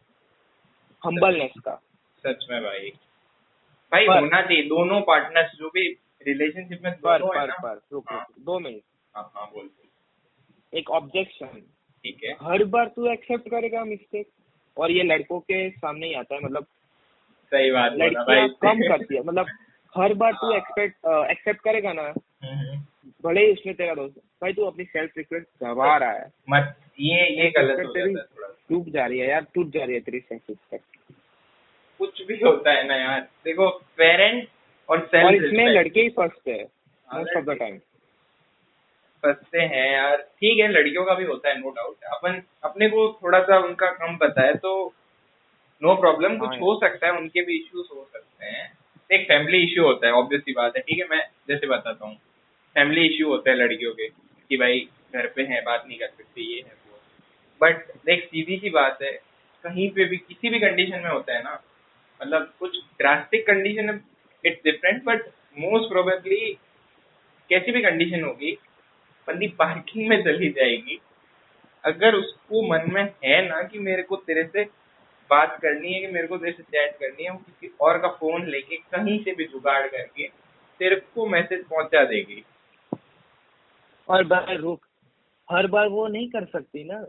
हम्बलनेस 1.04 1.52
का। 1.64 1.82
सच 2.26 2.46
में 2.50 2.62
भाई। 2.62 2.90
भाई 3.92 4.06
पर- 4.06 4.20
होना 4.20 4.42
चाहिए। 4.42 4.62
दोनों 4.62 5.00
पार्टनर्स 5.00 5.52
जो 5.52 5.68
भी 5.68 5.88
रिलेशनशिप 6.26 6.80
में 6.84 7.00
पर 7.00 7.22
है 7.22 7.46
पर 7.46 7.52
पर 7.52 7.82
रुक 7.92 8.12
हाँ। 8.12 8.20
रुक 8.20 8.44
दो 8.44 8.58
मिनट। 8.58 8.82
हाँ 9.16 9.32
हाँ 9.34 9.46
बोल 9.46 9.70
एक 10.74 10.90
ऑब्जेक्शन 10.90 11.46
ठीक 12.04 12.24
है। 12.24 12.32
हर 12.42 12.64
बार 12.64 12.88
तू 12.96 13.12
एक्सेप्ट 13.12 13.48
करेगा 13.48 13.84
मिस्टेक 13.84 14.28
और 14.76 14.90
ये 14.90 15.02
लड़कों 15.02 15.38
के 15.40 15.68
सामने 15.70 16.06
ही 16.06 16.14
आता 16.14 16.34
है 16.34 16.40
मतलब 16.40 16.66
सही 17.52 17.70
बात 17.70 17.92
लड़कियाँ 17.92 18.48
कम 18.62 18.80
करती 18.88 19.14
है। 19.16 19.22
मतलब 19.22 19.46
हर 19.94 20.14
बार 20.14 20.32
तू। 20.32 20.52
एक्सपेक्ट 20.56 21.06
एक्सेप्ट 21.30 21.60
करेगा 21.64 21.92
ना 21.92 22.02
हम्म, 22.44 22.76
भले 23.24 23.44
ही 23.46 23.52
उसमें 23.52 23.74
तेरा 23.76 23.94
दोस्त 23.94 24.18
भाई 24.42 24.52
तू 24.52 24.64
अपनी 24.64 24.84
सेल्फ 24.84 25.12
रिस्पेक्ट 25.18 25.46
गवा 25.62 25.96
रहा 25.96 26.10
है। 26.12 26.26
मत 26.50 26.74
ये 27.00 27.26
ये 27.36 27.50
गलत 27.56 27.86
हो 27.86 27.92
जाता 27.94 28.08
है 28.08 28.50
टूट 28.68 28.88
जा 28.94 29.06
रही 29.06 29.18
है 29.18 29.28
यार 29.28 29.46
टूट 29.54 29.70
जा 29.74 29.84
रही 29.84 29.94
है 29.94 30.00
तेरी 30.00 30.20
सेल्फ 30.20 30.42
रिस्पेक्ट 30.50 30.84
कुछ 32.00 32.22
भी 32.26 32.38
होता 32.44 32.72
है 32.72 32.86
ना 32.88 32.96
यार। 32.96 33.20
देखो 33.44 33.68
पेरेंट 33.98 34.48
और 34.88 34.98
और 35.24 35.34
इसमें 35.34 35.66
लड़के 35.66 36.00
ही 36.00 36.08
फ़र्स्ट 36.16 36.48
हैं 36.48 36.62
हाँ, 36.62 37.18
मोस्ट 37.18 37.36
ऑफ़ 37.36 37.44
द 37.44 37.58
टाइम 37.58 37.78
फंसते 39.26 39.60
हैं 39.72 39.86
यार। 39.92 40.16
ठीक 40.16 40.58
है 40.58 40.68
लड़कियों 40.68 41.04
का 41.04 41.14
भी 41.14 41.24
होता 41.24 41.48
है 41.48 41.58
नो 41.60 41.70
डाउट 41.70 42.04
अपन 42.14 42.42
अपने 42.64 42.88
को 42.88 43.08
थोड़ा 43.22 43.40
सा 43.42 43.58
उनका 43.58 43.90
कम 43.96 44.16
पता 44.16 44.42
है 44.42 44.54
तो 44.56 44.72
नो 45.82 45.94
प्रॉब्लम 45.94 46.36
कुछ 46.38 46.48
हाँ। 46.48 46.58
हो 46.58 46.74
सकता 46.80 47.06
है 47.06 47.12
उनके 47.12 47.42
भी 47.42 47.56
इश्यूज़ 47.56 47.86
हो 47.92 48.08
सकते 48.12 48.46
हैं। 48.46 48.72
एक 49.10 49.26
फैमिली 49.28 49.58
इश्यू 49.64 49.84
होता 49.84 50.06
है 50.06 50.12
ऑब्वियस 50.12 50.42
सी 50.42 50.52
बात 50.52 50.76
है 50.76 50.82
ठीक 50.82 50.98
है? 50.98 51.06
मैं 51.10 51.22
जैसे 51.48 51.66
बताता 51.66 52.06
हूँ। 52.06 52.14
फैमिली 52.76 53.06
इश्यू 53.06 53.28
होता 53.28 53.50
है 53.50 53.56
लड़कियों 53.56 53.92
के 53.92 54.08
कि 54.50 54.56
भाई 54.56 54.80
घर 55.14 55.26
पे 55.26 55.42
है 55.42 55.60
बात 55.62 55.84
नहीं 55.88 55.98
कर 55.98 56.06
सकते 56.08 56.42
ये 56.42 56.56
है 56.56 56.72
वो। 56.86 56.98
बट 57.60 57.86
देख 58.06 58.24
सीधी 58.24 58.56
सी 58.56 58.70
बात 58.70 59.02
है 59.02 59.12
कहीं 59.64 59.90
पे 59.90 60.04
भी 60.04 60.16
किसी 60.18 60.48
भी 60.48 60.58
कंडीशन 60.58 61.00
में 61.00 61.10
होता 61.10 61.34
है 61.34 61.42
ना 61.42 61.60
मतलब 62.20 62.52
कुछ 62.58 62.76
drastic 62.98 63.46
condition 63.46 64.00
it's 64.44 64.62
different 64.64 65.02
but 65.04 65.26
most 65.58 65.88
probably 65.90 66.56
कैसी 67.50 67.72
भी 67.72 67.82
कंडीशन 67.82 68.24
होगी 68.24 68.52
बंदी 69.28 69.48
पार्किंग 69.48 70.08
में 70.08 70.22
चली 70.24 70.48
जाएगी। 70.48 71.00
अगर 71.84 72.14
उसको 72.14 72.62
मन 72.62 72.90
में 72.92 73.02
है 73.24 73.48
ना 73.48 73.62
कि 73.62 73.78
मेरे 73.78 74.02
को 74.02 74.16
तेरे 74.16 74.44
से 74.44 74.64
बात 75.30 75.58
करनी 75.62 75.92
है 75.92 76.00
कि 76.00 76.06
मेरे 76.06 76.26
को 76.26 76.36
तेरे 76.38 76.52
से 76.52 76.62
चैट 76.62 76.94
करनी 76.94 77.24
है 77.24 77.30
वो 77.30 77.38
किसी 77.38 77.72
और 77.80 77.98
का 77.98 78.08
फ़ोन 78.08 78.46
लेके 78.46 78.76
कहीं 78.76 79.18
से 79.24 79.34
भी 79.34 79.44
जुगाड़ 79.44 79.86
करके 79.86 80.28
तेरे 80.80 80.96
को 80.96 81.26
मैसेज 81.26 81.64
पहुँचा 81.64 82.04
देगी। 82.04 82.44
और 84.08 84.24
भाई 84.24 84.56
रुक 84.56 84.80
हर 85.50 85.66
बार 85.66 85.88
वो 85.88 86.06
नहीं 86.08 86.28
कर 86.28 86.44
सकती 86.44 86.84
ना। 86.84 87.00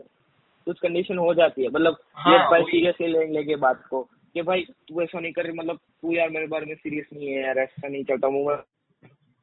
कुछ 0.66 0.78
कंडीशन 0.78 1.18
हो 1.18 1.34
जाती 1.34 1.62
है। 1.62 1.68
मतलब 1.68 1.96
हाँ। 2.14 2.62
सीरियसली 2.62 3.06
ले 3.06 3.26
लेंगे 3.26 3.56
बात 3.56 3.86
को 3.90 4.02
कि 4.34 4.42
भाई 4.42 4.66
तू 4.88 5.02
ऐसा 5.02 5.20
नहीं 5.20 5.32
कर 5.32 5.52
मतलब 5.52 5.76
तू 5.76 6.12
यार 6.12 6.30
मेरे 6.30 6.46
बारे 6.46 6.66
में 6.66 6.74
सीरियस 6.74 7.06
नहीं 7.12 7.28
है 7.28 7.42
यार 7.42 7.58
ऐसा 7.58 7.88
नहीं 7.88 8.04
चलता 8.04 8.28
मुँह 8.28 8.54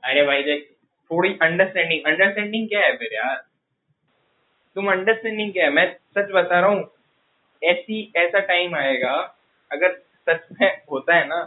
अरे 0.04 0.26
भाई 0.26 0.44
देख 0.44 0.75
थोड़ी 1.12 1.38
अंडरस्टैंडिंग 1.42 2.06
अंडरस्टैंडिंग 2.06 2.68
क्या 2.70 2.80
है 2.80 2.96
फिर 2.98 3.14
यार? 3.14 3.36
तुम 4.76 4.92
अंडरस्टैंडिंग 4.92 5.52
क्या 5.54 5.66
है? 5.66 5.72
मैं 5.72 5.92
सच 6.18 6.32
बता 6.32 6.60
रहा 6.60 6.70
हूँ, 6.70 6.90
ऐसी, 7.62 8.12
ऐसा 8.16 8.40
टाइम 8.40 8.76
आएगा, 8.76 9.14
अगर 9.72 9.94
सच 10.30 10.48
में 10.52 10.82
होता 10.92 11.16
है 11.16 11.28
ना 11.28 11.44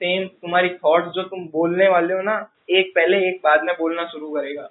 सेम 0.00 0.26
तुम्हारी 0.42 0.68
थॉट्स 0.74 1.08
जो 1.08 1.22
तुम 1.22 1.46
बोलने 1.48 1.88
वाले 1.88 2.14
हो 2.14 2.22
ना, 2.22 2.36
एक 2.70 2.92
पहले 2.94 3.18
एक 3.28 3.40
बाद 3.44 3.62
में 3.62 3.74
बोलना 3.78 4.04
शुरू 4.06 4.30
करेगा। 4.34 4.68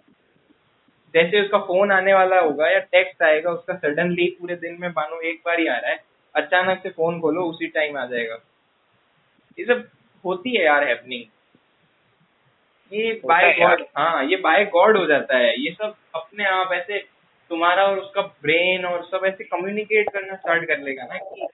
जैसे 1.13 1.41
उसका 1.41 1.57
फ़ोन 1.59 1.91
आने 1.91 2.13
वाला 2.13 2.39
होगा 2.39 2.69
या 2.69 2.79
टेक्स्ट 2.79 3.23
आएगा, 3.23 3.51
उसका 3.51 3.75
सडनली 3.75 4.27
पूरे 4.39 4.55
दिन 4.55 4.77
में 4.79 4.87
मानो 4.89 5.19
एक 5.21 5.41
बार 5.45 5.59
ही 5.59 5.67
आ 5.67 5.77
रहा 5.77 5.91
है, 5.91 5.99
अचानक 6.35 6.83
से 6.83 6.89
फ़ोन 6.89 7.19
खोलो, 7.21 7.43
उसी 7.43 7.67
टाइम 7.67 7.97
आ 7.97 8.05
जाएगा। 8.05 8.37
ये 9.57 9.65
सब 9.65 9.87
होती 10.25 10.55
है 10.57 10.63
यार 10.65 10.83
हैपनिंग 10.83 11.23
ये 12.91 13.11
बाय 13.25 13.53
गॉड 13.59 13.81
हाँ 13.97 14.23
ये 14.25 14.35
बाय 14.37 14.65
गॉड 14.65 14.97
हो 14.97 15.05
जाता 15.05 15.37
है। 15.37 15.53
ये 15.61 15.71
सब 15.71 15.95
अपने 16.15 16.45
आप 16.45 16.71
ऐसे 16.73 16.99
तुम्हारा 17.51 17.83
और 17.83 17.99
उसका 17.99 18.21
ब्रेन 18.21 18.85
और 18.85 19.03
सब 19.05 19.25
ऐसे 19.25 19.43
कम्युनिकेट 19.43 20.09
करना 20.09 20.35
स्टार्ट 20.35 20.67
कर 20.67 20.79
लेगा 20.79 21.03
ना 21.03 21.17
कि 21.17 21.47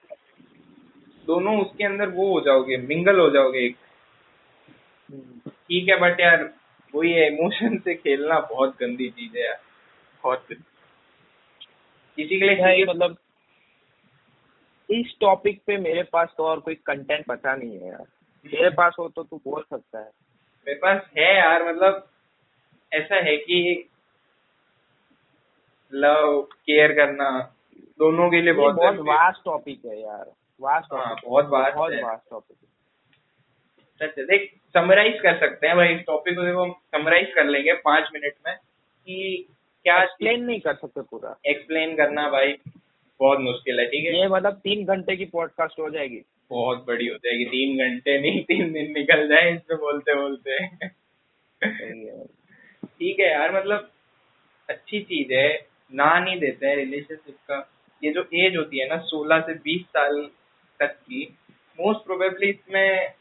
दोनों 1.26 1.60
उसके 1.60 1.84
अंदर 1.84 2.08
वो 2.08 2.32
हो 2.32 2.40
जाओगे 2.40 2.76
मिंगल 2.76 3.18
हो 3.20 3.30
जाओगे 3.30 3.58
एक। 3.58 3.76
ठीक 5.48 5.88
है 5.88 5.98
बट 6.00 6.20
यार 6.20 6.50
वही 6.94 7.12
है 7.12 7.26
इमोशन 7.26 7.78
से 7.78 7.94
खेलना 7.94 8.38
बहुत 8.40 8.76
गंदी 8.80 9.08
चीज़ 9.10 9.36
है 9.38 9.44
यार। 9.44 9.60
बहुत 10.24 10.46
किसी 12.18 12.38
के 12.40 12.54
लिए 12.54 12.84
मतलब 12.84 13.16
इस 14.88 15.14
टॉपिक 15.20 15.60
पे 15.66 15.76
मेरे 15.76 16.02
पास 16.02 16.28
तो 16.36 16.44
और 16.44 16.60
कोई 16.60 16.74
कंटेंट 16.86 17.26
पता 17.26 17.54
नहीं 17.56 17.78
है 17.78 17.88
यार। 17.88 18.04
मेरे 18.46 18.70
पास 18.80 18.96
हो 18.98 19.08
तो 19.08 19.22
तू 19.22 19.40
बोल 19.44 19.62
सकता 19.62 19.98
है। 19.98 20.10
मेरे 20.66 20.78
पास 20.78 21.02
है 21.18 21.36
यार 21.36 21.68
मतलब 21.68 22.08
ऐसा 22.92 23.16
है 23.16 23.36
कि 23.36 23.88
लव 25.92 26.40
केयर 26.42 26.92
करना 26.92 27.30
दोनों 27.98 28.30
के 28.30 28.40
लिए 28.42 28.52
बहुत 28.52 28.74
बहुत 28.74 28.96
वास्ट 29.06 29.40
टॉपिक 29.44 29.84
है 29.86 30.00
यार 30.00 30.32
वास्ट 30.60 30.92
हाँ, 30.92 31.08
टॉपिक 31.08 31.28
बहुत 31.30 31.44
vast 31.44 31.74
बहुत। 31.74 31.92
वास्ट 32.02 32.30
टॉपिक 32.30 32.56
सच 34.00 34.18
देख 34.26 34.50
समराइज 34.74 35.20
कर 35.20 35.38
सकते 35.38 35.66
हैं 35.66 35.76
भाई 35.76 35.94
इस 35.94 36.00
टॉपिक 36.06 36.36
को 36.36 36.42
देखो 36.42 36.80
समराइज 36.96 37.32
कर 37.34 37.44
लेंगे 37.44 37.72
पाँच 37.72 38.10
मिनट 38.14 38.34
में 38.46 38.56
कि 38.56 39.46
क्या 39.84 40.02
एक्सप्लेन 40.02 40.44
नहीं 40.44 40.60
कर 40.60 40.74
सकते 40.74 41.00
पूरा। 41.00 41.36
एक्सप्लेन 41.46 41.96
करना 41.96 42.28
भाई 42.30 42.52
बहुत 43.20 43.38
मुश्किल 43.40 43.80
है 43.80 43.86
ठीक 43.86 44.06
है? 44.06 44.20
ये 44.20 44.28
मतलब 44.28 44.52
तीन 44.52 44.84
घंटे 44.84 45.16
की 45.16 45.24
पॉडकास्ट 45.24 45.78
हो 45.78 45.90
जाएगी। 45.90 46.22
बहुत 46.50 46.84
बड़ी 46.86 47.06
हो 47.06 47.16
जाएगी। 47.16 47.44
तीन 47.44 47.78
घंटे 47.78 48.18
नहीं 48.20 48.42
तीन 48.44 48.72
दिन 48.72 48.92
निकल 48.92 49.26
जाए 49.28 49.54
इसमें 49.54 49.78
बोलते 49.78 50.14
बोलते। 50.14 50.66
ठीक 52.84 53.20
है 53.20 53.30
यार 53.30 53.54
मतलब 53.56 53.90
अच्छी 54.68 55.00
चीज़ 55.00 55.32
है। 55.32 55.48
ना 55.92 56.18
नहीं 56.20 56.38
देते 56.40 56.66
हैं 56.66 56.76
रिलेशनशिप 56.76 57.36
का। 57.48 57.58
ये 58.02 58.10
जो 58.10 58.28
एज 58.34 58.56
होती 58.56 58.78
है 58.78 58.88
ना 58.88 58.96
सोलह 59.02 59.40
से 59.40 59.54
बीस 59.54 59.82
साल 59.86 60.28
तक 60.80 60.92
की 61.02 61.22
मोस्ट 61.78 62.04
प्रोबेबली 62.04 62.48
इसमें 62.48 63.12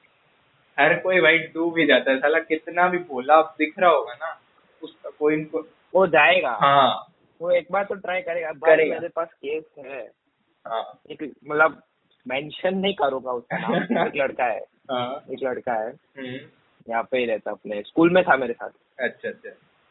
हर 0.77 0.93
कोई 0.99 1.21
भाई 1.21 1.37
डूब 1.53 1.73
भी 1.73 1.85
जाता 1.85 2.11
है। 2.11 2.19
साला 2.19 2.39
कितना 2.39 2.87
भी 2.87 2.97
भोला 2.97 3.41
दिख 3.59 3.79
रहा 3.79 3.89
होगा 3.89 4.13
ना 4.13 4.39
उसका 4.81 5.09
कोई 5.09 5.33
इनको 5.33 5.61
वो 5.93 6.05
जाएगा। 6.07 6.51
हाँ। 6.61 7.13
वो 7.41 7.51
एक 7.51 7.67
बार 7.71 7.83
तो 7.83 7.95
ट्राई 7.95 8.21
करेगा। 8.21 8.51
भाई 8.51 8.75
करेगा। 8.75 8.95
मेरे 8.95 9.07
पास 9.07 9.34
केस 9.34 9.63
है। 9.78 10.01
हाँ। 10.65 10.99
एक 11.11 11.23
मतलब 11.47 11.82
मेंशन 12.28 12.78
नहीं 12.78 12.93
करूँगा 12.93 13.32
उसका 13.32 13.57
नाम। 13.57 13.73
एक 14.07 14.15
लड़का 14.15 14.45
है। 14.45 14.65
हाँ। 14.91 15.25
एक 15.32 15.39
लड़का 15.43 15.73
है। 15.73 15.89
हम्म, 15.89 16.39
यहाँ 16.89 17.03
पे 17.03 17.17
ही 17.17 17.25
रहता 17.25 17.51
अपने। 17.51 17.82
स्कूल 17.82 18.13
में 18.13 18.23
था 18.23 18.38
मेरे 18.38 18.53
साथ। 18.53 18.69
अच्छा 18.99 19.30
अच्छा। 19.30 19.49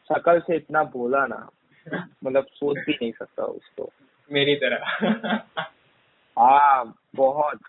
शकल 0.09 0.39
से 0.39 0.55
इतना 0.55 0.83
बोला 0.83 1.25
ना 1.25 1.49
मतलब 2.23 2.45
सोच 2.45 2.77
भी 2.77 2.93
नहीं 2.93 3.11
सकता 3.11 3.43
उसको। 3.43 3.91
मेरी 4.31 4.55
तरह। 4.55 4.85
हाँ 6.37 6.95
बहुत। 7.15 7.59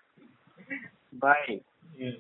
भाई 1.15 1.61
हम्म, 2.01 2.13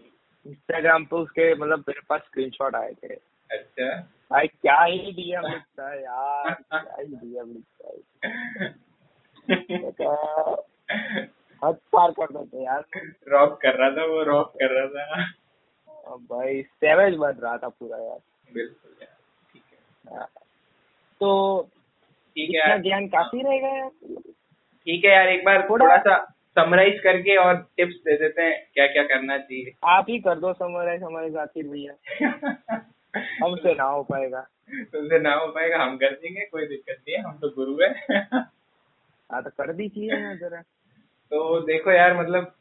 इंस्टाग्राम 0.46 1.04
पे 1.04 1.16
उसके 1.16 1.54
मतलब 1.54 1.78
मेरे 1.78 2.00
पास 2.08 2.20
स्क्रीनशॉट 2.20 2.74
आए 2.74 2.92
थे। 2.92 3.14
अच्छा। 3.50 4.10
भाई 4.30 4.46
क्या 4.46 4.82
ही 4.82 4.98
डीएम 4.98 5.46
लिखता 5.46 5.90
है 5.90 6.02
यार 6.02 6.54
क्या 6.54 6.96
ही 7.00 7.06
डीएम 7.06 7.52
लिखता 7.52 7.88
है 7.88 8.08
हद 11.64 11.74
पार 11.92 12.10
कर 12.10 12.26
देते 12.32 12.64
यार। 12.64 12.84
रॉक 13.28 13.58
कर 13.62 13.74
रहा 13.74 13.90
था 13.90 14.04
वो 14.04 14.22
रॉक 14.22 14.52
कर 14.54 14.70
रहा 14.72 14.86
था। 14.86 16.16
भाई 16.16 16.62
सेवेज 16.62 17.14
बन 17.14 17.30
रहा 17.30 17.56
था 17.56 17.68
पूरा 17.68 17.98
यार। 17.98 18.18
बिल्कुल 18.54 18.96
यार 19.02 19.16
ठीक 19.52 19.62
है। 19.72 20.24
तो 21.20 21.68
ठीक 22.36 22.50
है 22.50 22.68
यार। 22.68 22.78
ज्ञान 22.78 23.06
काफ़ी 23.08 23.42
रहेगा 23.42 23.68
यार। 23.68 23.90
ठीक 24.86 25.04
है 25.04 25.10
यार 25.10 25.28
एक 25.28 25.44
बार 25.44 25.68
थोड़ा- 25.70 25.98
सा 26.00 26.34
समराइज 26.58 27.00
करके 27.00 27.36
और 27.36 27.54
टिप्स 27.76 27.94
दे 27.94 28.16
देते 28.16 28.42
हैं 28.42 28.66
क्या 28.74 28.86
क्या 28.86 29.02
करना 29.02 29.38
चाहिए। 29.38 29.72
आप 29.84 30.06
ही 30.08 30.18
कर 30.18 30.38
दो 30.38 30.52
समराइज 30.52 31.02
हमारे 31.02 31.30
जाकिर 31.30 31.68
भैया। 31.68 31.94
हमसे 33.44 33.74
ना 33.74 33.84
हो 33.84 34.02
पाएगा। 34.02 34.40
तुमसे 34.74 35.18
ना 35.18 35.34
हो 35.34 35.46
पाएगा 35.46 35.82
हम 35.82 35.96
कर 35.96 36.10
देंगे 36.10 36.40
कोई 36.40 36.66
दिक्कत 36.66 36.96
नहीं 36.98 37.16
है 37.16 37.22
हम 37.22 37.38
तो 37.38 37.48
गुरु 37.48 37.76
है। 37.82 38.18
हाँ 39.32 39.42
तो 39.42 39.50
कर 39.50 39.72
दीजिए 39.72 40.16
ना 40.20 40.34
जरा। 40.34 40.62
तो 41.30 41.60
देखो 41.60 41.90
यार 41.90 42.20
मतलब 42.20 42.54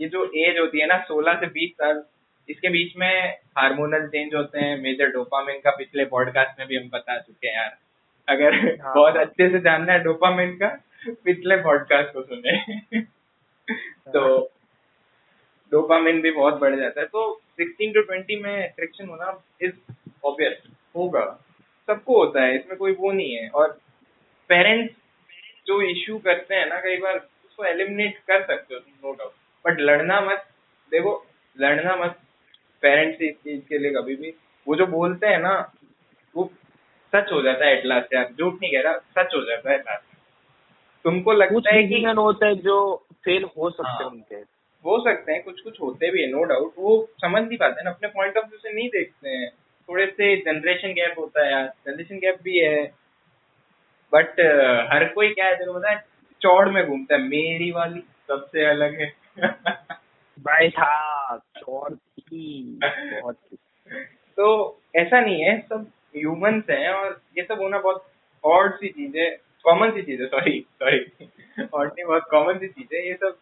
ये 0.00 0.08
जो 0.08 0.30
एज 0.34 0.58
होती 0.58 0.80
है 0.80 0.86
ना 0.86 1.06
16 1.06 1.34
से 1.34 1.46
20 1.46 1.70
साल 1.70 2.04
इसके 2.48 2.68
बीच 2.68 2.96
में 2.96 3.38
हार्मोनल 3.58 4.06
चेंज 4.06 4.34
होते 4.34 4.60
हैं 4.60 4.82
मेजर 4.82 5.06
डोपामिन 5.06 5.58
का 5.58 5.70
पिछले 5.70 6.04
पॉडकास्ट 6.04 6.58
में 6.58 6.68
भी 6.68 6.76
हम 6.76 6.88
बता 6.88 7.18
चुके 7.18 7.48
हैं 7.48 7.54
यार। 7.54 7.76
अगर 8.28 8.82
हाँ। 8.82 8.94
बहुत 8.94 9.16
अच्छे 9.16 9.50
से 9.50 9.58
जानना 9.58 9.92
है 9.92 9.98
डोपामिन 10.02 10.56
का 10.56 10.78
पिछले 11.24 11.56
पॉडकास्ट 11.56 12.12
को 12.12 12.22
सुने। 12.22 12.64
तो 14.12 14.52
डोपामिन 15.72 16.20
भी 16.20 16.30
बहुत 16.30 16.54
बढ़ 16.54 16.76
जाता 16.76 17.00
है। 17.00 17.06
तो 17.06 17.40
16 17.60 17.94
टू 17.94 18.00
20 18.00 18.42
में 18.42 18.68
अट्रैक्शन 18.68 19.08
होना 19.08 19.44
इज़ 19.62 19.72
ऑब्वियस 20.24 20.62
होगा। 20.96 21.44
सबको 21.86 22.24
होता 22.24 22.42
है 22.42 22.56
इसमें 22.56 22.76
कोई 22.78 22.92
वो 22.92 23.12
नहीं 23.12 23.36
है। 23.36 23.48
और 23.48 23.80
पेरेंट्स 24.48 24.94
जो 25.66 25.82
इश्यू 25.82 26.18
करते 26.18 26.54
हैं 26.54 26.66
ना 26.66 26.80
कई 26.80 26.96
बार 26.96 27.28
उसको 27.56 27.64
एलिमिनेट 27.64 28.18
कर 28.18 28.42
सकते 28.46 28.74
हो 28.74 28.80
नो 28.80 29.12
डाउट 29.12 29.32
बट 29.64 29.80
लड़ना 29.80 30.20
मत. 30.20 30.44
देखो 30.92 31.12
लड़ना 31.56 31.94
मत. 31.96 32.18
पेरेंट्स 32.82 33.22
इस 33.22 33.34
चीज़ 33.34 33.60
के 33.68 33.78
लिए 33.78 33.90
कभी 33.90 34.16
भी. 34.16 34.32
वो 34.66 34.76
जो 34.76 34.86
बोलते 34.86 35.26
हैं 35.26 35.38
ना 35.38 35.52
वो 36.34 36.44
सच 37.12 37.32
हो 37.32 37.40
जाता 37.42 37.66
है 37.66 37.78
एटलास्ट 37.78 38.14
यार. 38.14 38.28
झूठ 38.38 38.54
नहीं 38.54 38.72
कह 38.72 38.80
रहा 38.80 38.98
सच 39.18 39.34
हो 39.34 39.40
जाता 39.44 39.70
है 39.70 39.78
एटलास्ट 39.78 40.04
तुमको 41.04 41.32
लगता 41.32 41.74
है 41.74 41.82
कि 41.82 42.02
होते 42.18 42.54
जो 42.54 43.06
फेल 43.24 43.44
हो 43.44 43.70
सकते 43.70 43.90
हैं 43.90 44.02
हाँ। 44.02 44.10
उनके. 44.10 44.36
हो 44.84 44.98
सकते 45.04 45.32
हैं 45.32 45.42
कुछ 45.42 45.60
कुछ 45.60 45.80
होते 45.80 46.10
भी 46.10 46.22
है 46.22 46.30
नो 46.30 46.42
डाउट 46.44 46.74
वो 46.78 47.08
समझ 47.20 47.42
नहीं 47.42 47.58
पाते 47.58 47.84
ना 47.84 47.90
अपने 47.90 48.08
पॉइंट 48.08 48.36
ऑफ़ 48.36 48.46
व्यू 48.46 48.58
से 48.58 48.72
नहीं 48.72 48.88
देखते 48.88 49.28
हैं. 49.28 49.50
थोड़े 49.88 50.06
से 50.06 50.36
जनरेशन 50.36 50.92
गैप 50.92 51.14
होता 51.18 51.44
है 51.44 51.52
यार. 51.52 51.72
जनरेशन 51.86 52.18
गैप 52.18 52.42
भी 52.42 52.58
है. 52.58 53.06
बट 54.12 54.30
uh, 54.30 54.94
हर 54.94 55.04
कोई 55.08 55.34
क्या 55.34 55.46
है 55.46 55.56
तेरे 55.56 55.72
पता 55.72 55.90
है 55.90 56.15
चौड़ 56.42 56.68
में 56.68 56.86
घूमता 56.86 57.14
है। 57.14 57.22
मेरी 57.22 57.70
वाली 57.70 58.00
सबसे 58.28 58.64
अलग 58.66 59.00
है। 59.00 59.12
भाई 60.38 60.68
था 60.70 61.36
चोर 61.58 61.94
थी 61.94 62.78
बहुत 62.82 63.36
तो 64.38 64.46
ऐसा 64.96 65.20
नहीं 65.20 65.42
है 65.42 65.58
सब 65.60 65.86
ह्यूमंस 66.16 66.64
हैं 66.70 66.90
और 66.90 67.20
ये 67.38 67.44
सब 67.44 67.60
होना 67.60 67.78
बहुत 67.78 68.04
ऑड 68.44 68.74
सी 68.74 68.88
चीज़ 68.88 69.16
है 69.18 69.30
कॉमन 69.64 69.90
सी 69.90 70.02
चीज़ 70.02 70.20
है 70.22 70.26
सॉरी 70.28 70.60
सॉरी 70.82 70.98
ऑड 71.62 71.86
नहीं 71.86 72.04
बहुत 72.04 72.24
कॉमन 72.30 72.58
सी 72.58 72.68
चीज़ 72.68 72.94
है। 72.94 73.06
ये 73.08 73.14
सब 73.14 73.36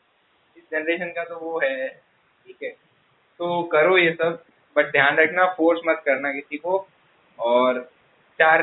इस 0.57 0.63
जनरेशन 0.73 1.11
का 1.11 1.25
तो 1.25 1.39
वो 1.39 1.59
है 1.65 1.89
ठीक 1.89 2.63
है। 2.63 2.71
तो 2.71 3.63
करो 3.73 3.97
ये 3.99 4.13
सब 4.13 4.43
बट 4.77 4.91
ध्यान 4.93 5.17
रखना 5.17 5.47
फोर्स 5.57 5.81
मत 5.87 6.03
करना 6.07 6.33
किसी 6.33 6.57
को। 6.57 6.87
और 7.39 7.81
चार 8.39 8.63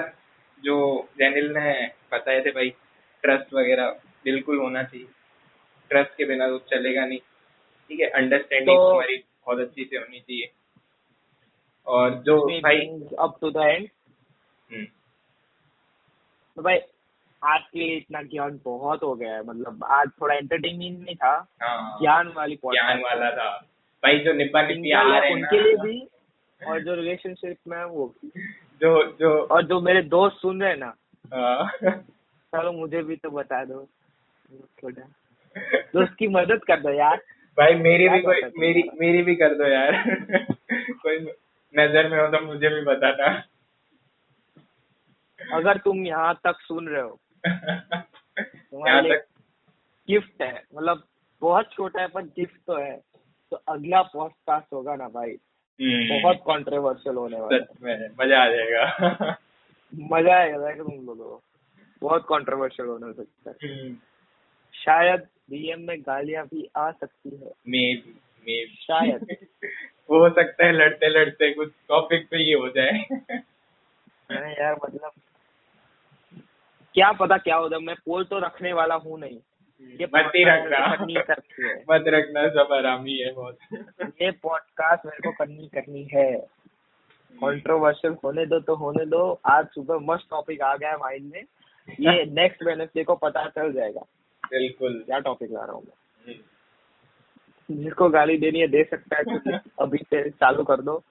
जो 0.63 0.77
जैनिल 1.19 1.51
ने 1.53 1.73
बताए 2.13 2.41
थे 2.41 2.51
भाई 2.51 2.69
ट्रस्ट 3.23 3.53
वगैरह। 3.53 3.99
बिल्कुल 4.25 4.57
होना 4.57 4.83
चाहिए। 4.83 5.07
ट्रस्ट 5.89 6.11
के 6.17 6.25
बिना 6.25 6.47
तो 6.47 6.59
चलेगा 6.59 7.05
नहीं। 7.05 7.19
ठीक 7.89 7.99
है 7.99 8.07
अंडरस्टैंडिंग 8.07 8.77
तो- 8.77 8.93
हमारी 8.93 9.17
बहुत 9.17 9.59
अच्छी 9.59 9.83
से 9.83 9.97
होनी 9.97 10.19
चाहिए। 10.19 10.51
और 11.87 12.09
जो 12.13 12.59
भाई 12.59 12.79
अप 13.19 13.37
टू 13.41 13.51
द 13.51 13.57
एंड 13.57 13.89
तो 16.55 16.61
भाई 16.61 16.77
आज 17.43 17.61
के 17.73 17.79
लिए 17.79 17.97
इतना 17.97 18.21
ज्ञान 18.21 18.59
बहुत 18.65 19.03
हो 19.03 19.15
गया 19.15 19.33
है। 19.33 19.43
मतलब 19.43 19.83
आज 19.83 20.09
थोड़ा 20.21 20.35
एंटरटेनमेंट 20.35 21.05
नहीं 21.05 21.15
था 21.15 21.47
हाँ। 21.61 21.97
ज्ञान 22.01 22.27
वाली 22.27 22.55
ज्ञान 22.55 23.01
वाला 23.01 23.31
था। 23.31 23.57
भाई 24.03 24.19
जो 24.19 24.33
निब्बा 24.33 24.61
निब्बी 24.61 24.91
आ 24.91 25.01
रहे 25.01 25.29
हैं 25.29 25.33
उनके 25.33 25.61
लिए 25.63 25.75
भी 25.75 26.07
और 26.67 26.81
जो 26.81 26.95
रिलेशनशिप 26.95 27.57
में 27.67 27.77
है 27.77 27.85
वो। 27.85 28.15
जो 28.81 29.11
जो 29.11 29.43
और 29.45 29.63
जो 29.63 29.81
मेरे 29.81 30.01
दोस्त 30.01 30.37
सुन 30.37 30.61
रहे 30.61 30.71
हैं 30.71 30.77
ना 30.77 30.95
हाँ, 31.33 31.71
चलो 32.55 32.71
मुझे 32.71 33.03
भी 33.03 33.15
तो 33.15 33.29
बता 33.29 33.65
दो। 33.65 33.89
दोस्त 35.95 36.15
की 36.19 36.27
मदद 36.27 36.59
कर 36.67 36.79
दो 36.79 36.89
यार। 36.89 37.17
भाई 37.57 37.73
मेरी 37.73 38.09
भी 38.09 38.21
कोई 38.21 38.41
मेरी 38.57 38.83
मेरी 38.99 39.21
भी 39.21 39.35
कर 39.35 39.55
दो 39.55 39.67
यार। 39.67 40.03
कोई 40.91 41.19
नज़र 41.77 42.09
में 42.09 42.19
हो 42.19 42.27
तो 42.27 42.45
मुझे 42.45 42.69
भी 42.69 42.81
बताना 42.81 43.43
अगर 45.53 45.77
तुम 45.77 46.05
यहाँ 46.07 46.39
तक 46.43 46.55
सुन 46.61 46.87
रहे 46.87 47.01
हो 47.01 47.19
तुम्हारे 47.47 49.17
तक। 49.17 49.25
गिफ्ट 50.09 50.41
है। 50.41 50.63
मतलब 50.75 51.03
बहुत 51.41 51.71
छोटा 51.71 52.01
है 52.01 52.07
पर 52.07 52.21
गिफ्ट 52.21 52.57
तो 52.67 52.75
है। 52.75 53.01
तो 53.51 53.57
अगला 53.67 54.01
पॉडकास्ट 54.01 54.73
होगा 54.73 54.95
ना 54.95 55.07
भाई। 55.07 55.31
हम्म, 55.81 56.21
बहुत 56.21 56.35
कंट्रोवर्शियल 56.35 57.15
होने 57.15 57.41
वाला 57.41 57.89
है 57.89 58.09
मज़ा 58.09 58.43
आ 58.43 58.49
जाएगा। 58.49 58.85
मज़ा 59.95 60.35
आएगा 60.35 60.73
तुम 60.73 61.05
लोगों 61.05 61.15
को। 61.15 61.43
बहुत 62.01 62.25
कंट्रोवर्शियल 62.29 62.87
होने 62.87 63.13
सकता 63.13 63.49
है। 63.49 63.55
हम्म, 63.63 63.97
शायद 64.73 65.19
डीएम 65.49 65.79
में 65.79 66.01
गालियाँ 66.01 66.45
भी 66.45 66.69
आ 66.77 66.91
सकती 66.91 67.29
है। 67.29 67.51
Maybe, 67.69 68.11
maybe. 68.45 68.75
शायद। 68.81 69.27
हो 70.11 70.29
सकता 70.29 70.65
है 70.65 70.71
लड़ते 70.71 71.09
लड़ते 71.09 71.53
कुछ 71.53 71.69
टॉपिक 71.87 72.27
पे 72.31 72.37
ये 72.37 72.53
हो 72.53 72.69
जाए। 72.69 72.91
मैंने 74.31 74.63
यार 74.63 74.73
मतलब 74.73 75.11
क्या 76.93 77.11
पता 77.11 77.37
क्या 77.37 77.55
होता 77.55 77.79
मैं 77.79 77.95
पोल 77.95 78.23
तो 78.23 78.39
रखने 78.39 78.73
वाला 78.73 78.95
हूँ 78.95 79.19
नहीं। 79.19 79.37
ये 79.99 80.05
मत 80.05 80.31
ही 80.35 80.43
रखना। 80.43 80.87
मत 81.89 82.03
रखना 82.07 82.47
सब 82.49 82.73
आरामी 82.73 83.17
है 83.17 83.33
बहुत। 83.33 83.57
ये 84.21 84.31
पॉडकास्ट 84.31 85.05
मेरे 85.05 85.31
को 85.31 85.31
करनी 85.31 85.67
करनी 85.67 86.09
है। 86.13 86.37
कंट्रोवर्शियल 87.35 88.15
होने 88.23 88.45
दो 88.45 88.59
तो 88.59 88.75
होने 88.75 89.05
दो। 89.05 89.39
आज 89.45 89.67
सुबह 89.67 89.99
मस्त 90.01 90.27
टॉपिक 90.29 90.61
आ 90.61 90.75
गया 90.75 90.97
माइंड 90.97 91.31
में। 91.33 91.43
ये 91.99 92.25
नेक्स्ट 92.31 92.63
वेनसडे 92.63 93.03
को 93.03 93.15
पता 93.15 93.45
चल 93.47 93.73
जाएगा। 93.73 94.05
बिल्कुल। 94.51 95.03
क्या 95.05 95.19
टॉपिक 95.19 95.51
ला 95.51 95.63
रहा 95.63 95.73
हूँ 95.73 95.83
मैं? 95.83 96.33
हम्म। 96.33 97.83
जिसको 97.83 98.09
गाली 98.09 98.37
देनी 98.37 98.59
है 98.59 98.67
दे 98.67 98.83
सकता 98.83 99.17
है 99.17 99.23
अभी 99.79 99.97
से 99.97 100.29
चालू 100.29 100.63
कर 100.63 100.81
दो। 100.81 101.03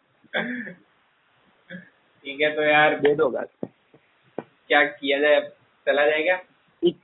ठीक 2.25 2.41
है 2.41 2.55
तो 2.55 2.63
यार। 2.63 3.01
दे 3.01 3.15
दो 3.15 3.29
गाली। 3.29 3.69
क्या 4.69 4.85
किया 4.85 5.19
जाए? 5.19 5.41
चला 5.87 6.07
जाएगा? 6.07 6.41
इत, 6.83 7.01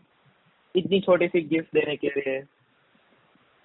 इतनी 0.77 1.01
छोटी 1.01 1.29
सी 1.29 1.41
गिफ्ट 1.41 1.69
देने 1.75 1.97
के 1.97 2.09
लिए 2.09 2.45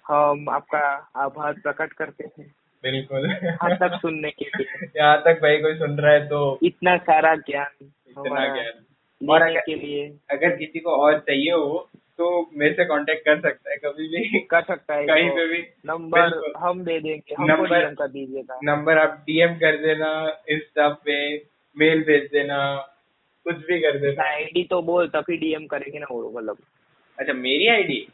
हम 0.08 0.48
आपका 0.48 1.10
आभार 1.16 1.52
प्रकट 1.52 1.92
करते 1.92 2.24
हैं। 2.24 2.54
बिल्कुल। 2.82 3.30
यहाँ 3.30 3.76
तक 3.76 3.98
सुनने 4.02 4.30
के 4.30 4.44
लिए। 4.44 4.88
यहाँ 4.96 5.22
तक 5.24 5.38
भाई 5.42 5.56
कोई 5.56 5.74
सुन 5.74 5.98
रहा 5.98 6.12
है 6.12 6.28
तो। 6.28 6.58
इतना 6.62 6.96
सारा 6.96 7.34
ज्ञान 7.34 7.84
इतना 8.08 8.54
ज्ञान। 8.54 8.84
और 9.30 9.42
अगर 9.42 9.60
के 9.60 9.74
लिए। 9.74 10.18
अगर 10.30 10.56
किसी 10.56 10.80
को 10.80 10.90
और 10.90 11.18
चाहिए 11.18 11.52
हो 11.52 11.90
तो 12.18 12.50
मेरे 12.56 12.74
से 12.74 12.84
कांटेक्ट 12.84 13.24
कर 13.24 13.40
सकता 13.40 13.70
है 13.70 13.76
कभी 13.76 14.08
भी। 14.08 14.40
कर 14.50 14.62
सकता 14.62 14.94
है 14.94 15.06
कहीं 15.06 15.30
पे 15.30 15.46
भी। 15.46 15.58
नंबर 15.86 16.52
हम 16.56 16.84
दे 16.84 17.00
देंगे 17.00 17.34
हमको 17.34 17.56
नंबर- 17.56 17.80
डीएम 17.80 17.94
कर 17.94 18.08
दीजिएगा। 18.08 18.60
नंबर 18.64 18.98
आप 18.98 19.08
डीएम 19.08 19.54
कर 19.54 19.76
देना 19.76 20.42
इंस्टा 20.48 20.88
पे 20.88 21.36
मेल 21.78 22.02
भेज 22.02 22.28
देना 22.32 22.88
कुछ 23.44 23.56
भी 23.56 23.80
कर 23.80 23.98
देना। 23.98 24.22
आईडी 24.22 24.64
तो 24.64 24.82
बोल 24.82 25.08
तभी 25.08 25.36
डीएम 25.36 25.66
करेंगे 25.66 25.98
ना 25.98 26.06
वो 26.10 26.32
मतलब। 26.38 26.56
अच्छा 27.18 27.32
मेरी 27.32 27.66
आईडी 27.66 28.08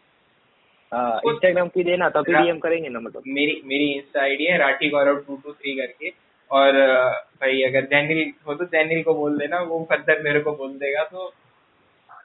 इंस्टाग्राम 0.95 1.69
की 1.69 1.85
देना 1.85 2.09
तभी 2.09 2.35
डीएम 2.35 2.59
करेंगे 2.59 2.89
ना 2.89 3.01
मतलब। 3.01 3.23
मेरी 3.27 3.63
मेरी 3.65 3.93
इंस्टा 3.93 4.23
आईडी 4.23 4.45
है 4.45 4.59
Rathi 4.59 4.89
Gaurav 4.89 5.17
two 5.17 5.37
two 5.37 5.53
three 5.53 5.77
करके। 5.77 6.13
और 6.51 6.73
भाई 7.11 7.63
अगर 7.63 7.85
जैनिल 7.85 8.33
हो 8.47 8.55
तो 8.55 8.65
जैनिल 8.65 9.03
को 9.03 9.15
बोल 9.15 9.39
देना 9.39 9.61
वो 9.61 9.87
फर्दर 9.91 10.23
मेरे 10.23 10.41
को 10.41 10.53
बोल 10.53 10.73
देगा 10.73 11.05
तो 11.05 11.33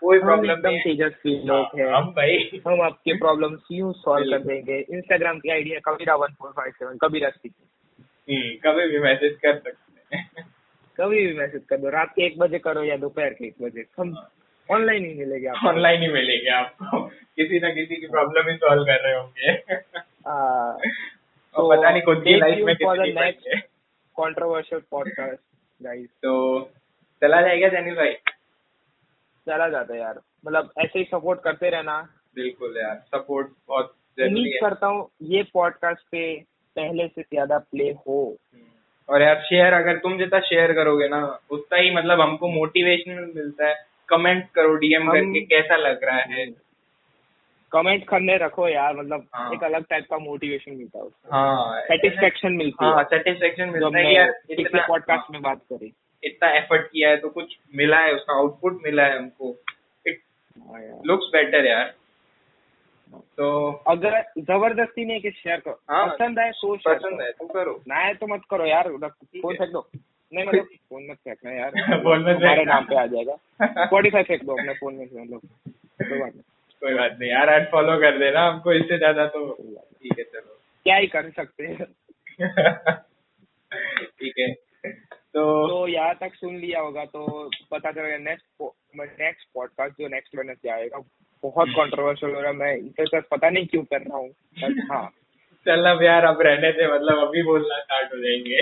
कोई 0.03 0.19
प्रॉब्लम 0.19 0.59
नहीं 0.65 0.77
है। 0.77 0.83
तेजस्वी 0.83 1.41
लोग 1.45 1.79
हैं 1.79 1.87
हम 1.87 2.05
भाई। 2.05 2.61
हम 2.67 2.81
आपके 2.81 3.13
प्रॉब्लम 3.13 3.57
यूँ 3.71 3.93
सॉल्व 3.93 4.37
कर 4.37 4.43
देंगे। 4.43 4.85
इंस्टाग्राम 4.89 5.39
की 5.39 5.49
आईडी 5.49 5.69
है 5.69 5.79
Kabira 5.79 6.15
one 6.15 6.27
four 6.27 6.51
five 6.51 6.71
seven 6.71 6.97
Kabira 6.97 7.29
six 7.29 7.55
कभी 8.65 8.87
भी 8.87 8.99
मैसेज 8.99 9.35
कर 9.35 9.57
सकते 9.57 10.15
हैं। 10.15 10.31
कभी 10.97 11.27
भी 11.27 11.33
मैसेज 11.33 11.61
कर 11.69 11.77
दो। 11.77 11.89
रात 11.89 12.09
के 12.09 12.25
एक 12.25 12.39
बजे 12.39 12.59
करो 12.59 12.83
या 12.83 12.97
दोपहर 12.97 13.29
के 13.29 13.45
एक 13.45 13.55
बजे। 13.61 13.85
हम 13.99 14.27
ऑनलाइन 14.71 15.05
ही 15.05 15.13
मिलेंगे 15.13 15.47
आपको। 15.47 15.69
ऑनलाइन 15.69 16.01
ही 16.01 16.07
मिलेंगे 16.07 16.49
आपको। 16.49 17.01
किसी 17.37 17.59
ना 17.59 17.69
किसी 17.69 17.95
की 17.95 18.07
प्रॉब्लम 18.07 18.49
ही 18.49 18.55
सॉल्व 18.55 18.83
कर 18.83 19.03
रहे 19.03 19.15
होंगे। 19.15 19.51
आ, 20.27 20.33
और 21.55 21.77
पता 21.77 21.89
नहीं 21.89 22.01
खुद 22.01 22.23
की 22.23 22.35
लाइफ 22.35 22.65
में 22.65 22.75
कितनी 22.75 23.13
नेक्स्ट 23.13 23.65
कंट्रोवर्शियल 24.19 24.81
पॉडकास्ट 24.91 25.41
गाइस 25.83 26.09
तो 26.09 26.61
चला 27.21 27.41
जाएगा 27.41 27.67
जैनिल 27.67 27.95
भाई। 27.95 28.13
चला 29.47 29.69
जाता 29.69 29.93
है 29.93 29.99
यार। 29.99 30.19
मतलब 30.47 30.71
ऐसे 30.77 30.99
ही 30.99 31.05
सपोर्ट 31.05 31.41
करते 31.41 31.69
रहना। 31.69 32.01
बिल्कुल 32.35 32.73
यार 32.77 32.95
सपोर्ट 32.95 33.47
बहुत 33.67 33.95
उम्मीद 34.21 34.59
करता 34.61 34.87
हूँ 34.87 35.09
ये 35.21 35.43
पॉडकास्ट 35.53 36.01
पे 36.11 36.37
पहले 36.75 37.07
से 37.07 37.21
ज़्यादा 37.21 37.57
प्ले 37.57 37.91
हो। 37.91 38.37
और 39.09 39.21
यार 39.21 39.41
शेयर 39.41 39.73
अगर 39.73 39.97
तुम 39.97 40.17
जितना 40.17 40.39
शेयर 40.39 40.73
करोगे 40.73 41.07
ना 41.07 41.39
उतना 41.51 41.77
ही 41.77 41.91
मतलब 41.91 42.21
हमको 42.21 42.47
मोटिवेशन 42.47 43.33
मिलता 43.35 43.67
है। 43.67 43.75
कमेंट 44.09 44.49
करो 44.55 44.75
डीएम 44.75 45.03
हम- 45.03 45.13
करके 45.13 45.41
कैसा 45.41 45.75
लग 45.75 46.03
रहा 46.03 46.17
है। 46.17 46.45
कमेंट 47.71 48.07
करने 48.07 48.37
रखो 48.37 48.67
यार 48.67 48.95
मतलब 48.95 49.27
हाँ। 49.33 49.53
एक 49.53 49.63
अलग 49.63 49.85
टाइप 49.89 50.03
का 50.09 50.17
मोटिवेशन 50.17 50.75
मिलता 50.75 50.99
है 50.99 51.05
हाँ। 51.31 51.81
सेटिस्फेक्शन 51.81 52.51
मिलती 52.51 52.85
हाँ 52.85 52.97
है। 52.97 53.03
सेटिस्फेक्शन 53.03 53.69
मिलता 53.69 53.97
है 53.97 54.13
यार 54.13 54.31
पॉडकास्ट 54.87 55.31
में 55.31 55.41
बात 55.41 55.57
करी। 55.57 55.93
इतना 56.23 56.49
एफर्ट 56.49 56.87
किया 56.87 57.09
है 57.09 57.17
तो 57.17 57.29
कुछ 57.29 57.57
मिला 57.75 57.99
है 57.99 58.13
उसका 58.13 58.33
आउटपुट 58.33 58.79
मिला 58.83 59.03
है 59.03 59.17
हमको। 59.17 59.55
इट 60.05 60.21
लुक्स 61.05 61.25
बेटर 61.33 61.65
यार। 61.65 61.93
तो 63.37 63.71
अगर 63.87 64.21
ज़बरदस्ती 64.39 65.05
नहीं 65.05 65.21
कि 65.21 65.31
शेयर 65.31 65.59
करो। 65.59 65.79
हाँ, 65.89 66.07
पसंद 66.07 66.39
है 66.39 66.51
तो 66.51 66.75
शेयर 66.77 66.97
पसंद 66.97 67.21
है 67.21 67.31
तो 67.31 67.47
करो। 67.47 67.81
ना 67.87 67.95
है 67.95 68.13
तो 68.13 68.27
मत 68.27 68.41
करो 68.49 68.65
यार 68.65 68.89
फ़ोन 68.89 69.55
फेंक 69.55 69.69
दो। 69.71 69.87
नहीं 70.33 70.45
मतलब 70.45 70.63
फ़ोन 70.89 71.07
मत 71.11 71.17
फेंकना 71.17 71.51
यार। 71.51 71.71
फ़ोन 72.03 72.19
हमारे 72.19 72.55
फेंकना। 72.55 72.73
नाम 72.73 72.85
पे 72.85 72.95
आ 72.95 73.05
जाएगा। 73.05 73.35
स्पॉटिफाई 73.85 74.23
फेंक 74.23 74.43
दो 74.43 74.53
अपने 74.53 74.73
फ़ोन 74.73 74.93
में 74.95 75.07
से 75.07 75.21
मतलब। 75.21 75.39
कोई 75.99 76.19
बात 76.19 76.33
नहीं। 76.33 76.43
कोई 76.81 76.93
बात 76.93 77.17
नहीं 77.19 77.29
यार 77.31 77.49
आज 77.49 77.67
फॉलो 77.71 77.99
कर 77.99 78.17
देना 78.17 78.47
हमको 78.47 78.73
इससे 78.73 78.97
ज़्यादा 78.97 79.25
तो। 79.27 79.45
ठीक 79.53 80.19
है 80.19 80.23
चलो। 80.23 80.59
क्या 80.85 80.95
ही 80.95 81.07
कर 81.07 81.29
सकते 81.29 81.63
हैं। 81.67 81.85
ठीक 84.03 84.33
है। 84.39 84.47
तो 84.85 85.67
तो 85.67 85.87
यहाँ 85.87 86.15
तक 86.15 86.33
सुन 86.35 86.55
लिया 86.55 86.79
होगा 86.79 87.05
तो 87.05 87.49
पता 87.71 87.91
चलेगा 87.91 88.17
नेक्स्ट 88.17 88.63
नेक्स्ट 89.21 89.47
पॉडकास्ट 89.53 89.93
जो 89.99 90.07
नेक्स्ट 90.07 90.35
वेडनेसडे 90.35 90.69
आएगा 90.69 90.97
बहुत 91.43 91.69
कंट्रोवर्शियल 91.69 92.35
हो 92.35 92.41
रहा 92.41 92.51
है 92.51 92.57
मैं 92.57 92.75
इसे 92.75 93.05
तो 93.05 93.21
पता 93.21 93.49
नहीं 93.49 93.67
क्यों 93.67 93.83
कर 93.83 94.01
रहा 94.01 94.17
हूँ 94.17 94.29
हाँ। 94.91 95.09
चल 95.65 95.85
अब 95.85 96.03
यार 96.03 96.25
अब 96.25 96.41
रहने 96.41 96.71
से 96.71 96.93
मतलब 96.93 97.27
अभी 97.27 97.43
बोलना 97.43 97.79
स्टार्ट 97.79 98.13
हो 98.13 98.17
जाएँगे। 98.17 98.59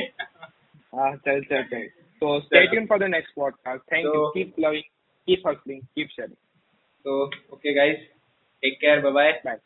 हाँ 0.97 1.15
चल 1.15 1.41
चल 1.41 1.63
चल। 1.63 1.87
तो 2.21 2.39
stay 2.39 2.67
tune 2.67 2.85
for 2.85 2.99
the 2.99 3.03
next 3.03 3.35
podcast 3.35 3.93
thank 3.93 4.05
you 4.05 4.27
keep 4.27 4.53
loving 4.59 4.83
keep 5.27 5.47
hustling 5.47 5.81
keep 5.81 6.07
sharing 6.07 6.35
तो 7.05 7.25
okay 7.53 7.73
guys 7.73 7.97
take 8.63 8.77
care 8.81 8.99
bye 8.99 9.31
bye 9.45 9.57